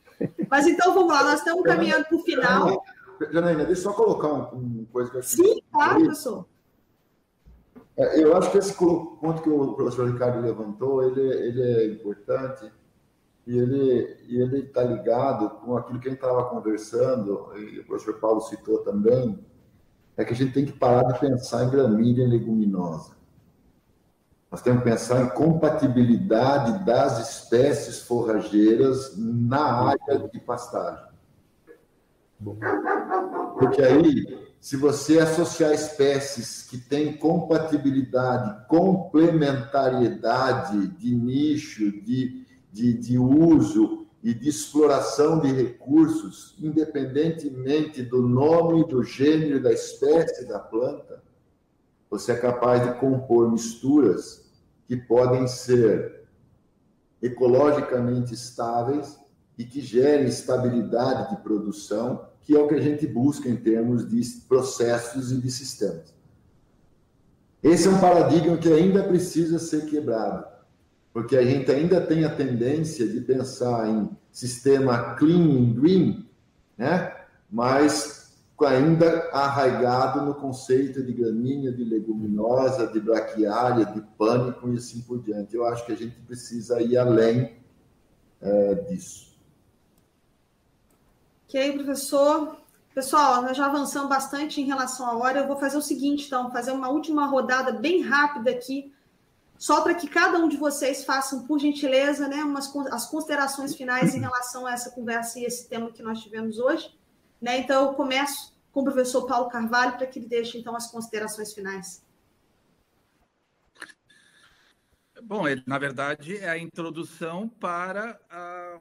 Mas 0.51 0.67
então 0.67 0.93
vamos 0.93 1.13
lá, 1.13 1.25
nós 1.25 1.39
estamos 1.41 1.63
caminhando 1.65 2.05
para 2.05 2.17
o 2.17 2.23
final. 2.23 2.85
Janaína, 3.33 3.65
deixa 3.65 3.81
eu 3.81 3.85
só 3.85 3.93
colocar 3.93 4.29
uma, 4.29 4.51
uma 4.51 4.87
coisa 4.93 5.11
que 5.11 5.17
eu 5.17 5.23
Sim, 5.23 5.61
claro, 5.73 6.01
professor. 6.01 6.47
É, 7.97 8.23
eu 8.23 8.37
acho 8.37 8.51
que 8.53 8.59
esse 8.59 8.75
ponto 8.75 9.43
que 9.43 9.51
o 9.51 9.73
professor 9.73 10.09
Ricardo 10.09 10.41
levantou, 10.41 11.03
ele, 11.03 11.21
ele 11.21 11.63
é 11.63 11.87
importante 11.87 12.71
e 13.45 13.59
ele 13.59 14.17
e 14.29 14.41
ele 14.41 14.61
está 14.61 14.85
ligado 14.85 15.51
com 15.61 15.77
aquilo 15.77 15.99
que 15.99 16.07
a 16.07 16.11
gente 16.13 16.23
estava 16.23 16.45
conversando 16.45 17.57
e 17.57 17.81
o 17.81 17.87
professor 17.87 18.21
Paulo 18.21 18.41
citou 18.43 18.79
também 18.85 19.45
é 20.17 20.25
que 20.25 20.33
a 20.33 20.37
gente 20.37 20.53
tem 20.53 20.65
que 20.65 20.73
parar 20.73 21.13
de 21.13 21.19
pensar 21.19 21.65
em 21.65 21.71
gramínea 21.71 22.29
leguminosa 22.29 23.18
nós 24.51 24.63
temos 24.63 24.83
que 24.83 24.89
pensar 24.89 25.23
em 25.23 25.29
compatibilidade 25.29 26.85
das 26.85 27.29
espécies 27.29 28.01
forrageiras 28.01 29.15
na 29.17 29.91
área 29.91 30.29
de 30.33 30.41
pastagem. 30.41 31.07
Porque 33.59 33.83
aí 33.83 34.49
se 34.61 34.77
você 34.77 35.21
associar 35.21 35.73
espécies 35.73 36.63
que 36.63 36.79
têm 36.79 37.17
compatibilidade, 37.17 38.67
complementariedade 38.67 40.89
de 40.99 41.15
nicho, 41.15 41.93
de, 42.03 42.45
de, 42.73 42.93
de 42.95 43.17
uso 43.19 44.09
e 44.23 44.35
de 44.35 44.49
exploração 44.49 45.41
de 45.41 45.53
recursos, 45.53 46.57
independentemente 46.61 48.03
do 48.03 48.21
nome, 48.21 48.85
do 48.89 49.05
gênero, 49.05 49.63
da 49.63 49.73
espécie 49.73 50.45
da 50.47 50.59
planta, 50.59 51.18
você 52.11 52.33
é 52.33 52.37
capaz 52.37 52.83
de 52.83 52.99
compor 52.99 53.51
misturas 53.51 54.49
que 54.87 54.97
podem 54.97 55.47
ser 55.47 56.27
ecologicamente 57.21 58.33
estáveis 58.33 59.19
e 59.57 59.65
que 59.65 59.81
gerem 59.81 60.27
estabilidade 60.27 61.31
de 61.31 61.43
produção 61.43 62.29
que 62.49 62.57
é 62.57 62.59
o 62.59 62.67
que 62.67 62.77
a 62.77 62.81
gente 62.81 63.07
busca 63.07 63.47
em 63.47 63.57
termos 63.57 64.09
de 64.09 64.23
processos 64.49 65.31
e 65.31 65.39
de 65.39 65.51
sistemas. 65.51 66.15
Esse 67.63 67.89
é 67.89 67.91
um 67.91 68.01
paradigma 68.01 68.57
que 68.57 68.73
ainda 68.73 69.03
precisa 69.05 69.59
ser 69.59 69.85
quebrado, 69.85 70.47
porque 71.13 71.37
a 71.37 71.45
gente 71.45 71.71
ainda 71.71 72.01
tem 72.01 72.25
a 72.25 72.35
tendência 72.35 73.07
de 73.07 73.21
pensar 73.21 73.87
em 73.87 74.09
sistema 74.33 75.15
clean 75.17 75.43
and 75.43 75.73
green, 75.75 76.27
né? 76.79 77.15
mas 77.51 78.28
ainda 78.67 79.31
arraigado 79.33 80.23
no 80.23 80.35
conceito 80.35 81.03
de 81.03 81.13
gramínea, 81.13 81.73
de 81.73 81.85
leguminosa, 81.85 82.87
de 82.89 82.99
braquiária, 82.99 83.87
de 83.87 84.01
pânico 84.19 84.69
e 84.69 84.77
assim 84.77 85.01
por 85.03 85.23
diante. 85.23 85.55
Eu 85.55 85.65
acho 85.65 85.87
que 85.87 85.93
a 85.93 85.97
gente 85.97 86.21
precisa 86.23 86.81
ir 86.83 86.97
além 86.97 87.57
é, 88.41 88.75
disso. 88.75 89.29
Ok, 91.47 91.73
professor. 91.75 92.57
Pessoal, 92.95 93.43
nós 93.43 93.57
já 93.57 93.67
avançamos 93.67 94.09
bastante 94.09 94.61
em 94.61 94.65
relação 94.65 95.07
à 95.07 95.17
hora. 95.17 95.41
Eu 95.41 95.47
vou 95.47 95.57
fazer 95.57 95.77
o 95.77 95.83
seguinte, 95.83 96.27
então, 96.27 96.51
fazer 96.51 96.73
uma 96.73 96.89
última 96.89 97.27
rodada 97.27 97.71
bem 97.71 98.03
rápida 98.03 98.51
aqui, 98.51 98.93
só 99.57 99.83
para 99.83 99.95
que 99.95 100.09
cada 100.09 100.37
um 100.39 100.49
de 100.49 100.57
vocês 100.57 101.05
façam, 101.05 101.47
por 101.47 101.61
gentileza, 101.61 102.27
né, 102.27 102.43
umas, 102.43 102.75
as 102.91 103.07
considerações 103.07 103.75
finais 103.77 104.17
em 104.17 104.21
relação 104.21 104.67
a 104.67 104.73
essa 104.73 104.91
conversa 104.91 105.39
e 105.39 105.45
esse 105.45 105.69
tema 105.69 105.93
que 105.93 106.03
nós 106.03 106.21
tivemos 106.21 106.59
hoje. 106.59 106.98
Né? 107.41 107.59
Então, 107.59 107.87
eu 107.87 107.95
começo 107.95 108.57
com 108.73 108.81
o 108.81 108.85
professor 108.85 109.27
Paulo 109.27 109.49
Carvalho 109.49 109.97
para 109.97 110.07
que 110.07 110.19
ele 110.19 110.29
deixe, 110.29 110.59
então, 110.59 110.75
as 110.75 110.91
considerações 110.91 111.53
finais. 111.53 112.03
Bom, 115.23 115.45
na 115.67 115.79
verdade, 115.79 116.37
é 116.39 116.49
a 116.49 116.59
introdução 116.59 117.49
para 117.49 118.19
a 118.31 118.79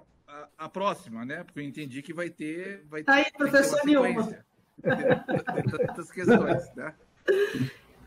a, 0.57 0.69
próxima, 0.69 1.25
né? 1.25 1.43
Porque 1.43 1.59
eu 1.59 1.63
entendi 1.63 2.01
que 2.01 2.13
vai 2.13 2.29
ter. 2.29 2.85
Vai 2.89 3.03
tá 3.03 3.13
aí, 3.15 3.31
professor 3.31 3.83
Nilma. 3.85 4.37
tantas 4.83 6.11
questões, 6.11 6.75
né? 6.75 6.93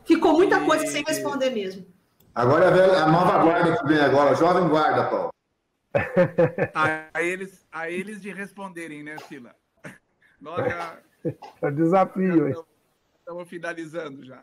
Ficou 0.05 0.35
muita 0.35 0.61
e... 0.61 0.67
coisa 0.67 0.87
sem 0.87 1.03
responder 1.05 1.51
mesmo. 1.51 1.87
Agora 2.35 2.67
é 2.67 2.99
a 2.99 3.09
nova 3.09 3.39
guarda 3.43 3.77
que 3.77 3.87
vem 3.87 3.99
agora, 3.99 4.37
jovem 4.37 4.69
guarda, 4.69 5.09
Paulo. 5.09 5.31
A 6.75 7.23
eles, 7.23 7.67
a 7.73 7.91
eles 7.91 8.21
de 8.21 8.33
responderem, 8.33 9.03
né, 9.03 9.17
Sila? 9.29 9.55
Nós 10.41 10.65
já. 10.65 10.99
É 11.63 11.71
desafio, 11.71 12.49
hein? 12.49 12.55
Estamos 13.19 13.49
finalizando 13.49 14.25
já. 14.25 14.43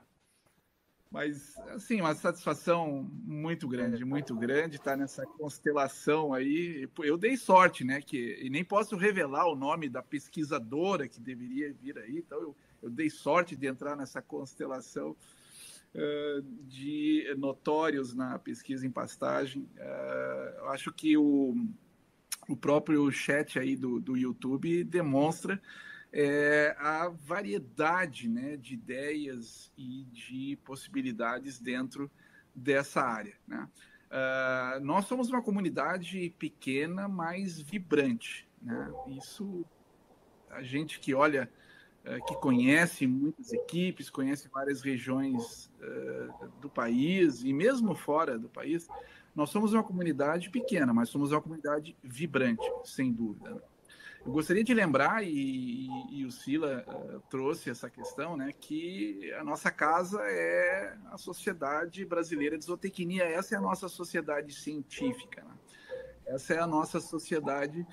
Mas, 1.09 1.57
assim, 1.69 2.01
uma 2.01 2.13
satisfação 2.13 3.09
muito 3.23 3.67
grande, 3.67 4.03
muito 4.03 4.35
grande 4.35 4.75
estar 4.75 4.91
tá 4.91 4.97
nessa 4.97 5.25
constelação 5.25 6.33
aí. 6.33 6.87
Eu 6.99 7.17
dei 7.17 7.37
sorte, 7.37 7.83
né? 7.83 8.01
Que, 8.01 8.37
e 8.41 8.49
nem 8.49 8.63
posso 8.63 8.95
revelar 8.97 9.47
o 9.47 9.55
nome 9.55 9.87
da 9.87 10.03
pesquisadora 10.03 11.07
que 11.07 11.19
deveria 11.19 11.73
vir 11.73 11.97
aí, 11.97 12.17
então 12.17 12.39
eu, 12.41 12.55
eu 12.83 12.89
dei 12.89 13.09
sorte 13.09 13.55
de 13.55 13.67
entrar 13.67 13.95
nessa 13.95 14.21
constelação 14.21 15.15
uh, 15.95 16.41
de 16.67 17.33
notórios 17.37 18.13
na 18.13 18.37
pesquisa 18.37 18.85
em 18.85 18.91
pastagem. 18.91 19.63
Uh, 19.77 20.59
eu 20.59 20.69
acho 20.69 20.91
que 20.91 21.15
o, 21.15 21.55
o 22.49 22.57
próprio 22.57 23.09
chat 23.11 23.57
aí 23.57 23.77
do, 23.77 23.97
do 23.97 24.17
YouTube 24.17 24.83
demonstra 24.83 25.61
é, 26.11 26.75
a 26.79 27.09
variedade 27.09 28.29
né, 28.29 28.57
de 28.57 28.73
ideias 28.73 29.71
e 29.77 30.05
de 30.11 30.57
possibilidades 30.63 31.59
dentro 31.59 32.09
dessa 32.55 33.01
área. 33.01 33.35
Né? 33.47 33.67
Uh, 34.07 34.83
nós 34.83 35.05
somos 35.05 35.29
uma 35.29 35.41
comunidade 35.41 36.33
pequena, 36.39 37.07
mas 37.07 37.59
vibrante. 37.59 38.47
Né? 38.61 38.91
Isso, 39.17 39.65
a 40.49 40.63
gente 40.63 40.99
que 40.99 41.13
olha, 41.13 41.49
uh, 42.05 42.25
que 42.25 42.35
conhece 42.35 43.05
muitas 43.05 43.51
equipes, 43.51 44.09
conhece 44.09 44.49
várias 44.49 44.81
regiões 44.81 45.69
uh, 45.81 46.47
do 46.61 46.69
país 46.69 47.43
e 47.43 47.53
mesmo 47.53 47.93
fora 47.93 48.39
do 48.39 48.49
país, 48.49 48.87
nós 49.35 49.49
somos 49.49 49.73
uma 49.73 49.83
comunidade 49.83 50.49
pequena, 50.49 50.93
mas 50.93 51.09
somos 51.09 51.31
uma 51.31 51.41
comunidade 51.41 51.95
vibrante, 52.01 52.65
sem 52.83 53.11
dúvida. 53.11 53.61
Eu 54.27 54.33
gostaria 54.33 54.61
de 54.61 54.73
lembrar, 54.73 55.23
e, 55.23 55.87
e, 55.87 56.19
e 56.19 56.25
o 56.25 56.31
Sila 56.31 56.83
uh, 56.85 57.21
trouxe 57.29 57.69
essa 57.69 57.89
questão, 57.89 58.35
né, 58.35 58.51
que 58.59 59.33
a 59.39 59.41
nossa 59.41 59.71
casa 59.71 60.19
é 60.21 60.97
a 61.09 61.17
Sociedade 61.17 62.03
Brasileira 62.03 62.57
de 62.57 62.65
Zootecnia, 62.65 63.23
essa 63.23 63.55
é 63.55 63.57
a 63.57 63.61
nossa 63.61 63.87
sociedade 63.87 64.53
científica, 64.53 65.45
né? 65.45 65.53
essa 66.25 66.55
é 66.55 66.59
a 66.59 66.67
nossa 66.67 66.99
sociedade 66.99 67.87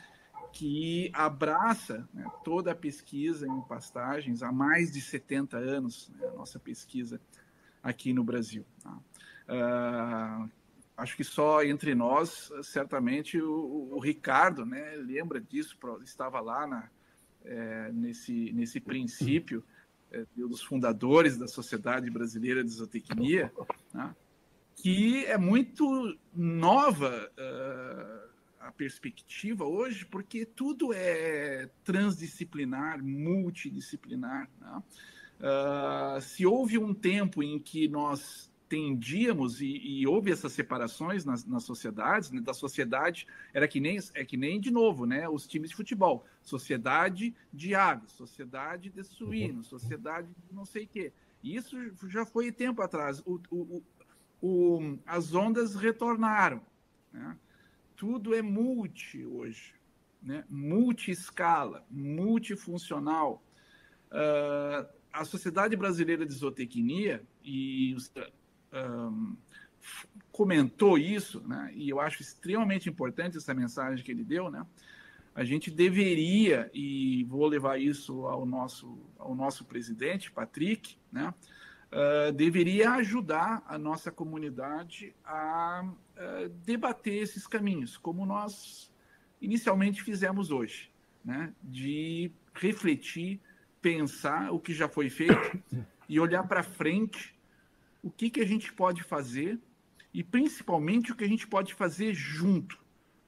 que 0.53 1.09
abraça 1.14 2.09
né, 2.12 2.26
toda 2.43 2.72
a 2.72 2.74
pesquisa 2.74 3.47
em 3.47 3.61
pastagens 3.62 4.43
há 4.43 4.51
mais 4.51 4.93
de 4.93 5.01
70 5.01 5.57
anos, 5.57 6.11
né, 6.16 6.26
a 6.26 6.32
nossa 6.32 6.59
pesquisa 6.59 7.20
aqui 7.80 8.12
no 8.12 8.24
Brasil. 8.24 8.66
Tá? 8.82 8.99
Uh, 9.47 10.51
acho 10.97 11.16
que 11.16 11.24
só 11.24 11.62
entre 11.62 11.95
nós, 11.95 12.51
certamente 12.62 13.40
o, 13.40 13.90
o 13.92 13.99
Ricardo, 13.99 14.64
né, 14.64 14.97
lembra 14.97 15.40
disso, 15.40 15.76
estava 16.03 16.40
lá 16.40 16.66
na, 16.66 16.90
é, 17.45 17.90
nesse, 17.92 18.53
nesse 18.53 18.80
princípio 18.80 19.64
é, 20.11 20.24
dos 20.36 20.62
fundadores 20.62 21.36
da 21.36 21.49
Sociedade 21.49 22.11
Brasileira 22.11 22.62
de 22.62 22.70
Zootecnia, 22.70 23.53
né, 23.92 24.14
que 24.76 25.24
é 25.26 25.38
muito 25.38 26.18
nova 26.34 27.30
uh, 27.38 28.28
a 28.61 28.72
perspectiva 28.72 29.64
hoje, 29.64 30.05
porque 30.05 30.45
tudo 30.45 30.92
é 30.92 31.68
transdisciplinar, 31.84 33.03
multidisciplinar. 33.03 34.49
Né? 34.61 34.82
Uh, 35.40 36.20
se 36.20 36.45
houve 36.45 36.78
um 36.78 36.92
tempo 36.92 37.42
em 37.42 37.59
que 37.59 37.88
nós 37.88 38.51
tendíamos 38.68 39.60
e, 39.60 39.66
e 39.66 40.06
houve 40.06 40.32
essas 40.32 40.52
separações 40.52 41.24
nas, 41.24 41.44
nas 41.44 41.64
sociedades, 41.64 42.30
né, 42.30 42.40
da 42.40 42.54
sociedade 42.54 43.26
era 43.52 43.68
que 43.68 43.78
nem 43.78 43.98
é 44.14 44.24
que 44.24 44.36
nem 44.36 44.60
de 44.60 44.70
novo, 44.70 45.06
né, 45.06 45.28
os 45.28 45.46
times 45.46 45.70
de 45.70 45.76
futebol, 45.76 46.24
sociedade 46.42 47.34
de 47.52 47.74
aves, 47.74 48.12
sociedade 48.12 48.90
de 48.90 49.04
suínos, 49.04 49.70
uhum. 49.70 49.78
sociedade 49.78 50.28
de 50.28 50.54
não 50.54 50.64
sei 50.64 50.84
o 50.84 50.88
quê. 50.88 51.12
Isso 51.42 51.76
já 52.08 52.24
foi 52.24 52.50
tempo 52.50 52.80
atrás. 52.80 53.20
O, 53.26 53.38
o, 53.50 53.82
o, 54.40 54.98
as 55.04 55.34
ondas 55.34 55.74
retornaram. 55.74 56.62
Né? 57.12 57.36
Tudo 57.94 58.34
é 58.34 58.40
multi 58.40 59.24
hoje, 59.24 59.74
né? 60.22 60.44
multi-escala, 60.48 61.86
multifuncional. 61.90 63.44
Uh, 64.06 64.88
a 65.12 65.24
Sociedade 65.24 65.76
Brasileira 65.76 66.24
de 66.24 66.32
Zootecnia 66.32 67.22
e 67.42 67.94
os, 67.94 68.10
um, 68.75 69.37
comentou 70.33 70.99
isso, 70.99 71.41
né? 71.47 71.70
e 71.75 71.89
eu 71.89 72.01
acho 72.01 72.20
extremamente 72.20 72.89
importante 72.89 73.37
essa 73.37 73.55
mensagem 73.55 74.05
que 74.05 74.11
ele 74.11 74.25
deu, 74.25 74.51
né? 74.51 74.66
A 75.35 75.45
gente 75.45 75.68
deveria, 75.68 76.70
e 76.72 77.25
vou 77.25 77.45
levar 77.47 77.81
isso 77.81 78.25
ao 78.27 78.47
nosso, 78.47 78.99
ao 79.18 79.35
nosso 79.35 79.64
presidente, 79.64 80.31
Patrick, 80.31 80.97
né? 81.11 81.35
Uh, 81.91 82.33
deveria 82.33 82.93
ajudar 82.93 83.62
a 83.68 83.79
nossa 83.79 84.11
comunidade 84.11 85.14
a 85.25 85.85
uh, 85.85 86.49
debater 86.64 87.22
esses 87.22 87.47
caminhos, 87.47 87.97
como 87.97 88.27
nós 88.27 88.91
inicialmente 89.41 90.03
fizemos 90.03 90.51
hoje, 90.51 90.91
né? 91.25 91.53
de 91.62 92.33
refletir, 92.53 93.41
pensar 93.81 94.51
o 94.53 94.59
que 94.59 94.75
já 94.75 94.89
foi 94.89 95.09
feito 95.09 95.62
e 96.09 96.18
olhar 96.18 96.43
para 96.49 96.62
frente 96.62 97.34
o 98.05 98.11
que, 98.11 98.28
que 98.28 98.40
a 98.42 98.46
gente 98.46 98.70
pode 98.70 99.02
fazer 99.02 99.59
e 100.12 100.22
principalmente 100.22 101.11
o 101.11 101.16
que 101.16 101.24
a 101.24 101.28
gente 101.28 101.46
pode 101.46 101.72
fazer 101.72 102.12
junto. 102.12 102.78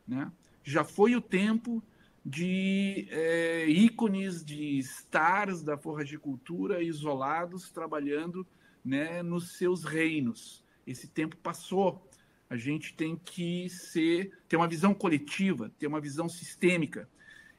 Né? 0.06 0.30
Já 0.62 0.84
foi 0.84 1.16
o 1.16 1.20
tempo 1.20 1.82
de 2.22 3.08
é, 3.10 3.66
ícones, 3.70 4.44
de 4.44 4.78
stars 4.80 5.62
da 5.62 5.78
forragicultura 5.78 6.82
isolados 6.82 7.70
trabalhando 7.70 8.46
né, 8.84 9.22
nos 9.22 9.56
seus 9.56 9.82
reinos. 9.82 10.62
Esse 10.86 11.08
tempo 11.08 11.38
passou. 11.38 12.06
A 12.50 12.56
gente 12.56 12.94
tem 12.94 13.16
que 13.16 13.70
ser, 13.70 14.30
ter 14.46 14.56
uma 14.56 14.68
visão 14.68 14.92
coletiva, 14.92 15.72
ter 15.78 15.86
uma 15.86 16.00
visão 16.00 16.28
sistêmica. 16.28 17.08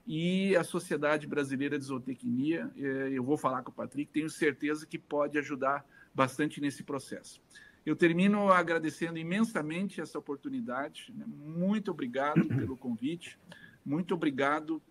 e 0.06 0.56
a 0.56 0.64
Sociedade 0.64 1.26
Brasileira 1.26 1.80
de 1.80 1.86
Zootecnia. 1.86 2.72
É, 2.78 3.10
eu 3.12 3.24
vou 3.24 3.38
falar 3.38 3.64
com 3.64 3.72
o 3.72 3.74
Patrick, 3.74 4.12
tenho 4.12 4.30
certeza 4.30 4.86
que 4.86 5.00
pode 5.00 5.38
ajudar 5.40 5.84
bastante 6.18 6.60
nesse 6.60 6.84
processo. 6.84 7.40
Eu 7.86 7.96
termino 7.96 8.52
agradecendo 8.52 9.20
imensamente 9.20 10.02
essa 10.02 10.18
oportunidade. 10.18 11.14
Né? 11.16 11.24
Muito 11.28 11.92
obrigado 11.92 12.44
pelo 12.50 12.76
convite. 12.76 13.40
Muito 13.86 14.16
obrigado 14.16 14.82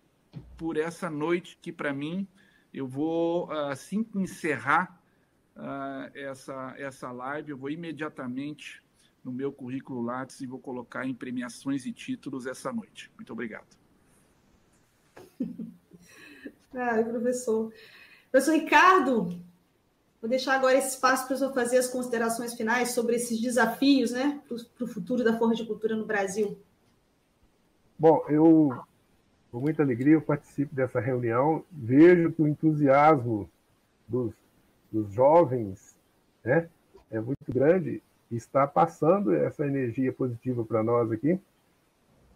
por 0.55 0.77
essa 0.77 1.09
noite 1.09 1.59
que, 1.61 1.71
para 1.71 1.93
mim, 1.93 2.25
eu 2.73 2.87
vou, 2.87 3.51
assim 3.51 4.03
que 4.03 4.17
encerrar 4.17 5.01
uh, 5.55 6.09
essa, 6.15 6.73
essa 6.77 7.11
live, 7.11 7.51
eu 7.51 7.57
vou 7.57 7.69
imediatamente 7.69 8.81
no 9.21 9.33
meu 9.33 9.51
currículo 9.51 10.01
Lattes 10.01 10.39
e 10.39 10.47
vou 10.47 10.59
colocar 10.59 11.05
em 11.05 11.13
premiações 11.13 11.85
e 11.85 11.91
títulos 11.91 12.47
essa 12.47 12.71
noite. 12.71 13.11
Muito 13.17 13.33
obrigado. 13.33 13.67
Ai, 16.73 17.03
professor. 17.03 17.73
Professor 18.31 18.53
Ricardo, 18.53 19.29
vou 20.21 20.29
deixar 20.29 20.55
agora 20.55 20.77
esse 20.77 20.95
espaço 20.95 21.27
para 21.27 21.35
o 21.35 21.37
senhor 21.37 21.53
fazer 21.53 21.77
as 21.77 21.89
considerações 21.89 22.53
finais 22.53 22.91
sobre 22.91 23.15
esses 23.15 23.39
desafios 23.39 24.11
né, 24.11 24.41
para 24.47 24.85
o 24.85 24.87
futuro 24.87 25.23
da 25.23 25.37
cultura 25.37 25.95
no 25.95 26.05
Brasil. 26.05 26.57
Bom, 27.97 28.23
eu, 28.29 28.77
com 29.51 29.59
muita 29.59 29.81
alegria, 29.83 30.13
eu 30.13 30.21
participo 30.21 30.73
dessa 30.73 30.99
reunião, 30.99 31.63
vejo 31.71 32.31
que 32.31 32.41
o 32.41 32.47
entusiasmo 32.47 33.49
dos, 34.07 34.33
dos 34.91 35.11
jovens 35.11 35.95
né, 36.43 36.69
é 37.09 37.19
muito 37.19 37.51
grande 37.51 38.01
e 38.29 38.35
está 38.35 38.67
passando 38.67 39.33
essa 39.33 39.65
energia 39.65 40.11
positiva 40.11 40.63
para 40.63 40.83
nós 40.83 41.11
aqui. 41.11 41.39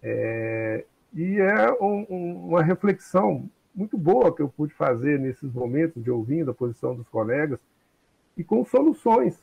É, 0.01 0.85
e 1.13 1.39
é 1.39 1.71
um, 1.73 2.05
um, 2.09 2.47
uma 2.47 2.63
reflexão 2.63 3.49
muito 3.73 3.97
boa 3.97 4.35
que 4.35 4.41
eu 4.41 4.49
pude 4.49 4.73
fazer 4.73 5.19
nesses 5.19 5.51
momentos 5.51 6.03
de 6.03 6.09
ouvindo 6.09 6.51
a 6.51 6.53
posição 6.53 6.95
dos 6.95 7.07
colegas 7.07 7.59
e 8.41 8.43
com 8.43 8.65
soluções. 8.65 9.39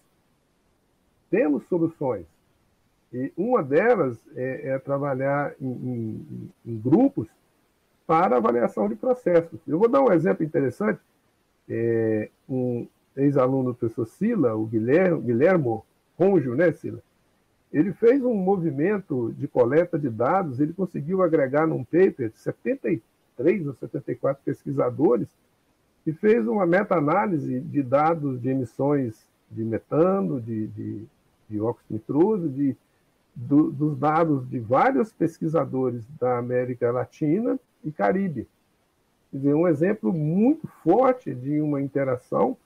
Temos 1.30 1.64
soluções. 1.68 2.26
E 3.12 3.32
uma 3.36 3.62
delas 3.62 4.18
é, 4.34 4.70
é 4.70 4.78
trabalhar 4.78 5.55
em, 5.61 5.70
em, 5.70 6.51
em, 6.66 6.76
grupos 6.76 7.28
para 8.07 8.36
avaliação 8.36 8.88
de 8.88 8.96
processos. 8.96 9.61
Eu 9.68 9.78
vou 9.78 9.88
dar 9.88 10.03
um 10.03 10.12
exemplo 10.12 10.44
interessante. 10.44 11.01
É, 11.68 12.28
um 12.49 12.88
ex-aluno 13.16 13.72
do 13.72 13.78
professor 13.78 14.07
Sila, 14.07 14.55
o 14.57 14.66
Guilherme, 14.66 15.20
Guilhermo 15.22 15.84
Ronjo, 16.18 16.55
né, 16.55 16.72
Sila? 16.72 17.01
Ele 17.72 17.92
fez 17.92 18.24
um 18.24 18.34
movimento 18.34 19.32
de 19.38 19.46
coleta 19.46 19.99
de 19.99 20.09
dados, 20.09 20.59
ele 20.59 20.72
conseguiu 20.72 21.22
agregar 21.22 21.66
num 21.66 21.84
paper 21.84 22.32
73 22.34 23.66
ou 23.66 23.74
74 23.74 24.42
pesquisadores 24.44 25.28
e 26.09 26.12
fez 26.14 26.48
uma 26.48 26.64
meta-análise 26.64 27.61
de 27.61 27.82
dados 27.82 28.40
de 28.40 28.48
emissões 28.48 29.28
de 29.50 29.62
metano, 29.62 30.40
de, 30.40 30.66
de, 30.68 31.04
de 31.50 31.61
óxido 31.61 31.84
nitroso, 31.90 32.48
de, 32.48 32.74
do, 33.34 33.70
dos 33.70 33.98
dados 33.98 34.48
de 34.48 34.59
vários 34.59 35.12
pesquisadores 35.12 36.02
da 36.18 36.38
América 36.38 36.90
Latina 36.90 37.61
e 37.84 37.92
Caribe. 37.92 38.48
Quer 39.30 39.36
dizer, 39.36 39.54
um 39.54 39.68
exemplo 39.68 40.11
muito 40.11 40.66
forte 40.82 41.34
de 41.34 41.61
uma 41.61 41.82
interação 41.82 42.56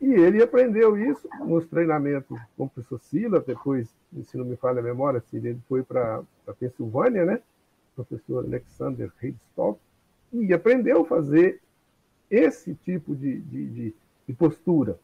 e 0.00 0.12
ele 0.12 0.42
aprendeu 0.42 0.98
isso 0.98 1.28
nos 1.46 1.68
treinamentos 1.68 2.36
com 2.56 2.64
o 2.64 2.68
professor 2.68 2.98
Sila, 2.98 3.38
depois, 3.38 3.94
se 4.24 4.36
não 4.36 4.44
me 4.44 4.56
falha 4.56 4.80
a 4.80 4.82
memória, 4.82 5.22
ele 5.32 5.56
foi 5.68 5.84
para 5.84 6.20
a 6.48 6.52
Pensilvânia, 6.52 7.24
né? 7.24 7.40
professor 7.94 8.44
Alexander 8.44 9.12
Reidstock, 9.20 9.78
e 10.32 10.52
aprendeu 10.52 11.02
a 11.02 11.06
fazer 11.06 11.60
esse 12.30 12.74
tipo 12.74 13.14
de, 13.14 13.40
de, 13.40 13.66
de, 13.66 13.94
de 14.26 14.34
postura. 14.34 14.98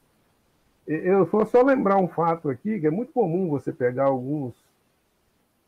Eu 0.86 1.24
vou 1.26 1.46
só 1.46 1.62
lembrar 1.62 1.96
um 1.98 2.08
fato 2.08 2.48
aqui, 2.48 2.80
que 2.80 2.86
é 2.86 2.90
muito 2.90 3.12
comum 3.12 3.48
você 3.48 3.72
pegar 3.72 4.06
algumas 4.06 4.52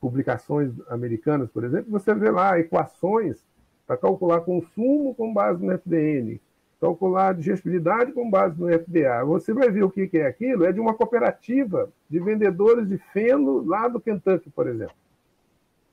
publicações 0.01 0.73
americanas, 0.89 1.49
por 1.51 1.65
exemplo, 1.65 1.91
você 1.91 2.13
vê 2.15 2.31
lá 2.31 2.59
equações 2.59 3.39
para 3.87 3.97
calcular 3.97 4.41
consumo 4.41 5.15
com 5.15 5.33
base 5.33 5.65
no 5.65 5.73
FDN, 5.73 6.41
calcular 6.81 7.35
digestibilidade 7.35 8.13
com 8.13 8.29
base 8.29 8.61
no 8.61 8.69
FDA. 8.69 9.25
Você 9.25 9.55
vai 9.55 9.71
ver 9.71 9.83
o 9.83 9.91
que 9.91 10.11
é 10.15 10.27
aquilo, 10.27 10.67
é 10.67 10.73
de 10.73 10.81
uma 10.81 10.95
cooperativa 10.95 11.91
de 12.11 12.21
vendedores 12.21 12.89
de 12.89 12.99
feno 12.99 13.65
lá 13.65 13.89
do 13.89 14.01
Kentucky, 14.01 14.51
por 14.51 14.67
exemplo. 14.67 14.97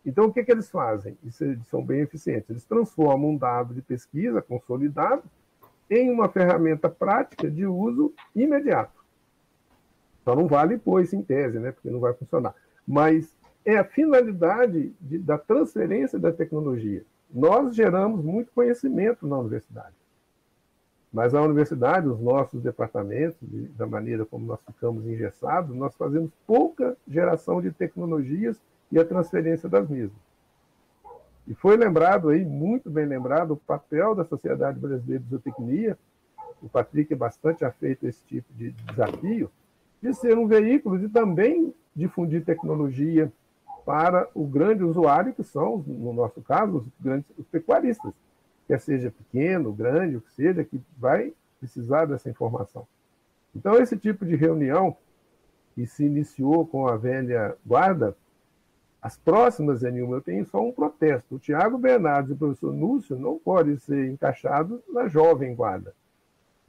Então, 0.06 0.26
o 0.26 0.34
que, 0.34 0.44
que 0.44 0.52
eles 0.52 0.70
fazem? 0.70 1.16
Eles 1.24 1.66
são 1.68 1.84
bem 1.84 2.02
eficientes. 2.02 2.50
Eles 2.50 2.66
transformam 2.66 3.30
um 3.30 3.38
dado 3.38 3.74
de 3.74 3.82
pesquisa 3.82 4.42
consolidado 4.42 5.24
em 5.92 6.10
uma 6.10 6.30
ferramenta 6.30 6.90
prática 6.90 7.52
de 7.52 7.66
uso 7.66 8.14
imediato. 8.34 9.04
Só 10.24 10.34
não 10.34 10.48
vale 10.48 10.80
isso 11.04 11.16
em 11.18 11.22
tese, 11.22 11.60
né? 11.60 11.74
porque 11.74 11.90
não 11.90 12.00
vai 12.00 12.14
funcionar. 12.14 12.56
Mas 12.88 13.36
é 13.66 13.78
a 13.78 13.84
finalidade 13.84 14.94
de, 15.02 15.18
da 15.20 15.38
transferência 15.38 16.18
da 16.18 16.32
tecnologia. 16.32 17.04
Nós 17.30 17.76
geramos 17.76 18.24
muito 18.24 18.52
conhecimento 18.54 19.28
na 19.28 19.38
universidade. 19.38 19.94
Mas 21.12 21.36
a 21.36 21.42
universidade, 21.42 22.08
os 22.08 22.22
nossos 22.22 22.62
departamentos, 22.62 23.38
da 23.76 23.86
maneira 23.86 24.26
como 24.26 24.46
nós 24.46 24.60
ficamos 24.66 25.06
engessados, 25.06 25.76
nós 25.76 25.94
fazemos 25.96 26.32
pouca 26.48 26.96
geração 27.06 27.62
de 27.62 27.70
tecnologias 27.70 28.58
e 28.90 28.98
a 28.98 29.04
transferência 29.04 29.68
das 29.68 29.90
mesmas. 29.90 30.31
E 31.48 31.54
foi 31.54 31.76
lembrado 31.76 32.30
aí, 32.30 32.46
muito 32.46 32.90
bem 32.90 33.06
lembrado, 33.06 33.52
o 33.52 33.58
papel 33.58 34.14
da 34.16 34.24
Sociedade 34.24 34.80
Brasileira 34.80 35.24
de 35.24 35.30
Zootecnia, 35.30 35.98
o 36.62 36.70
Patrick 36.70 37.12
é 37.12 37.16
bastante 37.16 37.66
afeito 37.66 38.06
a 38.06 38.10
esse 38.10 38.24
tipo 38.26 38.54
de 38.54 38.72
desafio, 38.72 39.50
de 40.02 40.14
ser 40.14 40.38
um 40.38 40.48
veículo 40.48 41.00
de 41.00 41.10
também 41.10 41.74
difundir 41.96 42.46
tecnologia 42.46 43.32
para 43.86 44.30
o 44.36 44.46
grande 44.46 44.84
usuário, 44.84 45.34
que 45.34 45.44
são, 45.44 45.84
no 45.88 46.14
nosso 46.14 46.42
caso, 46.42 46.78
os 46.78 46.86
grandes 47.00 47.30
os 47.38 47.48
pecuaristas 47.48 48.14
quer 48.68 48.80
seja 48.80 49.12
pequeno, 49.12 49.74
grande, 49.74 50.16
o 50.16 50.22
que 50.22 50.32
seja, 50.32 50.64
que 50.64 50.80
vai 50.98 51.34
precisar 51.60 52.06
dessa 52.06 52.30
informação. 52.30 52.88
Então, 53.56 53.76
esse 53.76 53.98
tipo 53.98 54.26
de 54.26 54.36
reunião, 54.36 54.96
que 55.76 55.86
se 55.86 56.06
iniciou 56.06 56.66
com 56.66 56.88
a 56.88 56.96
velha 56.96 57.58
guarda, 57.66 58.16
as 59.02 59.18
próximas, 59.18 59.82
Enilma, 59.82 60.18
eu 60.18 60.22
tenho 60.22 60.46
só 60.46 60.62
um 60.62 60.72
protesto. 60.72 61.36
O 61.36 61.40
Tiago 61.40 61.78
Bernardes 61.78 62.30
e 62.30 62.34
o 62.34 62.38
professor 62.38 62.72
Núcio 62.72 63.18
não 63.18 63.40
podem 63.40 63.78
ser 63.78 64.12
encaixados 64.12 64.80
na 64.88 65.08
jovem 65.08 65.56
guarda. 65.56 65.94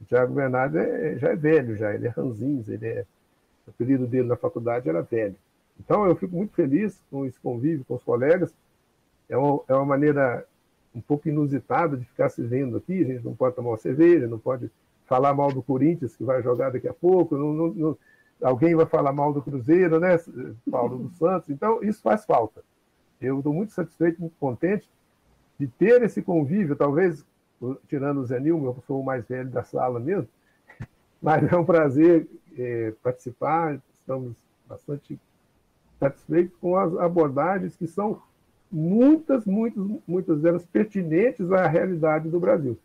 O 0.01 0.05
Tiago 0.05 0.33
Bernardes 0.33 0.75
é, 0.77 1.17
já 1.17 1.29
é 1.29 1.35
velho, 1.35 1.75
já, 1.75 1.93
ele 1.93 2.07
é 2.07 2.09
ranzins, 2.09 2.67
ele 2.67 2.87
é, 2.87 3.05
o 3.67 3.69
apelido 3.69 4.07
dele 4.07 4.27
na 4.27 4.35
faculdade 4.35 4.89
era 4.89 5.03
velho. 5.03 5.35
Então, 5.79 6.07
eu 6.07 6.15
fico 6.15 6.35
muito 6.35 6.53
feliz 6.53 6.99
com 7.11 7.25
esse 7.25 7.39
convívio 7.39 7.85
com 7.85 7.95
os 7.95 8.03
colegas. 8.03 8.51
É 9.29 9.37
uma, 9.37 9.61
é 9.67 9.73
uma 9.75 9.85
maneira 9.85 10.43
um 10.93 11.01
pouco 11.01 11.29
inusitado 11.29 11.97
de 11.97 12.05
ficar 12.05 12.29
se 12.29 12.41
vendo 12.41 12.77
aqui. 12.77 13.03
A 13.03 13.05
gente 13.05 13.23
não 13.23 13.35
pode 13.35 13.55
tomar 13.55 13.69
uma 13.69 13.77
cerveja, 13.77 14.27
não 14.27 14.39
pode 14.39 14.71
falar 15.05 15.33
mal 15.35 15.51
do 15.51 15.61
Corinthians, 15.61 16.15
que 16.15 16.23
vai 16.23 16.41
jogar 16.41 16.71
daqui 16.71 16.87
a 16.87 16.93
pouco, 16.93 17.37
não, 17.37 17.53
não, 17.53 17.67
não, 17.67 17.97
alguém 18.43 18.75
vai 18.75 18.85
falar 18.85 19.13
mal 19.13 19.33
do 19.33 19.41
Cruzeiro, 19.41 19.99
né, 19.99 20.17
Paulo 20.69 20.97
dos 20.97 21.17
Santos. 21.17 21.49
Então, 21.49 21.81
isso 21.81 22.01
faz 22.01 22.25
falta. 22.25 22.61
Eu 23.19 23.37
estou 23.37 23.53
muito 23.53 23.71
satisfeito, 23.71 24.19
muito 24.19 24.35
contente 24.39 24.89
de 25.57 25.67
ter 25.67 26.01
esse 26.03 26.21
convívio, 26.21 26.75
talvez, 26.75 27.25
tirando 27.87 28.19
o 28.19 28.25
Zé 28.25 28.39
Nilma, 28.39 28.67
eu 28.67 28.83
sou 28.85 29.01
o 29.01 29.05
mais 29.05 29.25
velho 29.25 29.49
da 29.49 29.63
sala 29.63 29.99
mesmo, 29.99 30.27
mas 31.21 31.51
é 31.51 31.55
um 31.55 31.63
prazer 31.63 32.27
é, 32.57 32.93
participar, 33.01 33.79
estamos 33.93 34.35
bastante 34.67 35.17
satisfeitos 35.99 36.55
com 36.59 36.75
as 36.75 36.95
abordagens 36.97 37.75
que 37.77 37.87
são 37.87 38.21
muitas, 38.69 39.45
muitas, 39.45 39.85
muitas 40.05 40.41
delas 40.41 40.65
pertinentes 40.65 41.49
à 41.51 41.67
realidade 41.67 42.29
do 42.29 42.39
Brasil. 42.39 42.77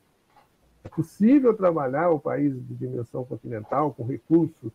É 0.84 0.88
possível 0.88 1.52
trabalhar 1.54 2.10
o 2.10 2.20
país 2.20 2.54
de 2.54 2.74
dimensão 2.74 3.24
continental 3.24 3.92
com 3.92 4.04
recurso 4.04 4.72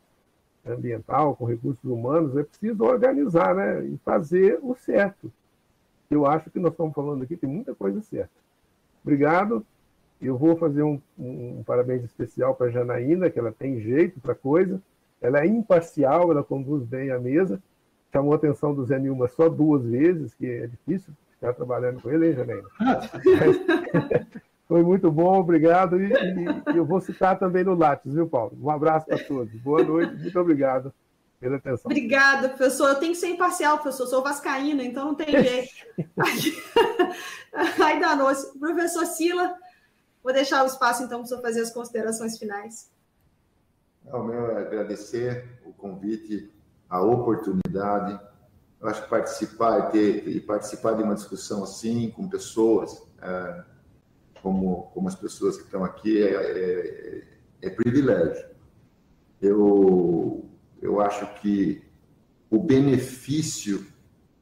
ambiental, 0.65 1.35
com 1.35 1.45
recursos 1.45 1.83
humanos, 1.83 2.35
é 2.37 2.43
preciso 2.43 2.83
organizar 2.83 3.55
né, 3.55 3.85
e 3.85 3.97
fazer 3.97 4.59
o 4.61 4.75
certo. 4.75 5.31
Eu 6.09 6.25
acho 6.25 6.49
que 6.49 6.59
nós 6.59 6.71
estamos 6.71 6.93
falando 6.93 7.23
aqui, 7.23 7.35
tem 7.35 7.49
muita 7.49 7.73
coisa 7.73 8.01
certa. 8.01 8.31
Obrigado. 9.03 9.65
Eu 10.21 10.37
vou 10.37 10.55
fazer 10.55 10.83
um, 10.83 11.01
um, 11.19 11.63
parabéns 11.65 12.03
especial 12.03 12.55
para 12.55 12.67
a 12.67 12.69
Janaína, 12.69 13.29
que 13.29 13.37
ela 13.37 13.51
tem 13.51 13.79
jeito 13.81 14.19
para 14.21 14.33
coisa. 14.33 14.81
Ela 15.21 15.41
é 15.41 15.45
imparcial, 15.45 16.31
ela 16.31 16.43
conduz 16.43 16.83
bem 16.85 17.11
a 17.11 17.19
mesa 17.19 17.61
chamou 18.13 18.31
a 18.31 18.35
atenção 18.35 18.75
do 18.75 18.85
Zé 18.85 18.99
Nilma 18.99 19.27
só 19.27 19.49
duas 19.49 19.83
vezes, 19.83 20.35
que 20.35 20.45
é 20.45 20.67
difícil 20.67 21.11
ficar 21.31 21.51
trabalhando 21.53 21.99
com 21.99 22.11
ele, 22.11 22.27
hein, 22.27 22.33
Janaína? 22.35 22.69
Foi 24.73 24.81
muito 24.81 25.11
bom, 25.11 25.39
obrigado. 25.39 26.01
E, 26.01 26.11
e, 26.11 26.75
eu 26.75 26.83
vou 26.83 26.99
citar 26.99 27.37
também 27.37 27.63
no 27.63 27.75
Lattes, 27.75 28.11
viu, 28.11 28.27
Paulo? 28.27 28.57
Um 28.59 28.71
abraço 28.71 29.05
para 29.05 29.23
todos. 29.23 29.53
Boa 29.61 29.83
noite, 29.83 30.15
muito 30.15 30.39
obrigado 30.39 30.91
pela 31.39 31.57
atenção. 31.57 31.83
Obrigada, 31.85 32.49
professor. 32.49 32.87
Eu 32.87 32.95
tenho 32.95 33.11
que 33.11 33.19
ser 33.19 33.27
imparcial, 33.27 33.77
professor. 33.77 34.05
Eu 34.05 34.09
sou 34.09 34.23
vascaína, 34.23 34.83
então 34.83 35.05
não 35.05 35.13
tem 35.13 35.29
jeito. 35.29 35.69
aí 37.85 37.99
danou-se. 37.99 38.57
Professor 38.57 39.05
Sila, 39.05 39.53
vou 40.23 40.33
deixar 40.33 40.63
o 40.63 40.65
espaço 40.65 41.03
então 41.03 41.19
para 41.19 41.25
o 41.25 41.27
senhor 41.27 41.41
fazer 41.43 41.61
as 41.61 41.71
considerações 41.71 42.39
finais. 42.39 42.91
O 44.05 44.23
meu 44.23 44.57
é 44.57 44.61
agradecer 44.61 45.61
o 45.63 45.71
convite, 45.71 46.51
a 46.89 46.99
oportunidade. 46.99 48.19
Eu 48.81 48.89
acho 48.89 49.03
que 49.03 49.09
participar 49.11 49.77
e, 49.77 49.91
ter, 49.91 50.27
e 50.29 50.41
participar 50.41 50.93
de 50.93 51.03
uma 51.03 51.13
discussão 51.13 51.61
assim, 51.61 52.09
com 52.09 52.27
pessoas, 52.27 52.99
é, 53.21 53.72
como, 54.43 54.91
como 54.93 55.07
as 55.07 55.15
pessoas 55.15 55.57
que 55.57 55.63
estão 55.63 55.83
aqui, 55.83 56.21
é, 56.21 56.33
é, 56.35 57.23
é 57.61 57.69
privilégio. 57.69 58.45
Eu, 59.41 60.45
eu 60.81 61.01
acho 61.01 61.25
que 61.35 61.81
o 62.49 62.59
benefício 62.59 63.87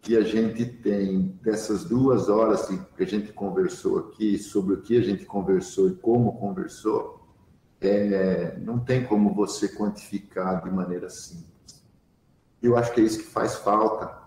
que 0.02 0.18
a 0.18 0.22
gente 0.22 0.66
tem 0.66 1.39
dessas 1.43 1.86
duas 1.86 2.28
horas 2.28 2.66
que 2.66 3.04
a 3.04 3.06
gente 3.06 3.32
conversou 3.32 3.99
aqui, 3.99 4.39
sobre 4.39 4.74
o 4.74 4.82
que 4.82 4.97
a 4.97 5.02
gente 5.02 5.24
conversou 5.26 5.89
e 5.89 5.95
como 5.95 6.39
conversou, 6.39 7.22
é, 7.80 8.58
não 8.58 8.80
tem 8.80 9.06
como 9.06 9.34
você 9.34 9.70
quantificar 9.70 10.64
de 10.64 10.72
maneira 10.72 11.10
simples. 11.10 11.84
Eu 12.62 12.76
acho 12.76 12.91
que 12.93 13.02
é 13.02 13.04
isso 13.04 13.20
que 13.20 13.26
faz 13.26 13.56
falta. 13.56 14.20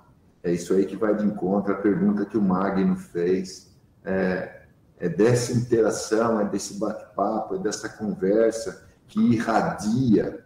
É 0.42 0.52
isso 0.52 0.74
aí 0.74 0.86
que 0.86 0.96
vai 0.96 1.16
de 1.16 1.24
encontro 1.24 1.72
à 1.72 1.76
pergunta 1.76 2.26
que 2.26 2.36
o 2.36 2.42
Magno 2.42 2.96
fez. 2.96 3.74
É, 4.04 4.53
é 5.04 5.08
dessa 5.08 5.52
interação, 5.52 6.40
é 6.40 6.46
desse 6.46 6.78
bate-papo, 6.78 7.56
é 7.56 7.58
dessa 7.58 7.90
conversa 7.90 8.86
que 9.06 9.20
irradia, 9.20 10.42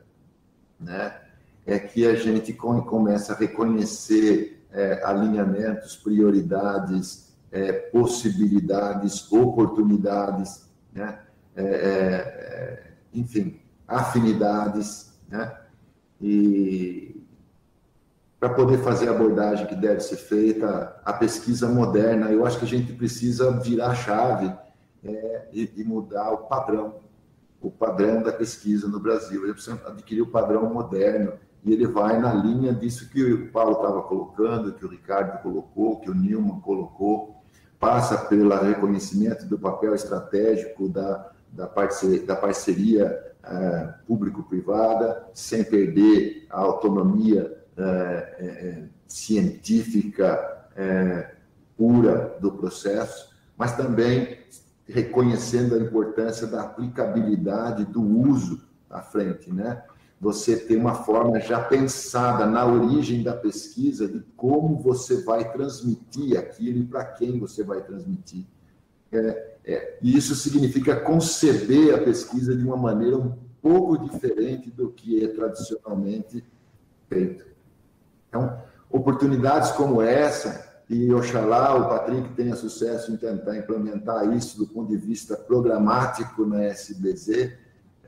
né? 0.81 1.17
É 1.65 1.79
que 1.79 2.05
a 2.05 2.17
gente 2.17 2.53
começa 2.53 3.35
a 3.35 3.37
reconhecer 3.37 4.67
é, 4.73 5.01
alinhamentos, 5.05 5.95
prioridades, 5.97 7.33
é, 7.53 7.73
possibilidades, 7.73 9.31
oportunidades, 9.31 10.69
né? 10.93 11.21
É, 11.55 11.63
é, 11.63 11.69
é 11.71 12.93
enfim, 13.15 13.61
afinidades, 13.87 15.13
né? 15.29 15.57
E 16.21 17.08
para 18.39 18.51
poder 18.51 18.79
fazer 18.79 19.09
a 19.09 19.13
abordagem 19.13 19.67
que 19.67 19.75
deve 19.75 20.01
ser 20.01 20.17
feita, 20.17 20.97
a 21.05 21.13
pesquisa 21.13 21.69
moderna, 21.69 22.31
eu 22.31 22.47
acho 22.47 22.59
que 22.59 22.65
a 22.65 22.69
gente 22.69 22.93
precisa 22.93 23.51
virar 23.59 23.89
a 23.89 23.95
chave 23.95 24.55
é, 25.05 25.49
e, 25.53 25.73
e, 25.77 25.85
mudar 25.85 26.31
o 26.31 26.39
padrão, 26.39 26.97
o 27.61 27.71
padrão 27.71 28.23
da 28.23 28.33
pesquisa 28.33 28.87
no 28.87 29.01
Brasil. 29.01 29.43
Ele 29.43 29.55
precisa 29.55 29.81
adquirir 29.87 30.23
o 30.23 30.31
padrão 30.31 30.73
moderno 30.73 31.33
e 31.65 31.73
ele 31.73 31.87
vai 31.89 32.21
na 32.21 32.33
linha 32.33 32.73
disso 32.73 33.11
que 33.11 33.21
o 33.21 33.51
Paulo 33.51 33.73
estava 33.73 34.03
colocando, 34.03 34.73
que 34.73 34.85
o 34.85 34.89
Ricardo 34.89 35.43
colocou, 35.43 35.99
que 35.99 36.09
o 36.09 36.15
Nilman 36.15 36.61
colocou, 36.61 37.43
passa 37.81 38.17
pelo 38.19 38.55
reconhecimento 38.57 39.47
do 39.47 39.59
papel 39.59 39.97
estratégico 39.97 40.89
da, 40.89 41.33
da 41.53 41.67
parceria, 41.67 42.25
da 42.25 42.37
parceria 42.37 43.35
é, 43.43 43.95
público-privada, 44.07 45.29
sem 45.35 45.65
perder 45.65 46.47
a 46.51 46.61
autonomia 46.61 47.58
é, 47.79 48.85
científica 49.07 50.57
pura 51.77 52.37
do 52.41 52.53
processo, 52.53 53.31
mas 53.57 53.77
também 53.77 54.39
reconhecendo 54.87 55.75
a 55.75 55.79
importância 55.79 56.47
da 56.47 56.63
aplicabilidade 56.63 57.85
do 57.85 58.03
uso 58.03 58.61
à 58.89 59.01
frente, 59.01 59.53
né? 59.53 59.83
Você 60.21 60.57
ter 60.57 60.77
uma 60.77 60.95
forma 60.95 61.39
já 61.39 61.61
pensada 61.61 62.45
na 62.45 62.67
origem 62.67 63.23
da 63.23 63.35
pesquisa 63.35 64.09
de 64.09 64.21
como 64.37 64.77
você 64.79 65.23
vai 65.23 65.53
transmitir 65.53 66.37
aquilo 66.37 66.79
e 66.79 66.85
para 66.85 67.05
quem 67.05 67.39
você 67.39 67.63
vai 67.63 67.81
transmitir. 67.83 68.45
É, 69.13 69.55
é, 69.65 69.99
e 70.03 70.17
isso 70.17 70.35
significa 70.35 70.97
conceber 70.97 71.95
a 71.95 71.99
pesquisa 71.99 72.57
de 72.57 72.65
uma 72.65 72.77
maneira 72.77 73.17
um 73.17 73.33
pouco 73.63 73.99
diferente 73.99 74.71
do 74.71 74.91
que 74.91 75.23
é 75.25 75.29
tradicionalmente 75.29 76.45
feito. 77.09 77.47
Então, 78.29 78.61
oportunidades 78.91 79.71
como 79.73 80.03
essa, 80.03 80.69
e 80.89 81.13
oxalá 81.13 81.75
o 81.75 81.89
Patrick 81.89 82.31
tenha 82.31 82.57
sucesso 82.57 83.13
em 83.13 83.17
tentar 83.17 83.57
implementar 83.57 84.35
isso 84.35 84.57
do 84.57 84.67
ponto 84.67 84.89
de 84.89 84.97
vista 84.97 85.37
programático 85.37 86.47
na 86.47 86.65
SBZ, 86.65 87.53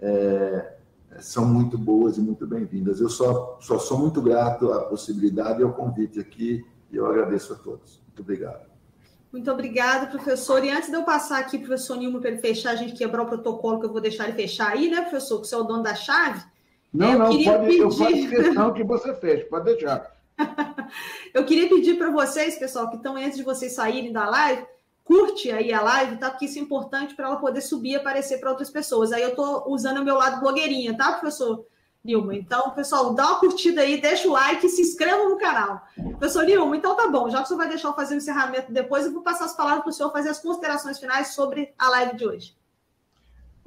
é, 0.00 0.76
são 1.18 1.44
muito 1.44 1.76
boas 1.76 2.16
e 2.16 2.20
muito 2.20 2.46
bem-vindas. 2.46 3.00
Eu 3.00 3.10
só, 3.10 3.58
só 3.60 3.78
sou 3.78 3.98
muito 3.98 4.22
grato 4.22 4.72
à 4.72 4.84
possibilidade 4.84 5.60
e 5.60 5.64
ao 5.64 5.72
convite 5.72 6.20
aqui, 6.20 6.64
e 6.90 6.96
eu 6.96 7.06
agradeço 7.06 7.52
a 7.52 7.56
todos. 7.56 8.00
Muito 8.06 8.22
obrigado. 8.22 8.70
Muito 9.32 9.50
obrigada, 9.50 10.06
professor. 10.06 10.64
E 10.64 10.70
antes 10.70 10.88
de 10.88 10.96
eu 10.96 11.04
passar 11.04 11.38
aqui, 11.38 11.58
professor 11.58 11.96
Nilma, 11.96 12.20
para 12.20 12.30
ele 12.30 12.40
fechar, 12.40 12.70
a 12.70 12.76
gente 12.76 12.94
quebrar 12.94 13.22
o 13.22 13.26
protocolo, 13.26 13.78
que 13.78 13.86
eu 13.86 13.92
vou 13.92 14.00
deixar 14.00 14.24
ele 14.24 14.32
fechar 14.36 14.72
aí, 14.72 14.90
né, 14.90 15.02
professor? 15.02 15.40
Que 15.40 15.46
você 15.46 15.54
é 15.54 15.58
o 15.58 15.62
dono 15.62 15.82
da 15.82 15.94
chave. 15.94 16.42
Não, 16.92 17.12
eu 17.12 17.18
não, 17.18 17.44
pode, 17.44 17.66
pedir... 17.66 17.78
eu 17.78 17.90
faço 17.90 18.28
questão 18.28 18.74
que 18.74 18.84
você 18.84 19.14
feche, 19.14 19.44
pode 19.44 19.64
deixar. 19.64 20.10
eu 21.34 21.44
queria 21.44 21.68
pedir 21.68 21.96
para 21.96 22.10
vocês, 22.10 22.58
pessoal, 22.58 22.88
que 22.90 22.96
estão 22.96 23.16
antes 23.16 23.36
de 23.36 23.44
vocês 23.44 23.72
saírem 23.72 24.12
da 24.12 24.28
live, 24.28 24.66
curte 25.04 25.50
aí 25.50 25.72
a 25.72 25.82
live, 25.82 26.18
tá? 26.18 26.30
Porque 26.30 26.44
isso 26.44 26.58
é 26.58 26.62
importante 26.62 27.14
para 27.14 27.26
ela 27.26 27.36
poder 27.36 27.60
subir 27.60 27.90
e 27.90 27.96
aparecer 27.96 28.38
para 28.38 28.50
outras 28.50 28.70
pessoas. 28.70 29.12
Aí 29.12 29.22
eu 29.22 29.30
estou 29.30 29.64
usando 29.68 29.98
o 29.98 30.04
meu 30.04 30.14
lado 30.14 30.40
blogueirinha, 30.40 30.96
tá, 30.96 31.12
professor 31.12 31.64
Nilma? 32.04 32.34
Então, 32.34 32.70
pessoal, 32.70 33.12
dá 33.12 33.26
uma 33.26 33.40
curtida 33.40 33.82
aí, 33.82 34.00
deixa 34.00 34.28
o 34.28 34.32
like 34.32 34.64
e 34.64 34.68
se 34.68 34.82
inscreva 34.82 35.28
no 35.28 35.36
canal. 35.36 35.82
Professor 36.18 36.44
Nilma, 36.44 36.76
então 36.76 36.94
tá 36.94 37.08
bom. 37.08 37.28
Já 37.28 37.38
que 37.38 37.44
o 37.44 37.46
senhor 37.48 37.58
vai 37.58 37.68
deixar 37.68 37.88
eu 37.88 37.94
fazer 37.94 38.14
o 38.14 38.18
encerramento 38.18 38.72
depois, 38.72 39.04
eu 39.04 39.12
vou 39.12 39.22
passar 39.22 39.46
as 39.46 39.56
palavras 39.56 39.82
para 39.82 39.90
o 39.90 39.92
senhor 39.92 40.12
fazer 40.12 40.28
as 40.28 40.40
considerações 40.40 40.98
finais 40.98 41.34
sobre 41.34 41.74
a 41.76 41.90
live 41.90 42.16
de 42.16 42.26
hoje. 42.26 42.56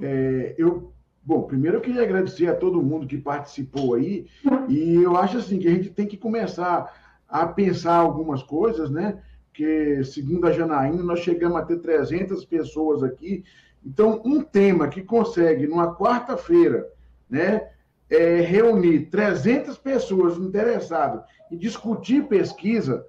É, 0.02 0.56
eu, 0.58 0.93
bom, 1.26 1.44
primeiro 1.44 1.78
eu 1.78 1.82
queria 1.82 2.04
agradecer 2.04 2.48
a 2.48 2.56
todo 2.56 2.82
mundo 2.82 3.08
que 3.08 3.18
participou 3.18 3.96
aí, 3.96 4.28
e 4.68 4.96
eu 4.96 5.16
acho 5.18 5.38
assim 5.38 5.60
que 5.60 5.68
a 5.68 5.72
gente 5.72 5.90
tem 5.90 6.08
que 6.08 6.18
começar 6.18 6.94
a 7.28 7.48
pensar 7.48 7.96
algumas 7.96 8.44
coisas, 8.44 8.90
né? 8.90 9.22
que, 9.54 10.04
segundo 10.04 10.48
a 10.48 10.52
Janaína, 10.52 11.04
nós 11.04 11.20
chegamos 11.20 11.58
a 11.58 11.64
ter 11.64 11.78
300 11.78 12.44
pessoas 12.46 13.04
aqui. 13.04 13.44
Então, 13.86 14.22
um 14.26 14.42
tema 14.42 14.88
que 14.88 15.02
consegue, 15.02 15.68
numa 15.68 15.96
quarta-feira, 15.96 16.90
né, 17.30 17.70
é, 18.10 18.42
reunir 18.42 19.10
300 19.10 19.78
pessoas 19.78 20.38
interessadas 20.38 21.24
em 21.52 21.58
discutir 21.58 22.28
pesquisa, 22.28 23.06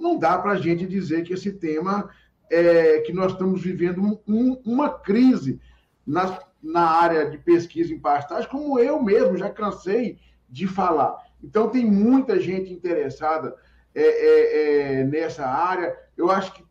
não 0.00 0.18
dá 0.18 0.36
para 0.36 0.52
a 0.52 0.56
gente 0.56 0.84
dizer 0.86 1.22
que 1.22 1.32
esse 1.32 1.52
tema 1.52 2.10
é 2.50 3.00
que 3.00 3.12
nós 3.12 3.32
estamos 3.32 3.62
vivendo 3.62 4.20
um, 4.26 4.60
uma 4.64 4.90
crise 4.90 5.60
na, 6.06 6.38
na 6.64 6.88
área 6.88 7.30
de 7.30 7.36
pesquisa 7.36 7.92
em 7.92 7.98
pastagem, 7.98 8.48
como 8.48 8.78
eu 8.78 9.02
mesmo 9.02 9.36
já 9.36 9.50
cansei 9.50 10.18
de 10.48 10.66
falar. 10.66 11.16
Então, 11.42 11.68
tem 11.68 11.84
muita 11.84 12.40
gente 12.40 12.72
interessada 12.72 13.54
é, 13.94 14.02
é, 14.02 15.00
é, 15.00 15.04
nessa 15.04 15.46
área. 15.46 15.94
Eu 16.16 16.30
acho 16.30 16.54
que 16.54 16.64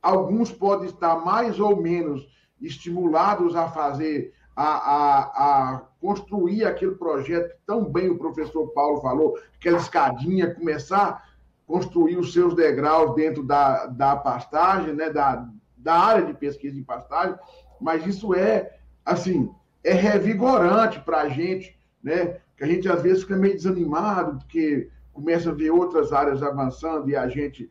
alguns 0.00 0.50
podem 0.50 0.88
estar 0.88 1.16
mais 1.16 1.60
ou 1.60 1.80
menos 1.80 2.26
estimulados 2.60 3.54
a 3.54 3.68
fazer, 3.68 4.32
a, 4.56 4.64
a, 4.64 5.74
a 5.74 5.78
construir 6.00 6.64
aquele 6.64 6.94
projeto 6.94 7.50
que 7.50 7.60
tão 7.66 7.84
bem 7.84 8.08
o 8.08 8.18
professor 8.18 8.68
Paulo 8.68 9.00
falou, 9.02 9.38
aquela 9.54 9.78
escadinha, 9.78 10.54
começar 10.54 11.06
a 11.06 11.22
construir 11.66 12.16
os 12.16 12.32
seus 12.32 12.54
degraus 12.54 13.14
dentro 13.14 13.42
da, 13.42 13.86
da 13.86 14.16
pastagem, 14.16 14.94
né, 14.94 15.10
da, 15.10 15.46
da 15.76 15.94
área 15.94 16.24
de 16.24 16.32
pesquisa 16.32 16.78
em 16.78 16.82
pastagem, 16.82 17.36
mas 17.80 18.06
isso 18.06 18.34
é, 18.34 18.77
assim, 19.08 19.50
é 19.82 19.92
revigorante 19.92 21.00
para 21.00 21.22
a 21.22 21.28
gente, 21.28 21.78
né, 22.02 22.38
que 22.56 22.64
a 22.64 22.66
gente 22.66 22.88
às 22.88 23.02
vezes 23.02 23.22
fica 23.22 23.36
meio 23.36 23.54
desanimado, 23.54 24.38
porque 24.38 24.88
começa 25.12 25.50
a 25.50 25.54
ver 25.54 25.70
outras 25.70 26.12
áreas 26.12 26.42
avançando 26.42 27.08
e 27.08 27.16
a 27.16 27.28
gente 27.28 27.70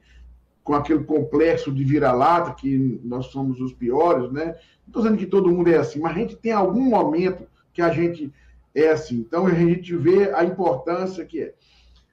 com 0.64 0.74
aquele 0.74 1.06
complexo 1.06 1.72
de 1.72 1.82
vira-lata, 1.86 2.54
que 2.54 3.00
nós 3.02 3.28
somos 3.28 3.62
os 3.62 3.72
piores, 3.72 4.30
né? 4.34 4.48
Não 4.48 4.88
estou 4.88 5.02
dizendo 5.02 5.18
que 5.18 5.26
todo 5.26 5.50
mundo 5.50 5.70
é 5.70 5.78
assim, 5.78 5.98
mas 5.98 6.12
a 6.12 6.20
gente 6.20 6.36
tem 6.36 6.52
algum 6.52 6.84
momento 6.90 7.48
que 7.72 7.82
a 7.82 7.90
gente 7.90 8.34
é 8.76 8.90
assim. 8.90 9.16
Então 9.20 9.48
a 9.48 9.54
gente 9.54 9.96
vê 9.96 10.30
a 10.34 10.44
importância 10.44 11.24
que 11.24 11.42
é. 11.42 11.54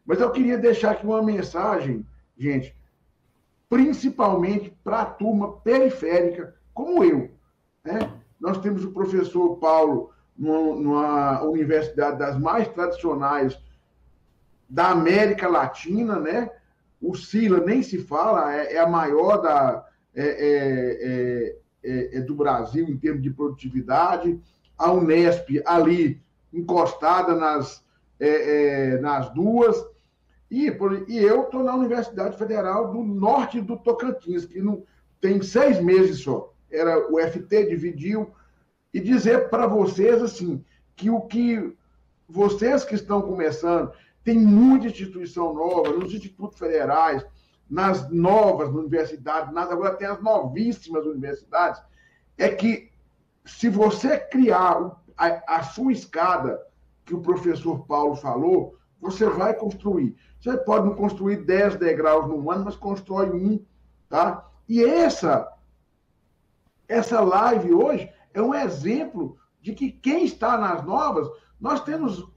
Mas 0.07 0.21
eu 0.21 0.31
queria 0.31 0.57
deixar 0.57 0.93
aqui 0.93 1.05
uma 1.05 1.21
mensagem, 1.21 2.07
gente, 2.39 2.73
principalmente 3.69 4.73
para 4.85 5.01
a 5.01 5.07
turma 5.07 5.57
periférica, 5.57 6.55
como 6.73 7.03
eu. 7.03 7.31
Né? 7.85 8.09
Nós 8.41 8.59
temos 8.59 8.85
o 8.85 8.93
professor 8.93 9.57
Paulo 9.57 10.11
numa 10.37 11.43
universidade 11.43 12.19
das 12.19 12.39
mais 12.39 12.69
tradicionais 12.69 13.59
da 14.69 14.91
América 14.91 15.49
Latina, 15.49 16.19
né? 16.19 16.51
O 17.01 17.15
Sila 17.15 17.61
nem 17.61 17.83
se 17.83 17.99
fala, 17.99 18.55
é, 18.55 18.75
é 18.75 18.79
a 18.81 18.89
maior 18.89 19.37
da, 19.39 19.87
é 20.15 20.23
é, 20.23 20.99
é, 21.03 21.57
é, 21.83 22.19
é, 22.19 22.21
do 22.21 22.35
Brasil 22.35 22.89
em 22.89 22.97
termos 22.97 23.23
de 23.23 23.31
produtividade. 23.31 24.41
A 24.79 24.91
Unesp 24.93 25.61
ali 25.67 26.23
encostada 26.53 27.35
nas, 27.35 27.85
nas 29.01 29.29
duas. 29.35 29.77
E, 30.51 30.67
e 31.09 31.19
eu 31.19 31.43
estou 31.43 31.63
na 31.63 31.75
Universidade 31.75 32.37
Federal 32.37 32.93
do 32.93 33.03
Norte 33.03 33.61
do 33.61 33.77
Tocantins, 33.77 34.45
que 34.45 34.61
não 34.61 34.85
tem 35.21 35.43
seis 35.43 35.81
meses 35.81 36.21
só. 36.21 36.54
Era 36.75 37.11
o 37.13 37.19
FT 37.19 37.67
dividiu 37.67 38.33
e 38.93 39.01
dizer 39.01 39.49
para 39.49 39.67
vocês 39.67 40.23
assim 40.23 40.65
que 40.97 41.11
o 41.11 41.21
que 41.23 41.77
vocês 42.29 42.85
que 42.85 42.95
estão 42.95 43.23
começando 43.23 43.93
tem 44.23 44.39
muita 44.39 44.87
instituição 44.87 45.53
nova 45.53 45.93
nos 45.93 46.13
institutos 46.15 46.59
federais, 46.59 47.25
nas 47.69 48.11
novas 48.11 48.69
universidades, 48.71 49.53
nas 49.53 49.71
agora 49.71 49.97
tem 49.97 50.07
as 50.07 50.21
novíssimas 50.23 51.05
universidades, 51.05 51.83
é 52.39 52.49
que 52.49 52.91
se 53.45 53.69
você 53.69 54.19
criar 54.19 54.97
a, 55.17 55.59
a 55.59 55.63
sua 55.63 55.93
escada 55.93 56.61
que 57.05 57.15
o 57.15 57.21
professor 57.21 57.87
Paulo 57.87 58.17
falou, 58.17 58.77
você 59.01 59.27
vai 59.29 59.55
construir. 59.55 60.17
Você 60.41 60.57
pode 60.57 60.87
não 60.87 60.95
construir 60.95 61.45
10 61.45 61.77
degraus 61.77 62.27
no 62.27 62.51
ano, 62.51 62.65
mas 62.65 62.77
constrói 62.77 63.31
um, 63.31 63.63
tá? 64.09 64.49
E 64.69 64.83
essa 64.83 65.53
essa 66.89 67.21
live 67.21 67.73
hoje 67.73 68.11
é 68.33 68.43
um 68.43 68.55
exemplo 68.55 69.37
de 69.61 69.73
que 69.73 69.91
quem 69.91 70.25
está 70.25 70.59
nas 70.59 70.85
novas, 70.85 71.29
nós 71.61 71.83
temos 71.83 72.29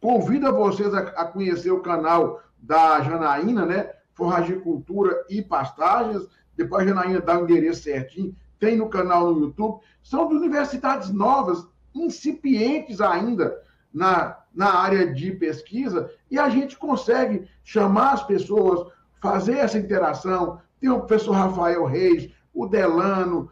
convido 0.00 0.48
a 0.48 0.52
vocês 0.52 0.92
a, 0.92 1.00
a 1.00 1.24
conhecer 1.24 1.70
o 1.70 1.80
canal 1.82 2.40
da 2.58 3.00
Janaína, 3.00 3.64
né? 3.64 3.90
Forragicultura 4.14 5.24
e 5.28 5.42
Pastagens. 5.42 6.26
Depois 6.56 6.82
a 6.82 6.88
Janaína 6.88 7.20
dá 7.20 7.38
o 7.38 7.44
endereço 7.44 7.82
certinho. 7.82 8.34
Tem 8.58 8.76
no 8.76 8.88
canal 8.88 9.32
no 9.32 9.40
YouTube. 9.40 9.80
São 10.02 10.28
de 10.28 10.34
universidades 10.34 11.10
novas, 11.10 11.66
incipientes 11.94 13.00
ainda 13.00 13.56
na, 13.92 14.38
na 14.54 14.74
área 14.74 15.12
de 15.12 15.32
pesquisa, 15.32 16.10
e 16.30 16.38
a 16.38 16.48
gente 16.48 16.76
consegue 16.76 17.48
chamar 17.64 18.12
as 18.12 18.22
pessoas, 18.22 18.90
fazer 19.20 19.58
essa 19.58 19.78
interação. 19.78 20.60
Tem 20.80 20.90
o 20.90 21.00
professor 21.00 21.32
Rafael 21.32 21.84
Reis, 21.84 22.30
o 22.52 22.66
Delano, 22.66 23.50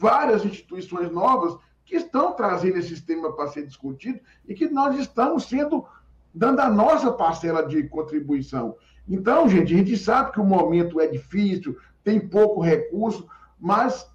várias 0.00 0.44
instituições 0.44 1.10
novas 1.10 1.58
que 1.84 1.96
estão 1.96 2.32
trazendo 2.32 2.78
esse 2.78 3.00
tema 3.02 3.32
para 3.34 3.48
ser 3.48 3.66
discutido 3.66 4.18
e 4.48 4.54
que 4.54 4.68
nós 4.68 4.98
estamos 4.98 5.44
sendo 5.44 5.86
dando 6.32 6.60
a 6.60 6.70
nossa 6.70 7.12
parcela 7.12 7.66
de 7.66 7.82
contribuição. 7.88 8.76
Então, 9.08 9.48
gente, 9.48 9.74
a 9.74 9.76
gente 9.76 9.96
sabe 9.96 10.32
que 10.32 10.40
o 10.40 10.44
momento 10.44 11.00
é 11.00 11.06
difícil, 11.06 11.76
tem 12.02 12.20
pouco 12.20 12.62
recurso, 12.62 13.28
mas 13.58 14.08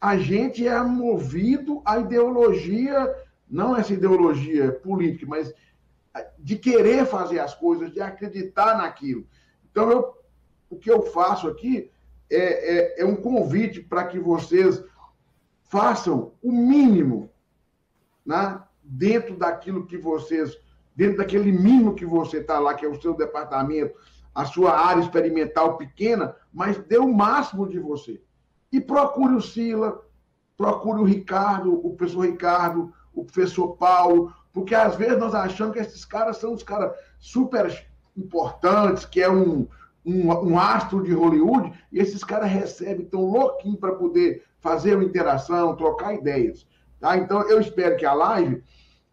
a 0.00 0.16
gente 0.16 0.66
é 0.66 0.82
movido 0.82 1.82
à 1.84 1.98
ideologia, 1.98 3.14
não 3.48 3.76
essa 3.76 3.92
ideologia 3.92 4.72
política, 4.72 5.26
mas 5.28 5.54
de 6.38 6.56
querer 6.56 7.04
fazer 7.06 7.38
as 7.38 7.54
coisas, 7.54 7.92
de 7.92 8.00
acreditar 8.00 8.78
naquilo. 8.78 9.26
Então, 9.70 9.90
eu, 9.90 10.14
o 10.70 10.76
que 10.76 10.90
eu 10.90 11.02
faço 11.02 11.46
aqui 11.46 11.90
é, 12.30 13.00
é, 13.00 13.02
é 13.02 13.04
um 13.04 13.16
convite 13.16 13.80
para 13.82 14.04
que 14.06 14.18
vocês 14.18 14.82
façam 15.68 16.32
o 16.42 16.52
mínimo 16.52 17.30
né, 18.24 18.60
dentro 18.82 19.36
daquilo 19.36 19.86
que 19.86 19.96
vocês, 19.96 20.56
dentro 20.94 21.18
daquele 21.18 21.52
mínimo 21.52 21.94
que 21.94 22.06
você 22.06 22.38
está 22.38 22.58
lá, 22.58 22.74
que 22.74 22.84
é 22.84 22.88
o 22.88 23.00
seu 23.00 23.14
departamento, 23.14 23.94
a 24.34 24.44
sua 24.44 24.78
área 24.78 25.00
experimental 25.00 25.76
pequena, 25.76 26.36
mas 26.52 26.76
dê 26.76 26.98
o 26.98 27.12
máximo 27.12 27.68
de 27.68 27.78
você. 27.78 28.20
E 28.70 28.80
procure 28.80 29.34
o 29.34 29.40
Sila, 29.40 30.02
procure 30.56 31.00
o 31.00 31.04
Ricardo, 31.04 31.74
o 31.74 31.94
professor 31.94 32.26
Ricardo, 32.26 32.92
o 33.14 33.24
professor 33.24 33.76
Paulo, 33.76 34.32
porque 34.52 34.74
às 34.74 34.96
vezes 34.96 35.18
nós 35.18 35.34
achamos 35.34 35.74
que 35.74 35.80
esses 35.80 36.04
caras 36.04 36.36
são 36.36 36.52
os 36.52 36.62
caras 36.62 36.94
super 37.18 37.86
importantes, 38.16 39.04
que 39.04 39.20
é 39.20 39.30
um, 39.30 39.66
um, 40.04 40.28
um 40.28 40.58
astro 40.58 41.02
de 41.02 41.12
Hollywood, 41.12 41.72
e 41.90 41.98
esses 41.98 42.22
caras 42.22 42.50
recebem 42.50 43.06
tão 43.06 43.24
louquinho 43.24 43.76
para 43.76 43.94
poder 43.94 44.44
fazer 44.66 44.96
uma 44.96 45.04
interação, 45.04 45.76
trocar 45.76 46.12
ideias. 46.12 46.66
Tá? 46.98 47.16
Então, 47.16 47.48
eu 47.48 47.60
espero 47.60 47.96
que 47.96 48.04
a 48.04 48.12
live 48.12 48.64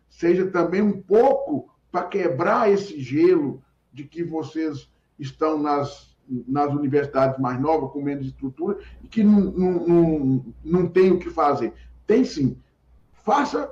seja 0.10 0.48
também 0.48 0.82
um 0.82 1.00
pouco 1.00 1.70
para 1.92 2.08
quebrar 2.08 2.72
esse 2.72 3.00
gelo 3.00 3.62
de 3.94 4.04
que 4.04 4.24
vocês 4.24 4.90
estão 5.20 5.60
nas, 5.60 6.18
nas 6.28 6.74
universidades 6.74 7.40
mais 7.40 7.62
novas, 7.62 7.92
com 7.92 8.02
menos 8.02 8.26
estrutura, 8.26 8.80
e 9.04 9.08
que 9.08 9.24
não, 9.24 9.42
não, 9.52 9.88
não, 9.88 10.46
não 10.66 10.88
tem 10.88 11.12
o 11.12 11.20
que 11.20 11.30
fazer. 11.30 11.72
Tem 12.08 12.26
sim. 12.26 12.58
Faça, 13.12 13.72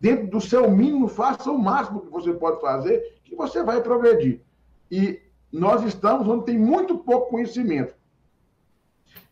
dentro 0.00 0.28
do 0.28 0.40
seu 0.40 0.70
mínimo, 0.70 1.08
faça 1.08 1.50
o 1.50 1.58
máximo 1.58 2.02
que 2.02 2.12
você 2.12 2.32
pode 2.32 2.60
fazer, 2.60 3.18
que 3.24 3.34
você 3.34 3.60
vai 3.64 3.82
progredir. 3.82 4.40
E 4.88 5.20
nós 5.50 5.82
estamos 5.82 6.28
onde 6.28 6.44
tem 6.44 6.56
muito 6.56 6.96
pouco 6.96 7.30
conhecimento. 7.30 7.97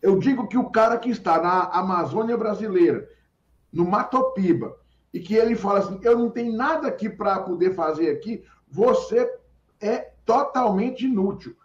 Eu 0.01 0.19
digo 0.19 0.47
que 0.47 0.57
o 0.57 0.69
cara 0.69 0.97
que 0.97 1.09
está 1.09 1.41
na 1.41 1.63
Amazônia 1.63 2.37
brasileira, 2.37 3.09
no 3.71 3.85
Matopiba, 3.85 4.77
e 5.13 5.19
que 5.19 5.35
ele 5.35 5.55
fala 5.55 5.79
assim: 5.79 5.99
eu 6.03 6.17
não 6.17 6.29
tenho 6.29 6.55
nada 6.55 6.87
aqui 6.87 7.09
para 7.09 7.39
poder 7.39 7.73
fazer 7.73 8.09
aqui, 8.11 8.43
você 8.69 9.31
é 9.81 10.11
totalmente 10.25 11.05
inútil. 11.05 11.55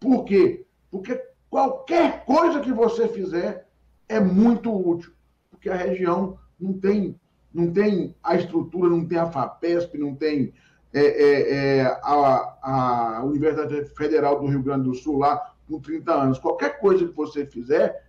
Por 0.00 0.24
quê? 0.24 0.66
Porque 0.90 1.20
qualquer 1.50 2.24
coisa 2.24 2.60
que 2.60 2.72
você 2.72 3.08
fizer 3.08 3.68
é 4.08 4.20
muito 4.20 4.72
útil, 4.72 5.12
porque 5.50 5.68
a 5.68 5.76
região 5.76 6.38
não 6.58 6.72
tem, 6.74 7.18
não 7.52 7.72
tem 7.72 8.14
a 8.22 8.36
estrutura, 8.36 8.88
não 8.88 9.06
tem 9.06 9.18
a 9.18 9.30
FAPESP, 9.30 9.98
não 9.98 10.14
tem 10.14 10.52
é, 10.92 11.00
é, 11.00 11.56
é, 11.56 11.82
a, 12.02 12.56
a 12.62 13.24
Universidade 13.24 13.84
Federal 13.96 14.40
do 14.40 14.46
Rio 14.46 14.62
Grande 14.62 14.84
do 14.84 14.94
Sul 14.94 15.18
lá, 15.18 15.53
com 15.68 15.80
30 15.80 16.12
anos. 16.12 16.38
Qualquer 16.38 16.78
coisa 16.78 17.06
que 17.06 17.14
você 17.14 17.46
fizer, 17.46 18.06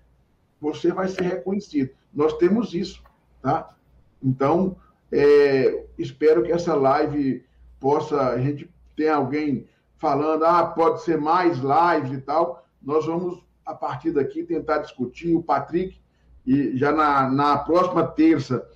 você 0.60 0.91
vai 0.91 1.08
ser 1.08 1.24
reconhecido. 1.24 1.91
Nós 2.14 2.38
temos 2.38 2.74
isso, 2.74 3.03
tá? 3.41 3.76
Então, 4.22 4.78
é, 5.12 5.86
espero 5.97 6.43
que 6.43 6.51
essa 6.51 6.76
live 6.76 7.45
possa, 7.80 8.30
a 8.30 8.39
gente 8.39 8.70
tem 8.95 9.10
alguém 9.10 9.68
falando, 9.97 10.45
ah, 10.45 10.66
pode 10.66 11.03
ser 11.03 11.18
mais 11.18 11.58
lives 11.58 12.18
e 12.18 12.22
tal. 12.22 12.66
Nós 12.82 13.06
vamos, 13.06 13.43
a 13.66 13.74
partir 13.74 14.12
daqui, 14.12 14.43
tentar 14.43 14.80
discutir. 14.80 15.36
O 15.36 15.43
Patrick, 15.43 15.99
e 16.45 16.78
já 16.78 16.91
na, 16.91 17.30
na 17.30 17.58
próxima 17.58 18.06
terça, 18.06 18.68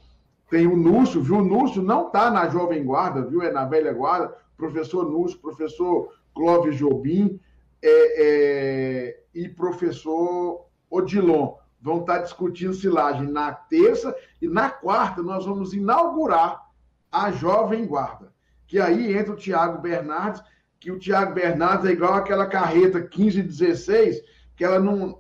tem 0.50 0.68
o 0.68 0.76
Núcio, 0.76 1.22
viu? 1.22 1.38
O 1.38 1.44
Núcio 1.44 1.82
não 1.82 2.08
está 2.08 2.32
na 2.32 2.48
Jovem 2.50 2.84
Guarda, 2.84 3.22
viu? 3.22 3.42
É 3.42 3.52
na 3.52 3.66
Velha 3.66 3.94
Guarda. 3.94 4.36
Professor 4.58 5.10
Núcio, 5.10 5.40
professor 5.40 6.14
Clóvis 6.34 6.78
Jobim 6.78 7.40
é, 7.82 8.24
é, 8.24 9.24
e 9.34 9.48
professor 9.48 10.66
Odilon 10.90 11.56
vão 11.82 12.02
estar 12.02 12.20
discutindo 12.20 12.74
silagem 12.74 13.32
na 13.32 13.54
terça 13.54 14.16
e 14.42 14.48
na 14.48 14.70
quarta 14.70 15.22
nós 15.22 15.46
vamos 15.46 15.74
inaugurar 15.74 16.70
a 17.12 17.32
Jovem 17.32 17.86
Guarda. 17.86 18.34
Que 18.68 18.80
aí 18.80 19.16
entra 19.16 19.34
o 19.34 19.38
Tiago 19.38 19.82
Bernardes, 19.82 20.44
que 20.80 20.92
o 20.92 21.00
Tiago 21.00 21.34
Bernardes 21.34 21.86
é 21.86 21.92
igual 21.92 22.14
aquela 22.14 22.46
carreta 22.46 23.00
1516, 23.00 24.22
que 24.56 24.64
ela 24.64 24.80
não, 24.80 25.20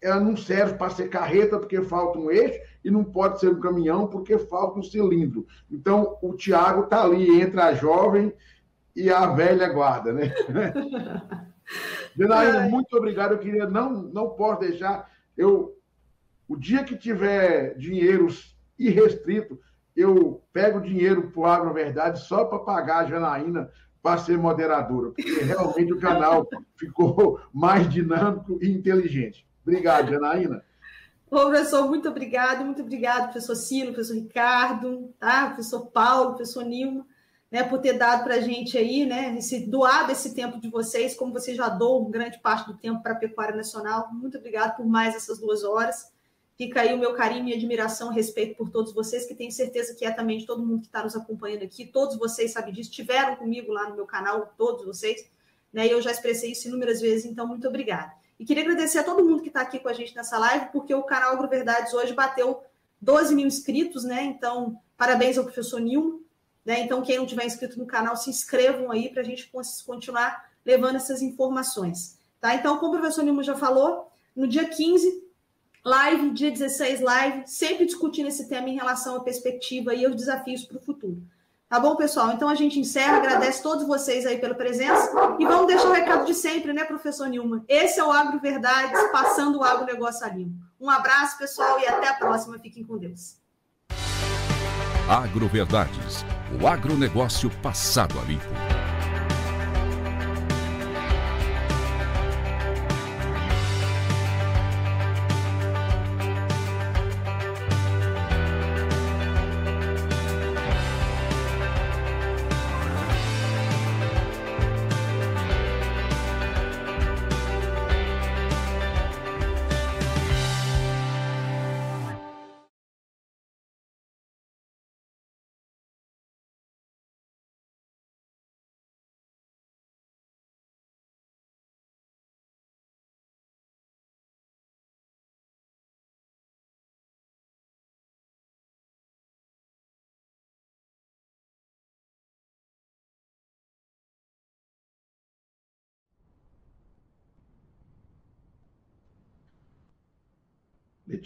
ela 0.00 0.20
não 0.20 0.36
serve 0.36 0.74
para 0.74 0.90
ser 0.90 1.08
carreta 1.08 1.58
porque 1.58 1.82
falta 1.82 2.18
um 2.18 2.30
eixo 2.30 2.60
e 2.84 2.90
não 2.90 3.04
pode 3.04 3.40
ser 3.40 3.48
um 3.48 3.60
caminhão 3.60 4.08
porque 4.08 4.38
falta 4.38 4.78
um 4.78 4.82
cilindro. 4.82 5.46
Então, 5.70 6.18
o 6.20 6.34
Tiago 6.34 6.84
está 6.84 7.02
ali 7.02 7.40
entre 7.40 7.60
a 7.60 7.72
jovem 7.74 8.32
e 8.94 9.08
a 9.10 9.26
velha 9.28 9.68
guarda, 9.68 10.12
né? 10.12 10.34
Janaína, 12.16 12.68
muito 12.68 12.96
obrigado. 12.96 13.32
Eu 13.32 13.38
queria, 13.38 13.66
não, 13.68 13.90
não 13.90 14.30
posso 14.30 14.60
deixar. 14.60 15.10
Eu, 15.36 15.76
o 16.48 16.56
dia 16.56 16.84
que 16.84 16.96
tiver 16.96 17.74
dinheiro 17.76 18.28
irrestrito, 18.78 19.58
eu 19.94 20.42
pego 20.52 20.80
dinheiro 20.80 21.30
para 21.30 21.40
o 21.40 21.46
Agro 21.46 21.74
Verdade 21.74 22.20
só 22.20 22.44
para 22.44 22.58
pagar 22.60 23.04
a 23.04 23.08
Janaína 23.08 23.70
para 24.02 24.18
ser 24.18 24.38
moderadora, 24.38 25.10
porque 25.10 25.40
realmente 25.40 25.92
o 25.92 26.00
canal 26.00 26.48
ficou 26.74 27.38
mais 27.52 27.88
dinâmico 27.88 28.58
e 28.62 28.70
inteligente. 28.70 29.46
Obrigado, 29.62 30.10
Janaína. 30.10 30.64
Ô, 31.30 31.46
professor, 31.46 31.86
muito 31.86 32.08
obrigado, 32.08 32.64
muito 32.64 32.82
obrigado, 32.82 33.24
professor 33.24 33.54
Silo, 33.54 33.92
professor 33.92 34.14
Ricardo, 34.14 35.14
tá? 35.20 35.46
professor 35.48 35.86
Paulo, 35.86 36.30
professor 36.30 36.64
Nilma 36.64 37.06
né, 37.50 37.64
por 37.64 37.80
ter 37.80 37.94
dado 37.94 38.22
para 38.22 38.36
a 38.36 38.40
gente 38.40 38.78
aí, 38.78 39.04
né, 39.04 39.36
esse, 39.36 39.66
doado 39.66 40.12
esse 40.12 40.34
tempo 40.34 40.60
de 40.60 40.68
vocês, 40.68 41.14
como 41.14 41.32
vocês 41.32 41.56
já 41.56 41.68
dão 41.68 42.08
grande 42.10 42.38
parte 42.38 42.68
do 42.68 42.78
tempo 42.78 43.02
para 43.02 43.12
a 43.12 43.16
Pecuária 43.16 43.56
Nacional. 43.56 44.08
Muito 44.12 44.38
obrigado 44.38 44.76
por 44.76 44.86
mais 44.86 45.16
essas 45.16 45.38
duas 45.38 45.64
horas. 45.64 46.12
Fica 46.56 46.82
aí 46.82 46.94
o 46.94 46.98
meu 46.98 47.14
carinho 47.14 47.48
e 47.48 47.54
admiração, 47.54 48.10
respeito 48.10 48.54
por 48.56 48.70
todos 48.70 48.92
vocês, 48.92 49.24
que 49.24 49.34
tenho 49.34 49.50
certeza 49.50 49.94
que 49.94 50.04
é 50.04 50.10
também 50.10 50.38
de 50.38 50.46
todo 50.46 50.64
mundo 50.64 50.82
que 50.82 50.86
está 50.86 51.02
nos 51.02 51.16
acompanhando 51.16 51.62
aqui. 51.62 51.86
Todos 51.86 52.16
vocês 52.18 52.52
sabem 52.52 52.72
disso, 52.72 52.90
estiveram 52.90 53.34
comigo 53.34 53.72
lá 53.72 53.88
no 53.88 53.96
meu 53.96 54.04
canal, 54.04 54.54
todos 54.58 54.84
vocês, 54.84 55.28
né? 55.72 55.86
E 55.86 55.90
eu 55.90 56.02
já 56.02 56.10
expressei 56.10 56.52
isso 56.52 56.68
inúmeras 56.68 57.00
vezes, 57.00 57.24
então 57.24 57.46
muito 57.46 57.66
obrigada. 57.66 58.12
E 58.38 58.44
queria 58.44 58.62
agradecer 58.62 58.98
a 58.98 59.02
todo 59.02 59.24
mundo 59.24 59.42
que 59.42 59.48
está 59.48 59.62
aqui 59.62 59.78
com 59.78 59.88
a 59.88 59.92
gente 59.94 60.14
nessa 60.14 60.38
live, 60.38 60.66
porque 60.70 60.94
o 60.94 61.02
canal 61.02 61.32
AgroVerdades 61.32 61.94
hoje 61.94 62.12
bateu 62.12 62.62
12 63.00 63.34
mil 63.34 63.46
inscritos, 63.46 64.04
né? 64.04 64.22
Então, 64.22 64.78
parabéns 64.98 65.38
ao 65.38 65.44
professor 65.44 65.80
Nilma, 65.80 66.20
né? 66.64 66.80
Então, 66.80 67.02
quem 67.02 67.18
não 67.18 67.26
tiver 67.26 67.46
inscrito 67.46 67.78
no 67.78 67.86
canal, 67.86 68.16
se 68.16 68.30
inscrevam 68.30 68.90
aí 68.90 69.08
para 69.08 69.22
a 69.22 69.24
gente 69.24 69.50
continuar 69.86 70.50
levando 70.64 70.96
essas 70.96 71.22
informações. 71.22 72.18
Tá? 72.40 72.54
Então, 72.54 72.78
como 72.78 72.94
o 72.94 72.98
professor 72.98 73.22
Nilma 73.22 73.42
já 73.42 73.56
falou, 73.56 74.10
No 74.34 74.46
dia 74.46 74.68
15, 74.68 75.24
live, 75.84 76.30
dia 76.30 76.50
16, 76.50 77.00
live, 77.00 77.42
sempre 77.46 77.84
discutindo 77.84 78.28
esse 78.28 78.48
tema 78.48 78.68
em 78.68 78.76
relação 78.76 79.16
à 79.16 79.20
perspectiva 79.20 79.94
e 79.94 80.04
aos 80.04 80.14
desafios 80.14 80.64
para 80.64 80.78
o 80.78 80.80
futuro. 80.80 81.20
Tá 81.68 81.78
bom, 81.78 81.94
pessoal? 81.94 82.32
Então 82.32 82.48
a 82.48 82.54
gente 82.54 82.80
encerra, 82.80 83.18
agradece 83.18 83.62
todos 83.62 83.86
vocês 83.86 84.26
aí 84.26 84.38
pela 84.38 84.54
presença 84.54 85.12
e 85.38 85.44
vamos 85.44 85.68
deixar 85.68 85.88
o 85.88 85.92
recado 85.92 86.26
de 86.26 86.34
sempre, 86.34 86.72
né, 86.72 86.84
professor 86.84 87.28
Nilma? 87.28 87.64
Esse 87.68 88.00
é 88.00 88.04
o 88.04 88.10
Agro 88.10 88.40
Verdades, 88.40 89.00
passando 89.12 89.58
o 89.58 89.64
agronegócio 89.64 90.26
a 90.26 90.28
limpo. 90.30 90.64
Um 90.80 90.90
abraço, 90.90 91.38
pessoal, 91.38 91.78
e 91.78 91.86
até 91.86 92.08
a 92.08 92.14
próxima. 92.14 92.58
Fiquem 92.58 92.82
com 92.82 92.98
Deus. 92.98 93.36
Agro 95.08 95.46
Verdades, 95.48 96.24
o 96.58 96.66
agronegócio 96.66 97.50
passado 97.62 98.18
a 98.18 98.24
limpo. 98.24 98.69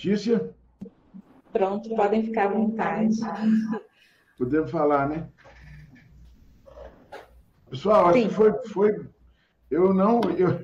Letícia? 0.05 0.55
Pronto, 1.51 1.89
podem 1.97 2.23
ficar 2.23 2.47
à 2.47 2.53
vontade. 2.53 3.17
Podemos 4.37 4.71
falar, 4.71 5.09
né? 5.09 5.29
Pessoal, 7.71 8.09
acho 8.09 8.19
Sim. 8.19 8.29
que 8.29 8.35
foi, 8.35 8.53
foi. 8.69 9.07
Eu 9.71 9.95
não. 9.95 10.21
Eu, 10.37 10.63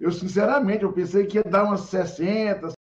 eu, 0.00 0.10
sinceramente, 0.10 0.82
eu 0.82 0.92
pensei 0.92 1.26
que 1.26 1.38
ia 1.38 1.44
dar 1.44 1.64
umas 1.64 1.82
60, 1.82 2.68